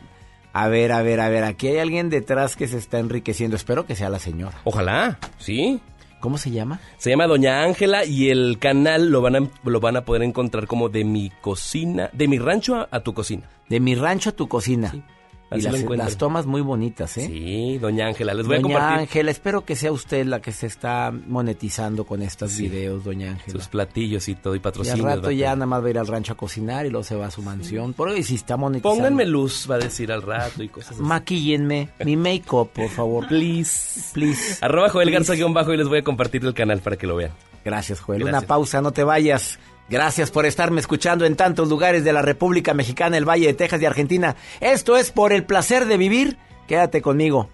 A 0.52 0.68
ver, 0.68 0.92
a 0.92 1.02
ver, 1.04 1.20
a 1.20 1.30
ver, 1.30 1.44
aquí 1.44 1.68
hay 1.68 1.78
alguien 1.78 2.10
detrás 2.10 2.56
que 2.56 2.68
se 2.68 2.78
está 2.78 3.00
enriqueciendo. 3.00 3.56
Espero 3.56 3.86
que 3.86 3.96
sea 3.96 4.10
la 4.10 4.20
señora. 4.20 4.58
Ojalá, 4.64 5.20
sí. 5.38 5.80
¿Cómo 6.20 6.38
se 6.38 6.52
llama? 6.52 6.82
Se 6.98 7.10
llama 7.12 7.28
Doña 7.28 7.64
Ángela 7.64 8.04
y 8.04 8.30
el 8.30 8.58
canal 8.60 9.10
lo 9.10 9.22
van 9.22 9.36
a, 9.38 9.40
lo 9.64 9.80
van 9.80 9.96
a 9.96 10.02
poder 10.04 10.24
encontrar 10.24 10.68
como 10.68 10.90
de 10.90 11.06
mi 11.06 11.32
cocina, 11.42 12.10
de 12.12 12.28
mi 12.28 12.40
rancho 12.40 12.76
a, 12.76 12.90
a 12.92 13.00
tu 13.02 13.14
cocina. 13.14 13.44
De 13.70 13.80
mi 13.80 13.96
rancho 13.96 14.32
a 14.32 14.34
tu 14.34 14.50
cocina. 14.50 14.92
y 14.94 15.02
así 15.50 15.84
lo 15.84 15.96
las, 15.96 16.18
tomas 16.18 16.46
muy 16.46 16.62
bonitas, 16.62 17.18
¿eh? 17.18 17.26
Sí, 17.28 17.78
Doña 17.80 18.08
Ángela, 18.08 18.34
les 18.34 18.46
voy 18.46 18.58
a 18.58 18.60
Doña 18.60 18.74
compartir 18.76 19.00
Ángela, 19.00 19.32
espero 19.32 19.66
que 19.66 19.76
sea 19.76 19.92
usted 19.92 20.26
la 20.26 20.42
que 20.42 20.52
se 20.52 20.68
está 20.68 21.12
monetizando 21.28 22.06
con 22.06 22.22
estos 22.22 22.58
videos, 22.58 23.04
Doña 23.04 23.32
Ángela. 23.32 23.52
sus 23.58 23.68
platillos 23.68 24.28
y 24.30 24.36
todo 24.36 24.54
y 24.54 24.58
Y 24.58 24.60
al 24.60 24.62
patrocinios. 24.62 25.06
rato 25.06 25.32
ya 25.32 25.56
nada 25.56 25.66
más 25.66 25.84
va 25.84 25.88
a 25.88 25.90
ir 25.90 25.98
al 26.00 26.08
rancho 26.08 26.34
a 26.34 26.38
cocinar 26.38 26.86
y 26.86 26.90
luego 26.90 27.04
se 27.04 27.16
va 27.16 27.28
a 27.28 27.32
su 27.32 27.42
mansión. 27.42 27.94
Porque 27.94 28.24
si 28.24 28.36
está 28.36 28.58
monetizando. 28.58 28.96
Pónganme 28.96 29.26
luz, 29.26 29.68
va 29.70 29.76
a 29.76 29.80
decir 29.80 30.12
al 30.12 30.22
rato 30.22 30.62
y 30.64 30.70
cosas 30.70 30.92
así. 30.92 31.02
Maquíllenme. 31.02 31.90
Mi 32.06 32.16
make-up, 32.16 32.70
por 32.70 32.90
favor. 32.90 33.28
Please. 33.30 34.12
Please. 34.14 34.58
Arroba 34.62 34.90
Joel 34.90 35.08
Please. 35.08 35.20
Garza 35.20 35.34
guion 35.36 35.54
bajo 35.54 35.74
y 35.74 35.78
les 35.78 35.88
voy 35.88 36.00
a 36.00 36.04
compartir 36.04 36.44
el 36.46 36.54
canal 36.54 36.80
para 36.82 36.96
que 36.98 37.08
lo 37.08 37.16
vean. 37.16 37.32
Gracias, 37.66 38.00
Joel. 38.00 38.20
Gracias. 38.22 38.40
Una 38.42 38.48
pausa, 38.48 38.82
no 38.82 38.92
te 38.92 39.04
vayas. 39.04 39.60
Gracias 39.90 40.30
por 40.30 40.46
estarme 40.46 40.80
escuchando 40.80 41.26
en 41.26 41.36
tantos 41.36 41.68
lugares 41.68 42.04
de 42.04 42.14
la 42.14 42.22
República 42.22 42.74
Mexicana, 42.74 43.18
el 43.18 43.28
Valle 43.28 43.48
de 43.48 43.54
Texas 43.56 43.82
y 43.82 43.86
Argentina. 43.86 44.36
Esto 44.60 44.98
es 44.98 45.12
por 45.12 45.34
el 45.34 45.46
placer 45.46 45.86
de 45.86 45.98
vivir. 45.98 46.38
Quédate 46.68 47.02
conmigo. 47.02 47.50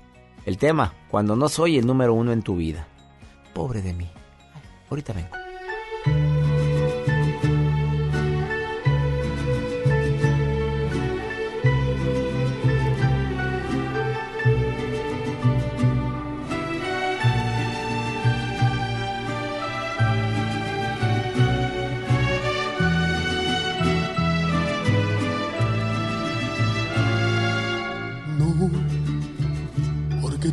El 0.45 0.57
tema, 0.57 0.94
cuando 1.10 1.36
no 1.36 1.48
soy 1.48 1.78
el 1.78 1.88
número 1.88 2.14
uno 2.14 2.34
en 2.34 2.44
tu 2.44 2.57
vida. 2.57 2.88
Pobre 3.53 3.82
de 3.82 3.94
mí. 3.94 4.10
Ahorita 4.90 5.14
vengo. 5.14 6.35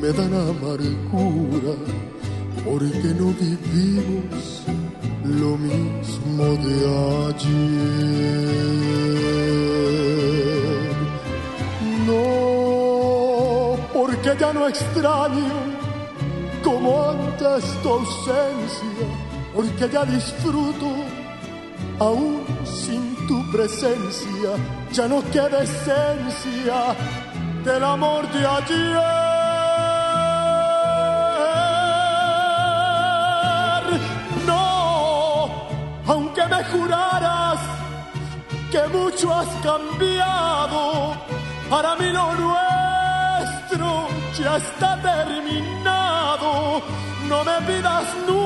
me 0.00 0.08
dan 0.12 0.32
amargura, 0.32 1.74
porque 2.64 3.08
no 3.20 3.26
vivimos 3.44 4.62
lo 5.24 5.58
mismo 5.58 6.44
de 6.64 6.74
ayer. 7.28 8.50
No, 12.06 13.76
porque 13.92 14.30
ya 14.40 14.52
no 14.54 14.68
extraño 14.68 15.58
como 16.64 17.10
antes 17.10 17.64
tu 17.82 17.88
ausencia, 17.90 19.06
porque 19.54 19.88
ya 19.92 20.04
disfruto 20.06 20.88
aún 21.98 22.42
sin 22.64 23.14
tu 23.26 23.50
presencia, 23.52 24.50
ya 24.92 25.06
no 25.08 25.22
queda 25.30 25.62
esencia 25.62 26.96
del 27.64 27.84
amor 27.84 28.30
de 28.32 28.46
ayer. 28.46 29.39
Me 36.60 36.66
juraras 36.68 37.60
que 38.70 38.82
mucho 38.88 39.32
has 39.34 39.48
cambiado, 39.62 41.14
para 41.70 41.96
mí 41.96 42.10
lo 42.10 42.32
nuestro 42.34 44.08
ya 44.38 44.56
está 44.56 45.00
terminado. 45.00 46.82
No 47.28 47.44
me 47.44 47.60
pidas 47.66 48.04
nunca 48.26 48.39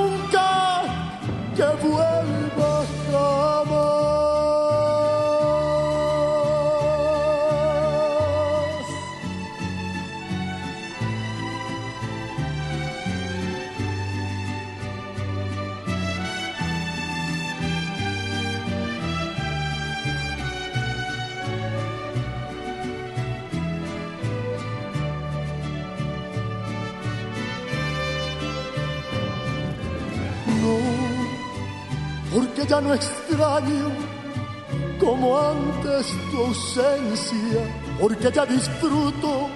antes 35.94 36.14
tu 36.30 36.38
ausencia, 36.38 37.60
porque 38.00 38.30
ya 38.30 38.46
disfruto 38.46 39.48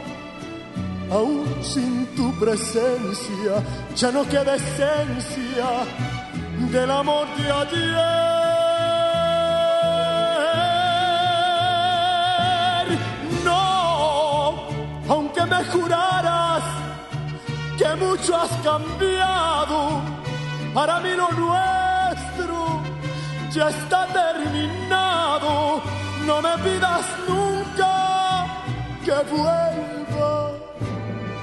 aún 1.11 1.47
sin 1.63 2.07
tu 2.15 2.33
presencia, 2.39 3.63
ya 3.95 4.11
no 4.13 4.25
queda 4.29 4.55
esencia 4.57 5.87
del 6.71 6.91
amor 6.91 7.27
de 7.37 7.51
ayer. 7.51 8.19
No, 13.45 14.69
aunque 15.09 15.47
me 15.47 15.65
juraras 15.65 16.63
que 17.79 17.95
mucho 17.97 18.37
has 18.37 18.51
cambiado, 18.63 20.01
para 20.75 21.01
mí 21.01 21.11
lo 21.17 21.31
nuestro 21.33 22.83
ya 23.51 23.69
está 23.71 24.07
terminado. 24.07 25.88
No 26.29 26.43
me 26.43 26.55
pidas 26.59 27.07
nunca 27.27 28.47
que 29.03 29.19
vuelva, 29.33 30.53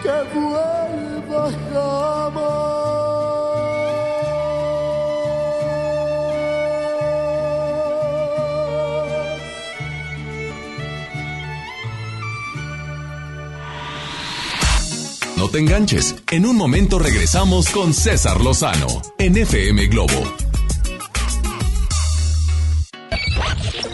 que 0.04 0.18
vuelva 0.38 1.44
jamás. 1.74 2.86
No 15.36 15.50
te 15.50 15.58
enganches. 15.58 16.16
En 16.30 16.46
un 16.46 16.56
momento 16.56 17.00
regresamos 17.00 17.70
con 17.70 17.92
César 17.92 18.40
Lozano 18.40 19.02
en 19.18 19.36
FM 19.36 19.88
Globo. 19.88 20.45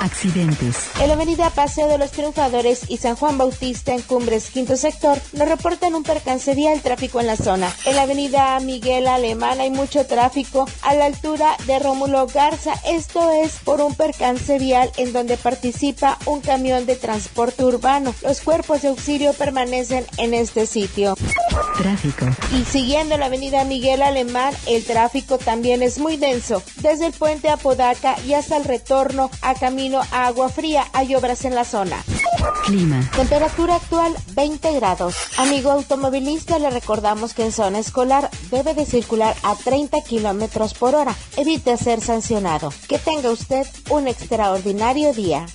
Accidentes. 0.00 0.90
En 1.00 1.08
la 1.08 1.14
avenida 1.14 1.50
Paseo 1.50 1.88
de 1.88 1.98
los 1.98 2.10
Triunfadores 2.10 2.82
y 2.88 2.96
San 2.96 3.16
Juan 3.16 3.38
Bautista 3.38 3.94
en 3.94 4.02
Cumbres, 4.02 4.50
quinto 4.50 4.76
sector, 4.76 5.18
nos 5.32 5.48
reportan 5.48 5.94
un 5.94 6.02
percance 6.02 6.54
vial 6.54 6.80
tráfico 6.80 7.20
en 7.20 7.26
la 7.26 7.36
zona. 7.36 7.72
En 7.86 7.96
la 7.96 8.02
avenida 8.02 8.58
Miguel 8.60 9.06
Alemán 9.06 9.60
hay 9.60 9.70
mucho 9.70 10.06
tráfico 10.06 10.68
a 10.82 10.94
la 10.94 11.06
altura 11.06 11.56
de 11.66 11.78
Rómulo 11.78 12.26
Garza. 12.26 12.74
Esto 12.86 13.30
es 13.32 13.56
por 13.64 13.80
un 13.80 13.94
percance 13.94 14.58
vial 14.58 14.90
en 14.96 15.12
donde 15.12 15.36
participa 15.36 16.18
un 16.26 16.40
camión 16.40 16.86
de 16.86 16.96
transporte 16.96 17.64
urbano. 17.64 18.14
Los 18.22 18.40
cuerpos 18.40 18.82
de 18.82 18.88
auxilio 18.88 19.32
permanecen 19.32 20.06
en 20.16 20.34
este 20.34 20.66
sitio. 20.66 21.16
Tráfico. 21.76 22.26
Y 22.52 22.64
siguiendo 22.64 23.16
la 23.16 23.26
avenida 23.26 23.64
Miguel 23.64 24.02
Alemán, 24.02 24.54
el 24.66 24.84
tráfico 24.84 25.38
también 25.38 25.82
es 25.82 25.98
muy 25.98 26.16
denso. 26.16 26.62
Desde 26.76 27.06
el 27.06 27.12
puente 27.12 27.48
Apodaca 27.48 28.16
y 28.26 28.34
hasta 28.34 28.56
el 28.56 28.64
retorno 28.64 29.30
a 29.42 29.54
camino 29.70 30.00
a 30.10 30.26
Agua 30.26 30.48
Fría 30.48 30.84
hay 30.92 31.14
obras 31.14 31.44
en 31.44 31.54
la 31.54 31.64
zona. 31.64 32.02
Clima. 32.64 33.08
Temperatura 33.14 33.76
actual 33.76 34.12
20 34.34 34.72
grados. 34.72 35.14
Amigo 35.36 35.70
automovilista, 35.70 36.58
le 36.58 36.70
recordamos 36.70 37.34
que 37.34 37.44
en 37.44 37.52
zona 37.52 37.78
escolar 37.78 38.30
debe 38.50 38.74
de 38.74 38.84
circular 38.84 39.36
a 39.44 39.54
30 39.54 40.02
kilómetros 40.02 40.74
por 40.74 40.96
hora. 40.96 41.14
Evite 41.36 41.76
ser 41.76 42.00
sancionado. 42.00 42.72
Que 42.88 42.98
tenga 42.98 43.30
usted 43.30 43.64
un 43.90 44.08
extraordinario 44.08 45.12
día. 45.12 45.46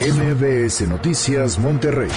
MBS 0.00 0.88
Noticias 0.88 1.58
Monterrey 1.58 2.08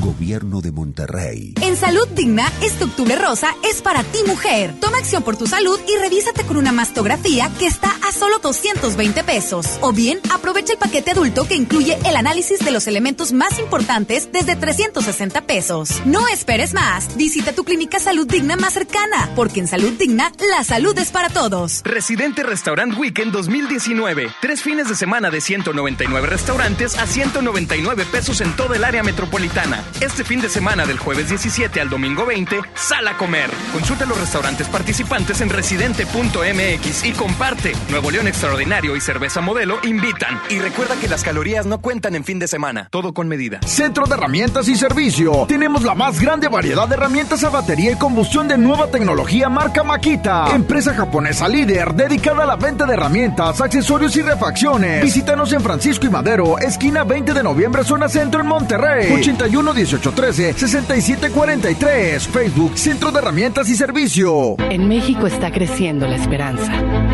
Gobierno 0.00 0.60
de 0.60 0.72
Monterrey. 0.72 1.54
En 1.60 1.76
Salud 1.76 2.06
Digna, 2.08 2.50
este 2.62 2.84
octubre 2.84 3.16
rosa 3.16 3.54
es 3.70 3.82
para 3.82 4.02
ti 4.02 4.18
mujer. 4.26 4.74
Toma 4.80 4.98
acción 4.98 5.22
por 5.22 5.36
tu 5.36 5.46
salud 5.46 5.78
y 5.88 5.98
revísate 5.98 6.44
con 6.44 6.56
una 6.56 6.72
mastografía 6.72 7.50
que 7.58 7.66
está 7.66 7.90
a 8.06 8.12
solo 8.12 8.38
220 8.38 9.24
pesos. 9.24 9.78
O 9.80 9.92
bien, 9.92 10.18
aprovecha 10.34 10.72
el 10.72 10.78
paquete 10.78 11.12
adulto 11.12 11.46
que 11.46 11.54
incluye 11.54 11.98
el 12.04 12.16
análisis 12.16 12.58
de 12.60 12.70
los 12.70 12.86
elementos 12.86 13.32
más 13.32 13.58
importantes 13.58 14.28
desde 14.32 14.56
360 14.56 15.42
pesos. 15.42 16.02
No 16.04 16.26
esperes 16.28 16.74
más. 16.74 17.16
Visita 17.16 17.52
tu 17.52 17.64
clínica 17.64 17.98
Salud 17.98 18.26
Digna 18.26 18.56
más 18.56 18.74
cercana, 18.74 19.30
porque 19.34 19.60
en 19.60 19.68
Salud 19.68 19.92
Digna, 19.92 20.32
la 20.50 20.64
salud 20.64 20.96
es 20.98 21.10
para 21.10 21.28
todos. 21.28 21.80
Residente 21.84 22.42
Restaurant 22.42 22.98
Weekend 22.98 23.32
2019. 23.32 24.28
Tres 24.40 24.62
fines 24.62 24.88
de 24.88 24.96
semana 24.96 25.30
de 25.30 25.40
199 25.40 26.26
restaurantes 26.26 26.98
a 26.98 27.06
199 27.06 28.04
pesos 28.10 28.40
en 28.40 28.54
todo 28.56 28.74
el 28.74 28.84
área 28.84 29.02
metropolitana. 29.02 29.61
Este 30.00 30.24
fin 30.24 30.40
de 30.40 30.48
semana 30.48 30.84
del 30.86 30.98
jueves 30.98 31.28
17 31.28 31.80
al 31.80 31.88
domingo 31.88 32.26
20, 32.26 32.60
sal 32.74 33.06
a 33.06 33.16
comer. 33.16 33.48
Consulta 33.72 34.04
los 34.06 34.18
restaurantes 34.18 34.66
participantes 34.66 35.40
en 35.40 35.50
residente.mx 35.50 37.04
y 37.04 37.12
comparte. 37.12 37.72
Nuevo 37.88 38.10
León 38.10 38.26
Extraordinario 38.26 38.96
y 38.96 39.00
Cerveza 39.00 39.40
Modelo 39.40 39.78
invitan. 39.84 40.40
Y 40.50 40.58
recuerda 40.58 40.96
que 40.96 41.06
las 41.06 41.22
calorías 41.22 41.66
no 41.66 41.80
cuentan 41.80 42.16
en 42.16 42.24
fin 42.24 42.40
de 42.40 42.48
semana. 42.48 42.88
Todo 42.90 43.14
con 43.14 43.28
medida. 43.28 43.60
Centro 43.64 44.06
de 44.06 44.14
Herramientas 44.14 44.66
y 44.66 44.74
Servicio. 44.74 45.46
Tenemos 45.46 45.84
la 45.84 45.94
más 45.94 46.20
grande 46.20 46.48
variedad 46.48 46.88
de 46.88 46.94
herramientas 46.94 47.44
a 47.44 47.50
batería 47.50 47.92
y 47.92 47.96
combustión 47.96 48.48
de 48.48 48.58
nueva 48.58 48.88
tecnología 48.88 49.48
marca 49.48 49.84
Makita. 49.84 50.46
Empresa 50.54 50.92
japonesa 50.92 51.46
líder 51.46 51.94
dedicada 51.94 52.42
a 52.42 52.46
la 52.46 52.56
venta 52.56 52.84
de 52.84 52.94
herramientas, 52.94 53.60
accesorios 53.60 54.16
y 54.16 54.22
refacciones. 54.22 55.04
Visítanos 55.04 55.52
en 55.52 55.60
Francisco 55.60 56.06
y 56.06 56.10
Madero, 56.10 56.58
esquina 56.58 57.04
20 57.04 57.32
de 57.32 57.42
noviembre, 57.44 57.84
zona 57.84 58.08
centro 58.08 58.40
en 58.40 58.48
Monterrey. 58.48 59.12
81 59.12 59.51
18 59.52 60.12
13 60.12 60.54
67 60.54 61.30
43. 61.30 62.26
Facebook 62.26 62.78
Centro 62.78 63.12
de 63.12 63.18
Herramientas 63.18 63.68
y 63.68 63.76
Servicio. 63.76 64.56
En 64.70 64.88
México 64.88 65.26
está 65.26 65.50
creciendo 65.52 66.08
la 66.08 66.16
esperanza, 66.16 66.72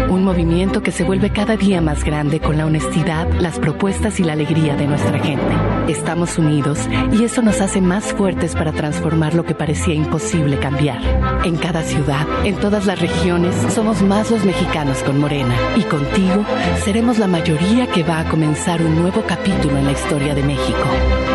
un 0.08 0.22
movimiento 0.22 0.80
que 0.80 0.92
se 0.92 1.02
vuelve 1.02 1.30
cada 1.32 1.56
día 1.56 1.80
más 1.80 2.04
grande 2.04 2.38
con 2.38 2.56
la 2.56 2.66
honestidad, 2.66 3.28
las 3.40 3.58
propuestas 3.58 4.20
y 4.20 4.24
la 4.24 4.34
alegría 4.34 4.76
de 4.76 4.86
nuestra 4.86 5.18
gente. 5.18 5.52
Estamos 5.88 6.38
unidos 6.38 6.78
y 7.12 7.24
eso 7.24 7.42
nos 7.42 7.60
hace 7.60 7.80
más 7.80 8.04
fuertes 8.04 8.52
para 8.52 8.72
transformar 8.72 9.34
lo 9.34 9.44
que 9.44 9.54
parecía 9.54 9.94
imposible 9.94 10.58
cambiar. 10.58 11.00
En 11.44 11.56
cada 11.56 11.82
ciudad, 11.82 12.26
en 12.44 12.54
todas 12.56 12.86
las 12.86 13.00
regiones, 13.00 13.54
somos 13.74 14.02
más 14.02 14.30
los 14.30 14.44
mexicanos 14.44 15.02
con 15.02 15.18
Morena 15.18 15.54
y 15.76 15.82
contigo 15.82 16.44
seremos 16.84 17.18
la 17.18 17.26
mayoría 17.26 17.86
que 17.88 18.04
va 18.04 18.20
a 18.20 18.28
comenzar 18.28 18.80
un 18.80 18.96
nuevo 18.96 19.22
capítulo 19.26 19.76
en 19.76 19.86
la 19.86 19.92
historia 19.92 20.34
de 20.34 20.42
México. 20.42 20.84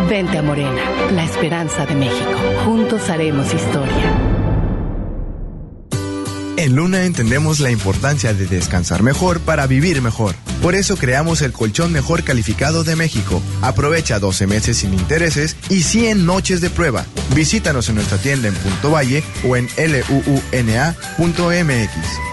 Vente 0.09 0.37
a 0.37 0.41
Morena, 0.43 0.81
la 1.11 1.23
esperanza 1.23 1.85
de 1.85 1.95
México. 1.95 2.39
Juntos 2.65 3.09
haremos 3.09 3.53
historia. 3.53 4.33
En 6.57 6.75
Luna 6.75 7.03
entendemos 7.03 7.59
la 7.59 7.71
importancia 7.71 8.33
de 8.33 8.45
descansar 8.45 9.03
mejor 9.03 9.41
para 9.41 9.67
vivir 9.67 10.01
mejor. 10.01 10.35
Por 10.61 10.75
eso 10.75 10.95
creamos 10.95 11.41
el 11.41 11.51
colchón 11.51 11.91
mejor 11.91 12.23
calificado 12.23 12.85
de 12.85 12.95
México. 12.95 13.41
Aprovecha 13.61 14.19
12 14.19 14.47
meses 14.47 14.77
sin 14.77 14.93
intereses 14.93 15.57
y 15.69 15.83
100 15.83 16.25
noches 16.25 16.61
de 16.61 16.69
prueba. 16.69 17.05
Visítanos 17.35 17.89
en 17.89 17.95
nuestra 17.95 18.17
tienda 18.17 18.47
en 18.47 18.53
Punto 18.53 18.91
Valle 18.91 19.23
o 19.45 19.57
en 19.57 19.67
luuna.mx. 21.17 22.32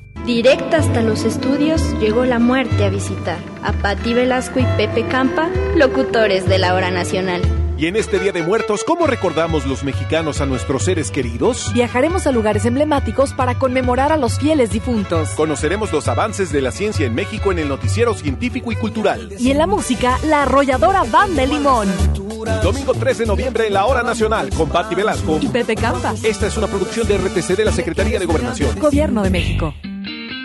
Directa 0.25 0.77
hasta 0.77 1.01
los 1.01 1.23
estudios 1.23 1.81
llegó 1.99 2.25
la 2.25 2.39
muerte 2.39 2.85
a 2.85 2.89
visitar 2.89 3.39
a 3.63 3.73
Patti 3.73 4.13
Velasco 4.13 4.59
y 4.59 4.65
Pepe 4.77 5.05
Campa, 5.07 5.49
locutores 5.75 6.47
de 6.47 6.59
la 6.59 6.75
hora 6.75 6.91
nacional. 6.91 7.41
Y 7.77 7.87
en 7.87 7.95
este 7.95 8.19
Día 8.19 8.31
de 8.31 8.43
Muertos, 8.43 8.83
¿cómo 8.83 9.07
recordamos 9.07 9.65
los 9.65 9.83
mexicanos 9.83 10.39
a 10.39 10.45
nuestros 10.45 10.83
seres 10.83 11.09
queridos? 11.09 11.71
Viajaremos 11.73 12.27
a 12.27 12.31
lugares 12.31 12.65
emblemáticos 12.65 13.33
para 13.33 13.57
conmemorar 13.57 14.11
a 14.11 14.17
los 14.17 14.37
fieles 14.37 14.69
difuntos. 14.69 15.29
Conoceremos 15.31 15.91
los 15.91 16.07
avances 16.07 16.51
de 16.51 16.61
la 16.61 16.71
ciencia 16.71 17.07
en 17.07 17.15
México 17.15 17.51
en 17.51 17.57
el 17.57 17.67
noticiero 17.67 18.13
científico 18.13 18.71
y 18.71 18.75
cultural. 18.75 19.29
Y 19.39 19.49
en 19.49 19.57
la 19.57 19.65
música, 19.65 20.19
la 20.27 20.43
arrolladora 20.43 21.03
Banda 21.05 21.43
Limón. 21.43 21.87
Domingo 22.61 22.93
3 22.93 23.17
de 23.17 23.25
noviembre 23.25 23.65
en 23.65 23.73
la 23.73 23.85
Hora 23.85 24.03
Nacional 24.03 24.51
con 24.51 24.69
Patti 24.69 24.93
Velasco 24.93 25.39
y 25.41 25.47
Pepe 25.47 25.75
Campa. 25.75 26.13
Esta 26.23 26.45
es 26.45 26.57
una 26.57 26.67
producción 26.67 27.07
de 27.07 27.17
RTC 27.17 27.57
de 27.57 27.65
la 27.65 27.71
Secretaría 27.71 28.19
de 28.19 28.25
Gobernación. 28.27 28.79
Gobierno 28.79 29.23
de 29.23 29.31
México. 29.31 29.73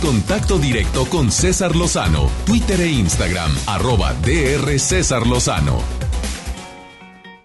Contacto 0.00 0.58
directo 0.58 1.04
con 1.04 1.30
César 1.30 1.76
Lozano, 1.76 2.30
Twitter 2.46 2.80
e 2.80 2.88
Instagram, 2.88 3.52
arroba 3.66 4.14
DR 4.14 4.78
César 4.78 5.26
Lozano. 5.26 5.78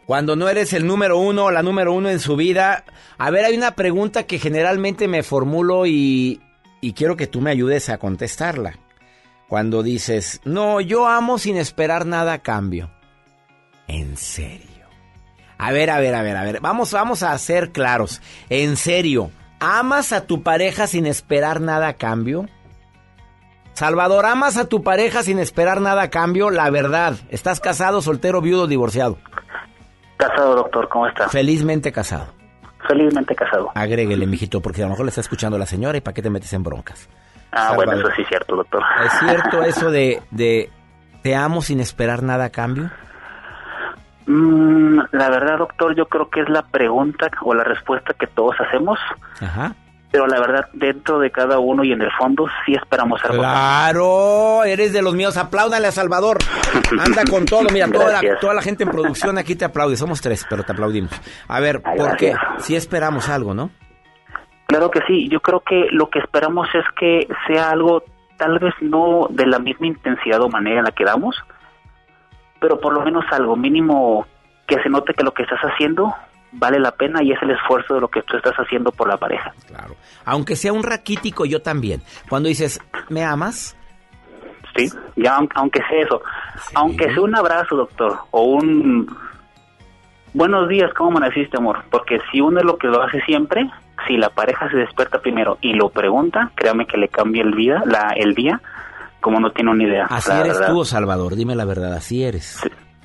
Cuando 0.05 0.35
no 0.37 0.47
eres 0.47 0.71
el 0.71 0.87
número 0.87 1.19
uno 1.19 1.45
o 1.45 1.51
la 1.51 1.63
número 1.63 1.93
uno 1.93 2.09
en 2.09 2.19
su 2.19 2.35
vida. 2.35 2.85
A 3.17 3.29
ver, 3.29 3.43
hay 3.43 3.57
una 3.57 3.75
pregunta 3.75 4.23
que 4.23 4.39
generalmente 4.39 5.07
me 5.07 5.21
formulo 5.21 5.85
y, 5.85 6.41
y 6.79 6.93
quiero 6.93 7.17
que 7.17 7.27
tú 7.27 7.41
me 7.41 7.51
ayudes 7.51 7.89
a 7.89 7.97
contestarla. 7.97 8.79
Cuando 9.49 9.83
dices, 9.83 10.39
no, 10.45 10.79
yo 10.79 11.07
amo 11.07 11.37
sin 11.37 11.57
esperar 11.57 12.05
nada 12.05 12.33
a 12.33 12.41
cambio. 12.41 12.89
En 13.87 14.15
serio. 14.15 14.87
A 15.57 15.71
ver, 15.71 15.89
a 15.89 15.99
ver, 15.99 16.15
a 16.15 16.21
ver, 16.21 16.37
a 16.37 16.43
ver. 16.43 16.61
Vamos, 16.61 16.91
vamos 16.91 17.21
a 17.21 17.37
ser 17.37 17.71
claros. 17.71 18.21
En 18.49 18.77
serio, 18.77 19.31
¿amas 19.59 20.13
a 20.13 20.25
tu 20.25 20.43
pareja 20.43 20.87
sin 20.87 21.05
esperar 21.05 21.61
nada 21.61 21.87
a 21.87 21.93
cambio? 21.93 22.45
Salvador, 23.73 24.25
¿amas 24.25 24.57
a 24.57 24.69
tu 24.69 24.83
pareja 24.83 25.21
sin 25.21 25.37
esperar 25.37 25.81
nada 25.81 26.03
a 26.03 26.09
cambio? 26.09 26.49
La 26.49 26.69
verdad, 26.69 27.15
¿estás 27.29 27.59
casado, 27.59 28.01
soltero, 28.01 28.39
viudo, 28.41 28.67
divorciado? 28.67 29.17
Casado, 30.17 30.55
doctor, 30.55 30.87
¿cómo 30.87 31.07
está? 31.07 31.27
Felizmente 31.27 31.91
casado. 31.91 32.27
Felizmente 32.87 33.35
casado. 33.35 33.71
Agréguele, 33.75 34.25
mijito, 34.27 34.61
porque 34.61 34.81
a 34.81 34.85
lo 34.85 34.91
mejor 34.91 35.05
le 35.05 35.09
está 35.09 35.21
escuchando 35.21 35.57
la 35.57 35.65
señora 35.65 35.97
y 35.97 36.01
¿para 36.01 36.13
qué 36.13 36.21
te 36.21 36.29
metes 36.29 36.53
en 36.53 36.63
broncas? 36.63 37.09
Ah, 37.51 37.73
bueno, 37.75 37.93
eso 37.93 38.07
sí 38.15 38.21
es 38.21 38.27
cierto, 38.27 38.55
doctor. 38.55 38.83
¿Es 39.05 39.19
cierto 39.19 39.63
eso 39.65 39.91
de, 39.91 40.21
de 40.31 40.69
te 41.21 41.35
amo 41.35 41.61
sin 41.61 41.79
esperar 41.79 42.23
nada 42.23 42.45
a 42.45 42.49
cambio? 42.49 42.91
Mm, 44.27 44.99
la 45.11 45.29
verdad, 45.29 45.57
doctor, 45.59 45.95
yo 45.95 46.07
creo 46.07 46.29
que 46.29 46.41
es 46.41 46.49
la 46.49 46.63
pregunta 46.63 47.29
o 47.41 47.53
la 47.53 47.63
respuesta 47.63 48.13
que 48.13 48.27
todos 48.27 48.55
hacemos, 48.59 48.97
Ajá. 49.39 49.75
pero 50.11 50.25
la 50.27 50.39
verdad, 50.39 50.67
dentro 50.73 51.19
de 51.19 51.29
cada 51.29 51.59
uno 51.59 51.83
y 51.83 51.91
en 51.91 52.01
el 52.01 52.11
fondo, 52.17 52.47
sí 52.65 52.73
esperamos 52.73 53.23
algo. 53.23 53.37
Claro, 53.39 54.63
eres 54.63 54.93
de 54.93 55.01
los 55.03 55.13
míos. 55.13 55.37
Apláudale 55.37 55.87
a 55.87 55.91
Salvador. 55.91 56.37
Anda 56.99 57.23
con 57.29 57.45
todo. 57.45 57.63
Mira, 57.73 57.87
toda 57.87 58.05
la, 58.05 58.11
Gracias. 58.21 58.39
toda 58.39 58.53
la 58.55 58.61
gente 58.61 58.83
en 58.83 58.89
producción 58.89 59.37
aquí 59.37 59.55
te 59.55 59.65
aplaude. 59.65 59.95
Somos 59.95 60.21
tres, 60.21 60.45
pero 60.49 60.63
te 60.63 60.71
aplaudimos. 60.71 61.11
A 61.47 61.59
ver, 61.59 61.81
Ay, 61.85 61.97
¿por 61.97 62.17
qué? 62.17 62.31
gracias. 62.31 62.65
Si 62.65 62.75
esperamos 62.75 63.29
algo, 63.29 63.53
¿no? 63.53 63.69
Claro 64.67 64.89
que 64.89 65.01
sí, 65.07 65.29
yo 65.29 65.39
creo 65.41 65.59
que 65.59 65.85
lo 65.91 66.09
que 66.09 66.17
esperamos 66.19 66.67
es 66.73 66.83
que 66.99 67.27
sea 67.47 67.69
algo 67.69 68.03
tal 68.37 68.57
vez 68.59 68.73
no 68.81 69.27
de 69.29 69.45
la 69.45 69.59
misma 69.59 69.85
intensidad 69.87 70.41
o 70.41 70.49
manera 70.49 70.79
en 70.79 70.85
la 70.85 70.91
que 70.91 71.05
damos, 71.05 71.35
pero 72.59 72.79
por 72.79 72.93
lo 72.93 73.01
menos 73.01 73.25
algo 73.31 73.55
mínimo 73.55 74.25
que 74.67 74.81
se 74.81 74.89
note 74.89 75.13
que 75.13 75.23
lo 75.23 75.33
que 75.33 75.43
estás 75.43 75.59
haciendo 75.61 76.13
vale 76.51 76.79
la 76.79 76.91
pena 76.91 77.21
y 77.21 77.31
es 77.31 77.41
el 77.41 77.51
esfuerzo 77.51 77.95
de 77.95 78.01
lo 78.01 78.07
que 78.07 78.21
tú 78.23 78.37
estás 78.37 78.55
haciendo 78.55 78.91
por 78.91 79.07
la 79.09 79.17
pareja. 79.17 79.53
Claro. 79.67 79.95
Aunque 80.23 80.55
sea 80.55 80.71
un 80.73 80.83
raquítico, 80.83 81.45
yo 81.45 81.61
también. 81.61 82.01
Cuando 82.29 82.47
dices, 82.49 82.79
¿me 83.09 83.23
amas? 83.23 83.75
Sí, 84.75 84.89
ya 85.15 85.37
aun- 85.37 85.49
aunque 85.55 85.81
sea 85.89 86.01
eso, 86.01 86.21
aunque 86.73 87.05
sea 87.13 87.21
un 87.21 87.35
abrazo, 87.35 87.75
doctor, 87.75 88.17
o 88.31 88.43
un 88.43 89.07
buenos 90.33 90.67
días, 90.67 90.93
¿cómo 90.93 91.11
amaneciste, 91.11 91.57
amor? 91.57 91.83
Porque 91.89 92.19
si 92.31 92.41
uno 92.41 92.59
es 92.59 92.65
lo 92.65 92.77
que 92.77 92.87
lo 92.87 93.01
hace 93.01 93.21
siempre, 93.21 93.69
si 94.07 94.17
la 94.17 94.29
pareja 94.29 94.69
se 94.69 94.77
despierta 94.77 95.19
primero 95.19 95.57
y 95.61 95.73
lo 95.73 95.89
pregunta, 95.89 96.51
créame 96.55 96.85
que 96.87 96.97
le 96.97 97.07
cambia 97.07 97.43
el 97.43 97.53
vida, 97.55 97.83
la 97.85 98.13
el 98.17 98.33
día, 98.35 98.61
como 99.25 99.39
no 99.39 99.51
tiene 99.51 99.71
una 99.71 99.83
idea. 99.83 100.05
Así 100.05 100.31
eres 100.31 100.59
verdad. 100.59 100.71
tú, 100.71 100.85
Salvador. 100.85 101.35
Dime 101.35 101.55
la 101.55 101.65
verdad, 101.65 101.93
así 101.93 102.23
eres. 102.23 102.61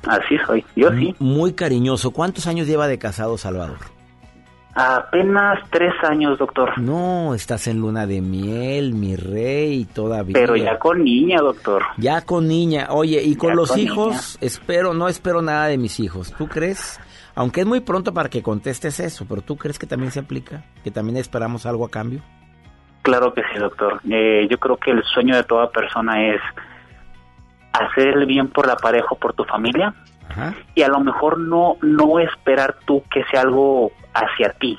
Así 0.06 0.36
soy, 0.46 0.62
yo 0.76 0.90
sí. 0.90 1.14
Muy 1.18 1.54
cariñoso. 1.54 2.10
¿Cuántos 2.10 2.46
años 2.46 2.66
lleva 2.66 2.88
de 2.88 2.98
casado, 2.98 3.38
Salvador? 3.38 3.78
Apenas 4.74 5.60
tres 5.70 5.94
años, 6.02 6.38
doctor. 6.38 6.78
No, 6.78 7.34
estás 7.34 7.68
en 7.68 7.80
luna 7.80 8.06
de 8.06 8.20
miel, 8.20 8.92
mi 8.92 9.16
rey, 9.16 9.86
todavía. 9.86 10.34
Pero 10.34 10.56
ya 10.56 10.78
con 10.78 11.02
niña, 11.02 11.38
doctor. 11.40 11.84
Ya 11.96 12.20
con 12.20 12.46
niña. 12.46 12.88
Oye, 12.90 13.22
y 13.22 13.34
con 13.36 13.50
Ya 13.50 13.54
los 13.54 13.70
con 13.70 13.78
hijos, 13.78 14.36
espero, 14.42 14.92
no 14.92 15.08
espero 15.08 15.40
nada 15.40 15.68
de 15.68 15.78
mis 15.78 16.00
hijos. 16.00 16.34
¿Tú 16.36 16.48
crees? 16.48 17.00
Aunque 17.34 17.62
es 17.62 17.66
muy 17.66 17.80
pronto 17.80 18.12
para 18.12 18.28
que 18.28 18.42
contestes 18.42 19.00
eso, 19.00 19.24
pero 19.26 19.40
¿tú 19.40 19.56
crees 19.56 19.78
que 19.78 19.86
también 19.86 20.12
se 20.12 20.20
aplica? 20.20 20.64
¿Que 20.84 20.90
también 20.90 21.16
esperamos 21.16 21.64
algo 21.64 21.86
a 21.86 21.90
cambio? 21.90 22.20
Claro 23.02 23.32
que 23.32 23.42
sí, 23.52 23.58
doctor. 23.58 24.00
Eh, 24.10 24.46
yo 24.50 24.58
creo 24.58 24.76
que 24.76 24.90
el 24.90 25.02
sueño 25.04 25.36
de 25.36 25.44
toda 25.44 25.70
persona 25.70 26.28
es 26.28 26.40
hacer 27.72 28.08
el 28.08 28.26
bien 28.26 28.48
por 28.48 28.66
la 28.66 28.76
pareja 28.76 29.08
o 29.10 29.16
por 29.16 29.32
tu 29.32 29.44
familia 29.44 29.94
y 30.74 30.82
a 30.82 30.88
lo 30.88 31.00
mejor 31.00 31.38
no 31.38 31.76
no 31.82 32.20
esperar 32.20 32.76
tú 32.84 33.02
que 33.10 33.24
sea 33.24 33.40
algo 33.40 33.90
hacia 34.14 34.52
ti, 34.52 34.78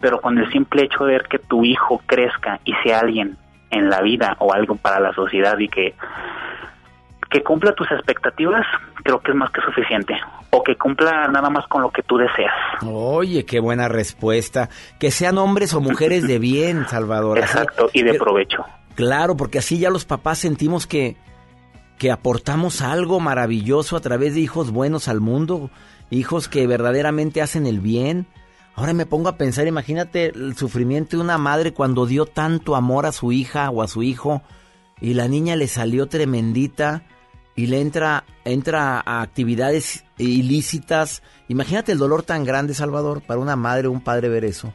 pero 0.00 0.20
con 0.20 0.38
el 0.38 0.50
simple 0.50 0.82
hecho 0.82 1.04
de 1.04 1.12
ver 1.12 1.28
que 1.28 1.38
tu 1.38 1.64
hijo 1.64 2.02
crezca 2.06 2.60
y 2.64 2.72
sea 2.82 3.00
alguien 3.00 3.36
en 3.70 3.88
la 3.88 4.00
vida 4.00 4.36
o 4.40 4.52
algo 4.52 4.76
para 4.76 5.00
la 5.00 5.12
sociedad 5.12 5.58
y 5.58 5.68
que 5.68 5.94
que 7.30 7.42
cumpla 7.42 7.72
tus 7.74 7.90
expectativas, 7.92 8.66
creo 9.04 9.20
que 9.20 9.30
es 9.30 9.36
más 9.36 9.50
que 9.50 9.60
suficiente. 9.62 10.14
O 10.50 10.62
que 10.64 10.76
cumpla 10.76 11.28
nada 11.28 11.48
más 11.48 11.66
con 11.68 11.80
lo 11.82 11.90
que 11.90 12.02
tú 12.02 12.16
deseas. 12.16 12.52
Oye, 12.84 13.44
qué 13.44 13.60
buena 13.60 13.86
respuesta. 13.88 14.68
Que 14.98 15.10
sean 15.12 15.38
hombres 15.38 15.72
o 15.74 15.80
mujeres 15.80 16.26
de 16.26 16.38
bien, 16.40 16.86
Salvador. 16.88 17.38
Así- 17.38 17.52
Exacto, 17.52 17.88
y 17.92 18.02
de 18.02 18.12
Pero- 18.12 18.24
provecho. 18.24 18.64
Claro, 18.96 19.36
porque 19.36 19.58
así 19.58 19.78
ya 19.78 19.88
los 19.90 20.04
papás 20.04 20.38
sentimos 20.38 20.86
que, 20.86 21.16
que 21.98 22.10
aportamos 22.10 22.82
algo 22.82 23.20
maravilloso 23.20 23.96
a 23.96 24.00
través 24.00 24.34
de 24.34 24.40
hijos 24.40 24.72
buenos 24.72 25.06
al 25.08 25.20
mundo, 25.20 25.70
hijos 26.10 26.48
que 26.48 26.66
verdaderamente 26.66 27.40
hacen 27.40 27.66
el 27.66 27.78
bien. 27.80 28.26
Ahora 28.74 28.92
me 28.92 29.06
pongo 29.06 29.28
a 29.28 29.36
pensar, 29.36 29.66
imagínate 29.68 30.26
el 30.34 30.56
sufrimiento 30.56 31.16
de 31.16 31.22
una 31.22 31.38
madre 31.38 31.72
cuando 31.72 32.06
dio 32.06 32.26
tanto 32.26 32.74
amor 32.76 33.06
a 33.06 33.12
su 33.12 33.30
hija 33.32 33.70
o 33.70 33.82
a 33.82 33.88
su 33.88 34.02
hijo 34.02 34.42
y 35.00 35.14
la 35.14 35.28
niña 35.28 35.54
le 35.56 35.66
salió 35.68 36.08
tremendita 36.08 37.02
y 37.60 37.66
le 37.66 37.78
entra, 37.78 38.24
entra 38.46 39.02
a 39.04 39.20
actividades 39.20 40.06
ilícitas. 40.16 41.22
Imagínate 41.48 41.92
el 41.92 41.98
dolor 41.98 42.22
tan 42.22 42.42
grande, 42.42 42.72
Salvador, 42.72 43.20
para 43.26 43.38
una 43.38 43.54
madre 43.54 43.86
o 43.86 43.90
un 43.90 44.02
padre 44.02 44.30
ver 44.30 44.46
eso. 44.46 44.72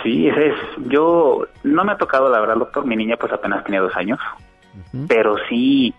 Sí, 0.00 0.28
ese 0.28 0.50
es. 0.50 0.54
Yo 0.88 1.48
no 1.64 1.84
me 1.84 1.92
ha 1.92 1.96
tocado, 1.96 2.30
la 2.30 2.38
verdad, 2.38 2.54
doctor. 2.54 2.86
Mi 2.86 2.94
niña, 2.94 3.16
pues 3.16 3.32
apenas 3.32 3.64
tenía 3.64 3.80
dos 3.80 3.96
años. 3.96 4.20
Pero 5.08 5.34
sí, 5.48 5.92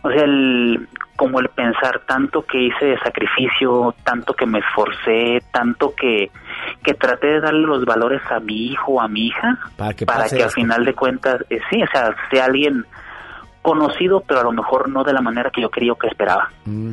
o 0.00 0.10
sea, 0.10 0.24
el, 0.24 0.88
como 1.16 1.38
el 1.38 1.50
pensar 1.50 2.00
tanto 2.06 2.40
que 2.46 2.58
hice 2.58 2.86
de 2.86 2.98
sacrificio, 3.00 3.94
tanto 4.04 4.32
que 4.32 4.46
me 4.46 4.60
esforcé, 4.60 5.42
tanto 5.52 5.94
que, 5.94 6.30
que 6.82 6.94
traté 6.94 7.26
de 7.26 7.40
darle 7.40 7.66
los 7.66 7.84
valores 7.84 8.22
a 8.30 8.40
mi 8.40 8.68
hijo 8.68 8.92
o 8.92 9.00
a 9.02 9.08
mi 9.08 9.26
hija, 9.26 9.58
Para 9.76 9.92
que, 9.92 10.06
para 10.06 10.30
que 10.30 10.42
al 10.42 10.50
final 10.50 10.86
de 10.86 10.94
cuentas, 10.94 11.44
eh, 11.50 11.60
sí, 11.68 11.82
o 11.82 11.86
sea, 11.92 12.16
sea 12.30 12.46
alguien 12.46 12.86
conocido, 13.68 14.22
pero 14.26 14.40
a 14.40 14.44
lo 14.44 14.52
mejor 14.52 14.88
no 14.88 15.04
de 15.04 15.12
la 15.12 15.20
manera 15.20 15.50
que 15.50 15.60
yo 15.60 15.70
quería 15.70 15.92
o 15.92 15.96
que 15.96 16.06
esperaba. 16.06 16.50
Mm. 16.64 16.92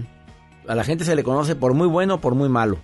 A 0.67 0.75
la 0.75 0.83
gente 0.83 1.05
se 1.05 1.15
le 1.15 1.23
conoce 1.23 1.55
por 1.55 1.73
muy 1.73 1.87
bueno 1.87 2.15
o 2.15 2.17
por 2.19 2.35
muy 2.35 2.49
malo. 2.49 2.77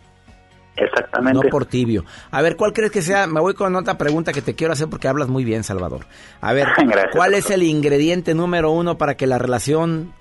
Exactamente. 0.78 1.42
No 1.44 1.50
por 1.50 1.66
tibio. 1.66 2.06
A 2.32 2.42
ver, 2.42 2.56
¿cuál 2.56 2.72
crees 2.72 2.92
que 2.92 3.02
sea? 3.02 3.28
Me 3.28 3.42
voy 3.42 3.54
con 3.54 3.76
otra 3.76 3.98
pregunta 3.98 4.32
que 4.32 4.42
te 4.42 4.56
quiero 4.56 4.72
hacer 4.72 4.88
porque 4.90 5.10
hablas 5.10 5.28
muy 5.28 5.44
bien, 5.44 5.64
Salvador. 5.64 6.06
A 6.40 6.54
ver, 6.54 6.68
Gracias, 6.78 7.12
¿cuál 7.14 7.34
es 7.34 7.50
el 7.50 7.64
ingrediente 7.64 8.34
número 8.34 8.72
uno 8.72 8.98
para 8.98 9.16
que 9.16 9.28
la 9.28 9.38
relación 9.38 10.14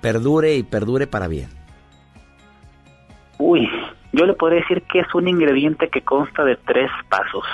perdure 0.00 0.56
y 0.56 0.62
perdure 0.62 1.06
para 1.06 1.28
bien? 1.28 1.50
Uy, 3.38 3.68
yo 4.12 4.24
le 4.24 4.32
podría 4.32 4.60
decir 4.60 4.82
que 4.90 5.00
es 5.00 5.14
un 5.14 5.28
ingrediente 5.28 5.90
que 5.90 6.00
consta 6.00 6.42
de 6.42 6.56
tres 6.56 6.90
pasos. 7.10 7.44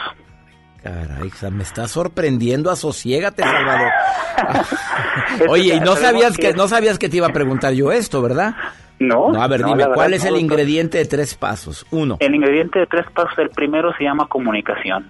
Caray, 0.82 1.30
me 1.52 1.62
está 1.62 1.86
sorprendiendo, 1.86 2.70
asosiégate, 2.70 3.42
Salvador. 3.42 3.90
Oye, 5.48 5.74
y 5.74 5.80
no 5.80 5.94
sabías 5.96 6.36
que 6.36 6.52
no 6.54 6.66
sabías 6.68 6.98
que 6.98 7.08
te 7.08 7.18
iba 7.18 7.28
a 7.28 7.32
preguntar 7.32 7.72
yo 7.72 7.92
esto, 7.92 8.20
¿verdad? 8.20 8.54
No. 8.98 9.30
No, 9.32 9.42
a 9.42 9.48
ver, 9.48 9.60
no, 9.60 9.68
dime, 9.68 9.78
verdad 9.78 9.94
¿cuál 9.94 10.14
es 10.14 10.24
el 10.24 10.36
ingrediente 10.36 10.98
de 10.98 11.04
tres 11.06 11.34
pasos? 11.34 11.86
Uno. 11.90 12.16
El 12.20 12.34
ingrediente 12.34 12.80
de 12.80 12.86
tres 12.86 13.06
pasos, 13.12 13.38
el 13.38 13.50
primero 13.50 13.92
se 13.96 14.04
llama 14.04 14.26
comunicación. 14.28 15.08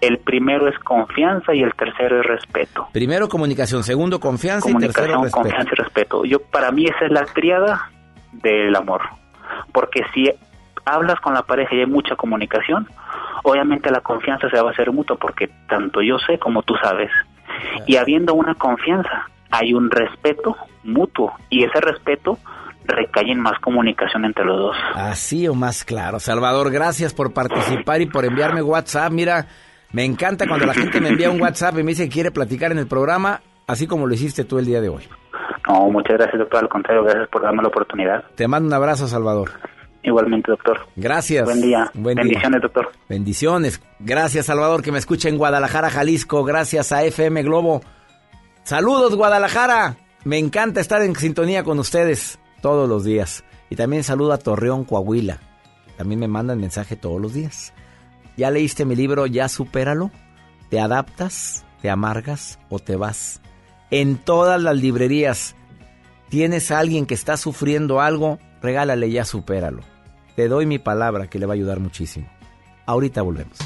El 0.00 0.18
primero 0.18 0.68
es 0.68 0.78
confianza 0.78 1.54
y 1.54 1.62
el 1.62 1.72
tercero 1.74 2.20
es 2.20 2.26
respeto. 2.26 2.88
Primero 2.92 3.28
comunicación, 3.28 3.82
segundo 3.82 4.20
confianza 4.20 4.70
y 4.70 4.74
tercero 4.74 5.14
Comunicación, 5.14 5.22
respeto. 5.24 5.42
confianza 5.42 5.70
y 5.72 5.76
respeto. 5.82 6.24
Yo 6.24 6.40
para 6.40 6.70
mí 6.70 6.84
esa 6.86 7.06
es 7.06 7.10
la 7.10 7.24
triada 7.24 7.90
del 8.32 8.76
amor. 8.76 9.00
Porque 9.72 10.02
si 10.14 10.30
hablas 10.94 11.20
con 11.20 11.34
la 11.34 11.42
pareja 11.42 11.74
y 11.74 11.80
hay 11.80 11.86
mucha 11.86 12.16
comunicación, 12.16 12.88
obviamente 13.44 13.90
la 13.90 14.00
confianza 14.00 14.48
se 14.50 14.60
va 14.60 14.68
a 14.68 14.72
hacer 14.72 14.90
mutua 14.92 15.16
porque 15.16 15.48
tanto 15.68 16.02
yo 16.02 16.18
sé 16.18 16.38
como 16.38 16.62
tú 16.62 16.74
sabes. 16.82 17.10
Y 17.86 17.96
habiendo 17.96 18.34
una 18.34 18.54
confianza, 18.54 19.26
hay 19.50 19.74
un 19.74 19.90
respeto 19.90 20.56
mutuo 20.84 21.34
y 21.50 21.64
ese 21.64 21.80
respeto 21.80 22.38
recae 22.84 23.30
en 23.30 23.40
más 23.40 23.58
comunicación 23.60 24.24
entre 24.24 24.44
los 24.44 24.58
dos. 24.58 24.76
Así 24.94 25.46
o 25.46 25.54
más 25.54 25.84
claro. 25.84 26.18
Salvador, 26.18 26.70
gracias 26.70 27.14
por 27.14 27.32
participar 27.32 28.00
y 28.00 28.06
por 28.06 28.24
enviarme 28.24 28.62
WhatsApp. 28.62 29.12
Mira, 29.12 29.46
me 29.92 30.04
encanta 30.04 30.46
cuando 30.46 30.66
la 30.66 30.74
gente 30.74 31.00
me 31.00 31.10
envía 31.10 31.30
un 31.30 31.40
WhatsApp 31.40 31.78
y 31.78 31.82
me 31.82 31.90
dice 31.92 32.04
que 32.04 32.10
quiere 32.10 32.30
platicar 32.30 32.72
en 32.72 32.78
el 32.78 32.86
programa, 32.86 33.40
así 33.66 33.86
como 33.86 34.06
lo 34.06 34.14
hiciste 34.14 34.44
tú 34.44 34.58
el 34.58 34.66
día 34.66 34.80
de 34.80 34.88
hoy. 34.88 35.04
No, 35.68 35.90
muchas 35.90 36.16
gracias, 36.16 36.38
doctor. 36.38 36.62
Al 36.62 36.68
contrario, 36.68 37.04
gracias 37.04 37.28
por 37.28 37.42
darme 37.42 37.62
la 37.62 37.68
oportunidad. 37.68 38.24
Te 38.34 38.48
mando 38.48 38.68
un 38.68 38.74
abrazo, 38.74 39.06
Salvador. 39.06 39.50
Igualmente, 40.02 40.50
doctor. 40.50 40.78
Gracias. 40.96 41.44
Buen 41.44 41.60
día. 41.60 41.90
Buen 41.94 42.16
día. 42.16 42.24
Bendiciones, 42.24 42.62
doctor. 42.62 42.88
Bendiciones. 43.08 43.80
Gracias, 43.98 44.46
Salvador, 44.46 44.82
que 44.82 44.92
me 44.92 44.98
escucha 44.98 45.28
en 45.28 45.38
Guadalajara, 45.38 45.90
Jalisco. 45.90 46.44
Gracias 46.44 46.92
a 46.92 47.04
FM 47.04 47.42
Globo. 47.42 47.82
Saludos, 48.62 49.16
Guadalajara. 49.16 49.96
Me 50.24 50.38
encanta 50.38 50.80
estar 50.80 51.02
en 51.02 51.16
sintonía 51.16 51.64
con 51.64 51.78
ustedes 51.78 52.38
todos 52.60 52.88
los 52.88 53.04
días. 53.04 53.44
Y 53.70 53.76
también 53.76 54.04
saludo 54.04 54.32
a 54.32 54.38
Torreón, 54.38 54.84
Coahuila. 54.84 55.40
También 55.96 56.20
me 56.20 56.28
mandan 56.28 56.60
mensaje 56.60 56.96
todos 56.96 57.20
los 57.20 57.34
días. 57.34 57.72
¿Ya 58.36 58.50
leíste 58.50 58.84
mi 58.84 58.94
libro 58.94 59.26
Ya 59.26 59.48
Supéralo? 59.48 60.10
¿Te 60.70 60.80
adaptas, 60.80 61.64
te 61.82 61.90
amargas 61.90 62.58
o 62.68 62.78
te 62.78 62.96
vas? 62.96 63.40
En 63.90 64.16
todas 64.16 64.62
las 64.62 64.76
librerías. 64.76 65.56
¿Tienes 66.28 66.70
a 66.70 66.78
alguien 66.78 67.06
que 67.06 67.14
está 67.14 67.36
sufriendo 67.36 68.00
algo? 68.00 68.38
Regálale 68.62 69.10
Ya 69.10 69.24
Supéralo. 69.24 69.82
Te 70.36 70.48
doy 70.48 70.66
mi 70.66 70.78
palabra 70.78 71.28
que 71.28 71.38
le 71.38 71.46
va 71.46 71.54
a 71.54 71.56
ayudar 71.56 71.80
muchísimo. 71.80 72.28
Ahorita 72.86 73.22
volvemos. 73.22 73.58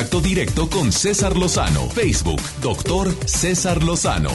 Contacto 0.00 0.26
directo 0.26 0.70
con 0.70 0.92
César 0.92 1.36
Lozano. 1.36 1.86
Facebook, 1.90 2.40
doctor 2.62 3.12
César 3.26 3.82
Lozano. 3.84 4.30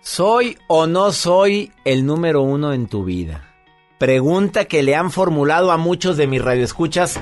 ¿Soy 0.00 0.58
o 0.66 0.88
no 0.88 1.12
soy 1.12 1.70
el 1.84 2.04
número 2.04 2.42
uno 2.42 2.72
en 2.72 2.88
tu 2.88 3.04
vida? 3.04 3.54
Pregunta 3.98 4.64
que 4.64 4.82
le 4.82 4.96
han 4.96 5.12
formulado 5.12 5.70
a 5.70 5.76
muchos 5.76 6.16
de 6.16 6.26
mis 6.26 6.42
radioescuchas. 6.42 7.20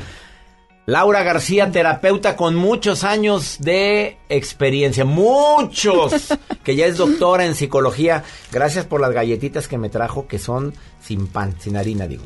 Laura 0.86 1.22
García, 1.22 1.70
terapeuta 1.70 2.34
con 2.34 2.54
muchos 2.54 3.04
años 3.04 3.58
de 3.60 4.16
experiencia, 4.30 5.04
muchos, 5.04 6.32
que 6.64 6.76
ya 6.76 6.86
es 6.86 6.96
doctora 6.96 7.44
en 7.44 7.54
psicología. 7.54 8.24
Gracias 8.50 8.86
por 8.86 9.02
las 9.02 9.12
galletitas 9.12 9.68
que 9.68 9.76
me 9.76 9.90
trajo, 9.90 10.26
que 10.26 10.38
son 10.38 10.72
sin 11.02 11.26
pan, 11.26 11.54
sin 11.58 11.76
harina, 11.76 12.06
digo. 12.06 12.24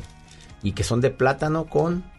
Y 0.61 0.71
que 0.71 0.85
son 0.85 1.01
de 1.01 1.09
plátano 1.09 1.65
con 1.65 2.12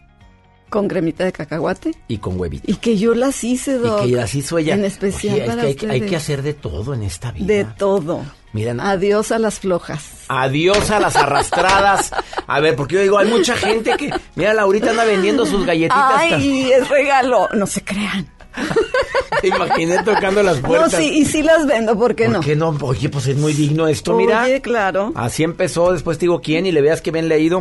Con 0.69 0.87
cremita 0.87 1.23
de 1.23 1.31
cacahuate. 1.31 1.95
y 2.07 2.17
con 2.17 2.39
huevito. 2.39 2.63
Y 2.69 2.75
que 2.75 2.97
yo 2.97 3.13
las 3.15 3.43
hice, 3.43 3.77
Doc. 3.77 4.01
Y 4.05 4.09
que 4.11 4.15
las 4.17 4.33
hizo 4.35 4.57
ella. 4.57 4.73
En 4.73 4.83
especial 4.85 5.35
Oye, 5.35 5.43
es 5.43 5.55
que 5.55 5.61
hay, 5.67 5.75
que- 5.75 5.85
hay 5.85 5.91
ustedes. 5.97 6.09
que 6.09 6.15
hacer 6.15 6.41
de 6.41 6.53
todo 6.53 6.93
en 6.93 7.03
esta 7.03 7.31
vida. 7.31 7.45
De 7.45 7.65
todo. 7.65 8.21
Miren, 8.51 8.79
Adiós 8.79 9.31
a 9.31 9.39
las 9.39 9.59
flojas. 9.59 10.03
Adiós 10.29 10.89
a 10.89 10.99
las 10.99 11.15
arrastradas. 11.15 12.11
A 12.47 12.59
ver, 12.61 12.75
porque 12.75 12.95
yo 12.95 13.01
digo, 13.01 13.17
hay 13.17 13.27
mucha 13.29 13.55
gente 13.55 13.95
que, 13.97 14.09
mira, 14.35 14.53
Laurita 14.53 14.91
anda 14.91 15.03
vendiendo 15.05 15.45
sus 15.45 15.65
galletitas. 15.65 16.13
Ay, 16.17 16.71
es 16.71 16.87
regalo. 16.89 17.47
No 17.53 17.67
se 17.67 17.83
crean. 17.83 18.27
Te 19.41 19.49
imaginé 19.49 20.01
tocando 20.03 20.41
las 20.41 20.61
No, 20.61 20.67
puertas. 20.69 20.93
sí, 20.95 21.19
y 21.19 21.25
sí 21.25 21.43
las 21.43 21.65
vendo, 21.67 21.97
¿por 21.97 22.15
qué 22.15 22.25
¿Por 22.25 22.33
no? 22.35 22.39
qué 22.39 22.55
no? 22.55 22.69
Oye, 22.81 23.09
pues 23.09 23.27
es 23.27 23.35
muy 23.37 23.53
digno 23.53 23.87
esto, 23.87 24.15
mira. 24.15 24.43
Oye, 24.43 24.61
claro. 24.61 25.11
Así 25.15 25.43
empezó, 25.43 25.91
después 25.91 26.17
te 26.17 26.21
digo 26.21 26.41
quién 26.41 26.65
y 26.65 26.71
le 26.71 26.81
veas 26.81 27.01
que 27.01 27.11
bien 27.11 27.27
leído. 27.27 27.59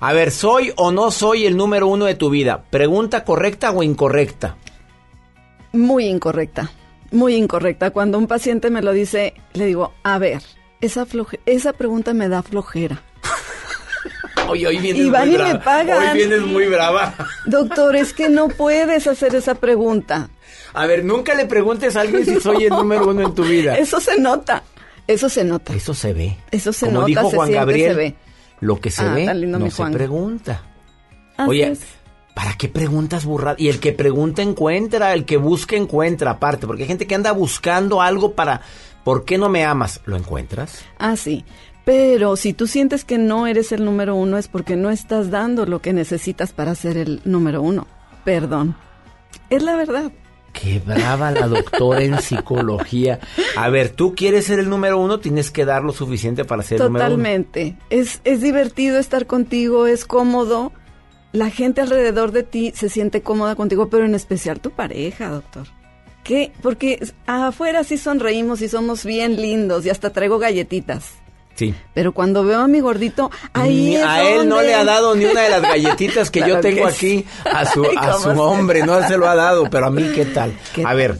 A 0.00 0.12
ver, 0.14 0.30
¿soy 0.30 0.72
o 0.76 0.92
no 0.92 1.10
soy 1.10 1.46
el 1.46 1.56
número 1.56 1.86
uno 1.86 2.06
de 2.06 2.14
tu 2.14 2.30
vida? 2.30 2.64
¿Pregunta 2.70 3.24
correcta 3.24 3.70
o 3.70 3.82
incorrecta? 3.82 4.56
Muy 5.72 6.06
incorrecta. 6.06 6.70
Muy 7.12 7.34
incorrecta. 7.34 7.90
Cuando 7.90 8.16
un 8.18 8.26
paciente 8.26 8.70
me 8.70 8.82
lo 8.82 8.92
dice, 8.92 9.34
le 9.52 9.66
digo, 9.66 9.92
a 10.02 10.18
ver, 10.18 10.42
esa, 10.80 11.04
floje- 11.06 11.40
esa 11.44 11.72
pregunta 11.74 12.14
me 12.14 12.28
da 12.28 12.42
flojera. 12.42 13.02
Oye, 14.48 14.66
hoy 14.66 14.78
vienes 14.78 15.02
Y 15.04 15.10
van 15.10 15.26
muy 15.28 15.34
y 15.34 15.38
me 15.38 15.44
brava. 15.44 15.60
pagan. 15.64 16.02
Hoy 16.10 16.16
vienes 16.16 16.40
muy 16.42 16.66
brava. 16.66 17.14
Doctor, 17.46 17.94
es 17.96 18.12
que 18.14 18.28
no 18.28 18.48
puedes 18.48 19.06
hacer 19.06 19.34
esa 19.34 19.54
pregunta. 19.56 20.30
A 20.72 20.86
ver, 20.86 21.04
nunca 21.04 21.34
le 21.34 21.44
preguntes 21.46 21.96
a 21.96 22.00
alguien 22.00 22.24
si 22.24 22.40
soy 22.40 22.64
el 22.64 22.70
número 22.70 23.08
uno 23.08 23.20
en 23.26 23.34
tu 23.34 23.44
vida. 23.44 23.76
Eso 23.76 24.00
se 24.00 24.18
nota. 24.18 24.62
Eso 25.06 25.28
se 25.28 25.44
nota. 25.44 25.74
Eso 25.74 25.92
se 25.92 26.12
ve. 26.14 26.36
Eso 26.50 26.72
se 26.72 26.86
Como 26.86 27.00
nota, 27.00 27.06
dijo 27.06 27.30
se 27.30 27.36
Juan 27.36 27.48
siente, 27.48 27.58
Gabriel, 27.58 27.90
se 27.90 27.96
ve. 27.96 28.14
Lo 28.60 28.80
que 28.80 28.90
se 28.90 29.02
Ah, 29.02 29.14
ve 29.14 29.34
lindo 29.34 29.58
no 29.58 29.70
se 29.70 29.76
Juan. 29.76 29.92
pregunta. 29.92 30.62
Así 31.36 31.50
Oye, 31.50 31.68
es. 31.72 31.80
¿para 32.34 32.54
qué 32.54 32.68
preguntas 32.68 33.24
burradas? 33.24 33.58
Y 33.60 33.68
el 33.68 33.80
que 33.80 33.92
pregunta 33.92 34.42
encuentra, 34.42 35.12
el 35.14 35.24
que 35.24 35.36
busca 35.36 35.76
encuentra, 35.76 36.32
aparte, 36.32 36.66
porque 36.66 36.82
hay 36.82 36.88
gente 36.88 37.06
que 37.06 37.14
anda 37.14 37.32
buscando 37.32 38.00
algo 38.02 38.32
para, 38.34 38.60
¿por 39.04 39.24
qué 39.24 39.38
no 39.38 39.48
me 39.48 39.64
amas? 39.64 40.00
¿Lo 40.06 40.16
encuentras? 40.16 40.84
Ah, 40.98 41.16
sí. 41.16 41.44
Pero 41.84 42.36
si 42.36 42.52
tú 42.52 42.66
sientes 42.66 43.04
que 43.04 43.16
no 43.18 43.46
eres 43.46 43.72
el 43.72 43.84
número 43.84 44.14
uno 44.14 44.36
es 44.38 44.48
porque 44.48 44.76
no 44.76 44.90
estás 44.90 45.30
dando 45.30 45.64
lo 45.66 45.80
que 45.80 45.92
necesitas 45.94 46.52
para 46.52 46.74
ser 46.74 46.96
el 46.98 47.20
número 47.24 47.62
uno. 47.62 47.86
Perdón. 48.24 48.76
Es 49.48 49.62
la 49.62 49.74
verdad. 49.76 50.12
Qué 50.52 50.78
brava 50.78 51.30
la 51.30 51.46
doctora 51.46 52.02
en 52.02 52.20
psicología. 52.20 53.20
A 53.56 53.68
ver, 53.68 53.90
tú 53.90 54.14
quieres 54.14 54.46
ser 54.46 54.58
el 54.58 54.68
número 54.68 54.98
uno, 54.98 55.20
tienes 55.20 55.50
que 55.50 55.64
dar 55.64 55.82
lo 55.82 55.92
suficiente 55.92 56.44
para 56.44 56.62
ser 56.62 56.80
el 56.80 56.86
número 56.86 57.06
uno. 57.06 57.14
Totalmente. 57.16 57.76
Es, 57.88 58.20
es 58.24 58.40
divertido 58.40 58.98
estar 58.98 59.26
contigo, 59.26 59.86
es 59.86 60.04
cómodo. 60.04 60.72
La 61.32 61.50
gente 61.50 61.80
alrededor 61.80 62.32
de 62.32 62.42
ti 62.42 62.72
se 62.74 62.88
siente 62.88 63.22
cómoda 63.22 63.54
contigo, 63.54 63.88
pero 63.88 64.04
en 64.04 64.14
especial 64.14 64.60
tu 64.60 64.70
pareja, 64.70 65.28
doctor. 65.28 65.68
¿Qué? 66.24 66.52
Porque 66.62 67.00
afuera 67.26 67.84
sí 67.84 67.96
sonreímos 67.96 68.60
y 68.62 68.68
somos 68.68 69.04
bien 69.04 69.40
lindos 69.40 69.86
y 69.86 69.90
hasta 69.90 70.10
traigo 70.10 70.38
galletitas. 70.38 71.14
Sí. 71.54 71.74
Pero 71.92 72.12
cuando 72.12 72.44
veo 72.44 72.60
a 72.60 72.68
mi 72.68 72.80
gordito, 72.80 73.30
ahí 73.52 73.96
es 73.96 74.04
a 74.04 74.22
él 74.22 74.48
no 74.48 74.62
le 74.62 74.74
ha 74.74 74.84
dado 74.84 75.14
ni 75.14 75.26
una 75.26 75.42
de 75.42 75.50
las 75.50 75.62
galletitas 75.62 76.30
que 76.30 76.40
yo 76.48 76.60
tengo 76.60 76.86
que 76.86 76.92
aquí 76.92 77.26
a 77.44 77.66
su, 77.66 77.84
Ay, 77.84 77.96
a 77.98 78.12
¿cómo 78.12 78.34
su 78.34 78.40
hombre, 78.40 78.82
no 78.84 79.06
se 79.06 79.18
lo 79.18 79.28
ha 79.28 79.34
dado, 79.34 79.68
pero 79.68 79.86
a 79.86 79.90
mí 79.90 80.10
qué 80.14 80.24
tal. 80.24 80.56
¿Qué 80.74 80.84
a 80.84 80.94
ver, 80.94 81.18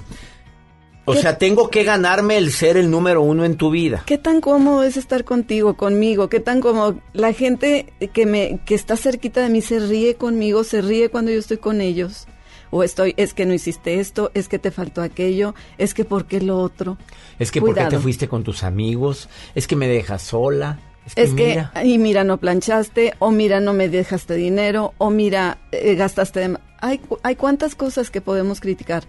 o 1.11 1.15
sea, 1.15 1.39
tengo 1.39 1.71
que 1.71 1.83
ganarme 1.83 2.37
el 2.37 2.53
ser 2.53 2.77
el 2.77 2.91
número 2.91 3.23
uno 3.23 3.45
en 3.45 3.57
tu 3.57 3.71
vida. 3.71 4.05
¿Qué 4.07 4.19
tan 4.19 4.41
cómodo 4.41 4.85
es 4.85 4.97
estar 4.97 5.25
contigo, 5.25 5.75
conmigo? 5.77 6.29
¿Qué 6.29 6.41
tan 6.41 6.61
cómodo? 6.61 7.01
La 7.13 7.33
gente 7.33 7.93
que 8.13 8.27
me 8.27 8.61
que 8.65 8.75
está 8.75 8.97
cerquita 8.97 9.41
de 9.41 9.49
mí 9.49 9.61
se 9.61 9.81
ríe 9.81 10.15
conmigo, 10.15 10.63
se 10.63 10.83
ríe 10.83 11.09
cuando 11.09 11.33
yo 11.33 11.39
estoy 11.39 11.57
con 11.57 11.81
ellos. 11.81 12.27
O 12.71 12.83
estoy, 12.85 13.15
es 13.17 13.35
que 13.35 13.47
no 13.47 13.55
hiciste 13.55 13.99
esto, 14.01 14.31
es 14.35 14.49
que 14.49 14.59
te 14.59 14.71
faltó 14.71 15.03
aquello, 15.03 15.55
es 15.79 15.93
que 15.95 16.05
por 16.05 16.27
qué 16.27 16.41
lo 16.41 16.59
otro. 16.59 16.99
Es 17.39 17.51
que 17.51 17.61
¿por 17.61 17.71
qué 17.71 17.81
te 17.81 17.87
Cuidado. 17.87 18.03
fuiste 18.03 18.29
con 18.29 18.45
tus 18.45 18.63
amigos? 18.63 19.29
Es 19.55 19.67
que 19.67 19.77
me 19.77 19.89
dejas 19.89 20.23
sola. 20.23 20.79
Es 21.07 21.15
que, 21.15 21.23
Es 21.23 21.31
que, 21.35 21.47
mira. 21.49 21.73
y 21.83 21.99
mira, 21.99 22.23
no 22.25 22.39
planchaste, 22.39 23.15
o 23.19 23.31
mira, 23.31 23.59
no 23.59 23.73
me 23.73 23.89
dejaste 23.89 24.35
dinero, 24.35 24.95
o 24.99 25.11
mira, 25.11 25.59
eh, 25.73 25.95
gastaste. 25.97 26.41
de 26.41 26.59
Hay, 26.81 27.01
hay 27.23 27.37
cuantas 27.37 27.75
cosas 27.75 28.11
que 28.11 28.21
podemos 28.21 28.61
criticar, 28.61 29.03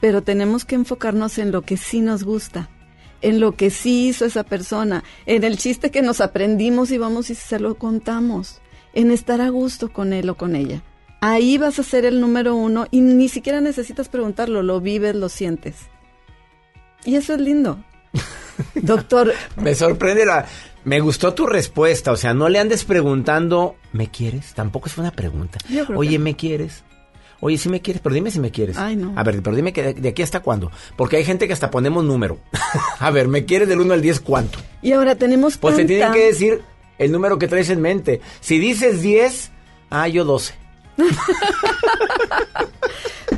pero 0.00 0.22
tenemos 0.22 0.64
que 0.64 0.74
enfocarnos 0.74 1.38
en 1.38 1.52
lo 1.52 1.62
que 1.62 1.76
sí 1.78 2.00
nos 2.00 2.24
gusta, 2.24 2.68
en 3.22 3.40
lo 3.40 3.52
que 3.52 3.70
sí 3.70 4.08
hizo 4.08 4.26
esa 4.26 4.42
persona, 4.44 5.04
en 5.24 5.44
el 5.44 5.56
chiste 5.56 5.90
que 5.90 6.02
nos 6.02 6.20
aprendimos 6.20 6.90
y 6.90 6.98
vamos 6.98 7.30
y 7.30 7.34
se 7.34 7.58
lo 7.60 7.76
contamos, 7.76 8.60
en 8.92 9.10
estar 9.10 9.40
a 9.40 9.48
gusto 9.48 9.90
con 9.92 10.12
él 10.12 10.28
o 10.28 10.36
con 10.36 10.54
ella. 10.56 10.82
Ahí 11.20 11.58
vas 11.58 11.78
a 11.78 11.82
ser 11.82 12.04
el 12.04 12.20
número 12.20 12.54
uno 12.54 12.86
y 12.90 13.00
ni 13.00 13.28
siquiera 13.28 13.60
necesitas 13.60 14.08
preguntarlo, 14.08 14.62
lo 14.62 14.80
vives, 14.80 15.14
lo 15.14 15.28
sientes. 15.28 15.74
Y 17.04 17.16
eso 17.16 17.34
es 17.34 17.40
lindo. 17.40 17.78
Doctor, 18.74 19.32
Me 19.56 19.74
sorprende 19.74 20.24
la... 20.26 20.46
Me 20.84 21.00
gustó 21.00 21.34
tu 21.34 21.46
respuesta, 21.46 22.12
o 22.12 22.16
sea, 22.16 22.32
no 22.32 22.48
le 22.48 22.60
andes 22.60 22.84
preguntando, 22.84 23.74
¿me 23.92 24.08
quieres? 24.08 24.54
Tampoco 24.54 24.88
es 24.88 24.96
una 24.98 25.10
pregunta. 25.10 25.58
Oye, 25.96 26.10
que- 26.12 26.18
¿me 26.20 26.36
quieres? 26.36 26.84
Oye, 27.40 27.58
sí 27.58 27.68
me 27.68 27.80
quieres, 27.82 28.00
pero 28.00 28.14
dime 28.14 28.30
si 28.30 28.38
me 28.38 28.52
quieres. 28.52 28.78
Ay, 28.78 28.94
no. 28.94 29.12
A 29.16 29.22
ver, 29.24 29.42
pero 29.42 29.56
dime 29.56 29.72
que 29.72 29.82
de, 29.82 29.94
de 29.94 30.08
aquí 30.10 30.22
hasta 30.22 30.40
cuándo. 30.40 30.70
Porque 30.96 31.16
hay 31.16 31.24
gente 31.24 31.46
que 31.48 31.52
hasta 31.52 31.72
ponemos 31.72 32.04
número. 32.04 32.38
a 33.00 33.10
ver, 33.10 33.26
¿me 33.26 33.44
quieres 33.44 33.68
del 33.68 33.80
1 33.80 33.94
al 33.94 34.00
10 34.00 34.20
cuánto? 34.20 34.58
y 34.80 34.92
ahora 34.92 35.16
tenemos 35.16 35.58
Pues 35.58 35.74
te 35.74 35.82
tanta- 35.82 35.88
tienen 35.88 36.12
que 36.12 36.26
decir 36.26 36.62
el 36.98 37.10
número 37.10 37.36
que 37.38 37.48
traes 37.48 37.68
en 37.70 37.80
mente. 37.80 38.20
Si 38.40 38.58
dices 38.60 39.02
10, 39.02 39.50
ah, 39.90 40.06
yo 40.06 40.24
12. 40.24 40.54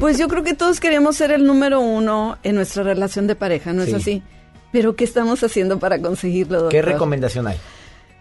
Pues 0.00 0.16
yo 0.18 0.28
creo 0.28 0.44
que 0.44 0.54
todos 0.54 0.78
queremos 0.80 1.16
ser 1.16 1.32
el 1.32 1.44
número 1.44 1.80
uno 1.80 2.38
en 2.44 2.54
nuestra 2.54 2.84
relación 2.84 3.26
de 3.26 3.34
pareja, 3.34 3.72
¿no 3.72 3.82
es 3.82 3.88
Sí. 3.90 3.94
así? 3.96 4.22
Pero 4.70 4.94
¿qué 4.94 5.02
estamos 5.04 5.42
haciendo 5.42 5.78
para 5.80 6.00
conseguirlo, 6.00 6.58
doctor? 6.58 6.70
¿Qué 6.70 6.82
recomendación 6.82 7.46
hay? 7.48 7.56